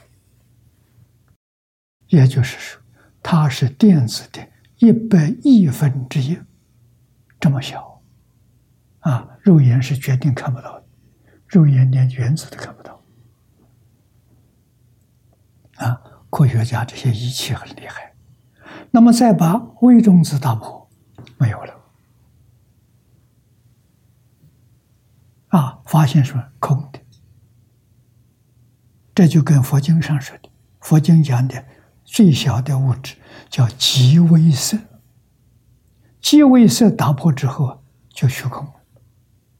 [2.07, 2.81] 也就是说，
[3.21, 4.47] 它是电子的
[4.77, 6.39] 一百亿分之一，
[7.37, 8.01] 这么小，
[9.01, 10.85] 啊，肉眼是绝对看不到的，
[11.45, 13.03] 肉眼连原子都看不到，
[15.75, 18.15] 啊，科学家这些仪器很厉害，
[18.91, 20.89] 那么再把微中子打破，
[21.37, 21.81] 没有了，
[25.49, 26.98] 啊，发现是空的，
[29.19, 31.65] 这就跟佛经上说的，佛经讲的。
[32.05, 33.17] 最小的物质
[33.49, 34.77] 叫极微色，
[36.21, 38.73] 极微色打破之后就虚空了，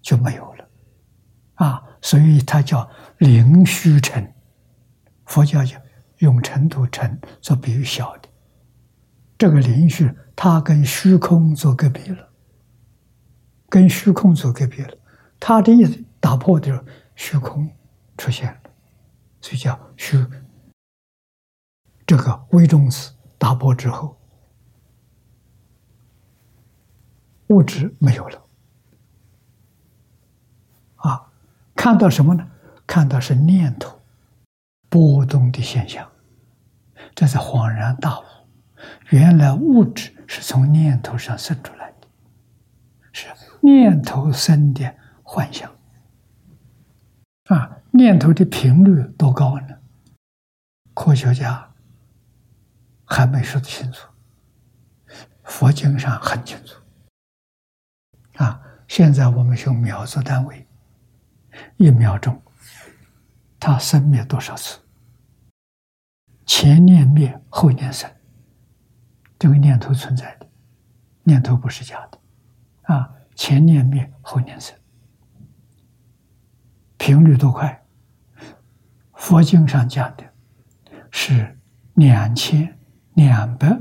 [0.01, 0.65] 就没有了，
[1.55, 4.33] 啊，所以它叫灵虚尘。
[5.25, 5.79] 佛教讲
[6.19, 8.29] 用尘土尘做比喻小的，
[9.37, 12.29] 这个灵虚它跟虚空做隔壁了，
[13.67, 14.93] 跟虚空做隔壁了，
[15.37, 16.81] 它的意思打破的时候
[17.13, 17.69] 虚空
[18.17, 18.58] 出现了，
[19.41, 20.25] 所以叫虚。
[22.05, 24.19] 这个微中子打破之后，
[27.47, 28.47] 物质没有了，
[30.95, 31.31] 啊，
[31.75, 32.49] 看到什么呢？
[32.87, 34.01] 看到是念头
[34.89, 36.11] 波动的现象，
[37.13, 38.23] 这才恍然大悟，
[39.09, 42.07] 原来物质是从念头上生出来的，
[43.13, 43.27] 是
[43.61, 45.71] 念头生的幻象，
[47.45, 49.77] 啊，念头的频率多高呢？
[50.93, 51.65] 科学家。
[53.11, 54.07] 还没说清楚，
[55.43, 56.75] 佛经上很清楚。
[58.35, 60.67] 啊，现在我们用秒做单位，
[61.77, 62.39] 一秒钟，
[63.59, 64.79] 它生灭多少次？
[66.45, 68.07] 前念灭，后念生，
[69.39, 70.47] 这个念头存在的，
[71.23, 72.19] 念头不是假的，
[72.93, 74.77] 啊，前念灭，后念生，
[76.99, 77.78] 频率多快？
[79.19, 80.23] 佛经上讲的
[81.11, 81.59] 是
[81.93, 82.75] 两千。
[83.15, 83.77] 两百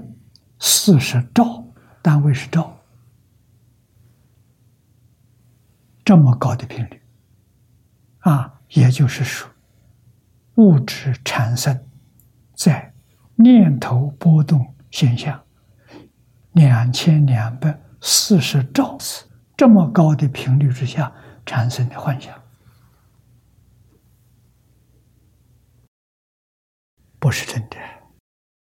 [0.58, 1.64] 四十兆，
[2.02, 2.76] 单位是兆，
[6.04, 7.00] 这么高的频率，
[8.20, 9.48] 啊，也就是说，
[10.56, 11.86] 物质产生
[12.56, 12.92] 在
[13.36, 15.40] 念头波动现象。
[16.50, 19.24] 两千两百四十兆次
[19.56, 21.12] 这么高的频率之下
[21.46, 22.34] 产生的幻想，
[27.28, 27.76] 不是真的。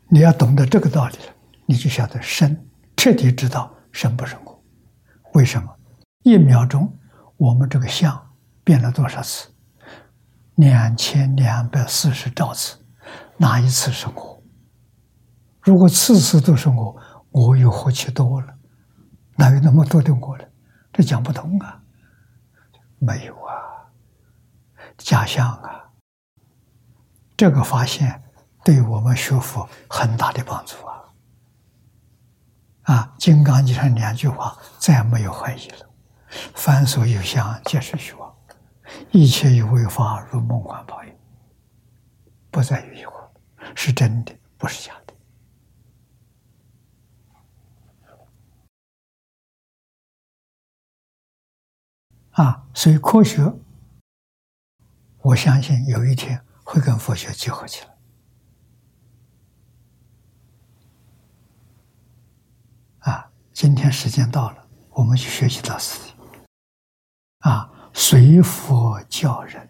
[0.09, 1.33] 你要懂得这个道理了，
[1.65, 2.67] 你就晓得生
[2.97, 4.61] 彻底知道生不生我。
[5.35, 5.73] 为什么？
[6.23, 6.93] 一秒钟
[7.37, 9.47] 我们这个相变了多少次？
[10.55, 12.77] 两千两百四十兆次，
[13.37, 14.43] 哪一次是我？
[15.61, 16.97] 如果次次都是我，
[17.29, 18.53] 我又何其多了？
[19.37, 20.45] 哪有那么多的我了？
[20.91, 21.81] 这讲不通啊！
[22.99, 23.87] 没有啊，
[24.97, 25.85] 假象啊！
[27.37, 28.21] 这个发现。
[28.63, 31.03] 对我们学佛很大的帮助啊！
[32.83, 35.89] 啊，《金刚经》上两句话再没有怀疑了
[36.55, 38.29] ：“凡所有相，皆是虚妄；
[39.11, 41.13] 一切有为法，如梦幻泡影。”
[42.51, 43.29] 不再有疑惑，
[43.75, 45.13] 是真的，不是假的。
[52.31, 53.53] 啊，所以科学，
[55.21, 57.90] 我相信有一天会跟佛学结合起来。
[63.53, 66.11] 今天时间到了，我们去学习大师。
[67.39, 69.69] 啊，随佛教人，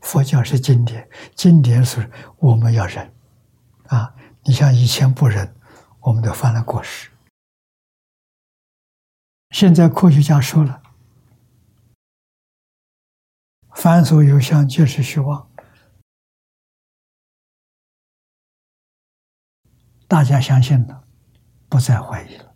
[0.00, 3.12] 佛教是经典，经典是我们要忍。
[3.86, 4.14] 啊，
[4.44, 5.54] 你像以前不忍，
[6.00, 7.10] 我们都犯了过失。
[9.50, 10.82] 现在科学家说了，
[13.74, 15.50] 凡所有相，皆是虚妄。
[20.06, 21.04] 大家相信了，
[21.68, 22.51] 不再怀疑了。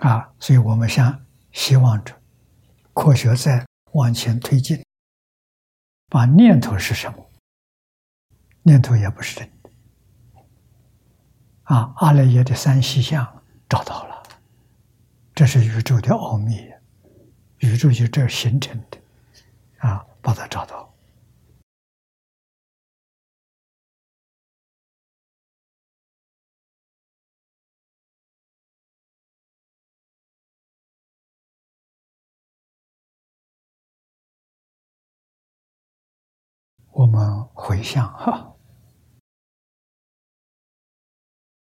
[0.00, 2.14] 啊，所以我们向希望着
[2.94, 4.84] 科学在往前推进，
[6.08, 7.30] 把念头是什么？
[8.62, 9.70] 念头也不是真的。
[11.64, 14.22] 啊，阿赖耶的三细相找到了，
[15.34, 16.70] 这是宇宙的奥秘，
[17.58, 18.98] 宇宙就这形成的。
[19.78, 20.89] 啊，把它找到。
[36.92, 38.54] 我们回想哈。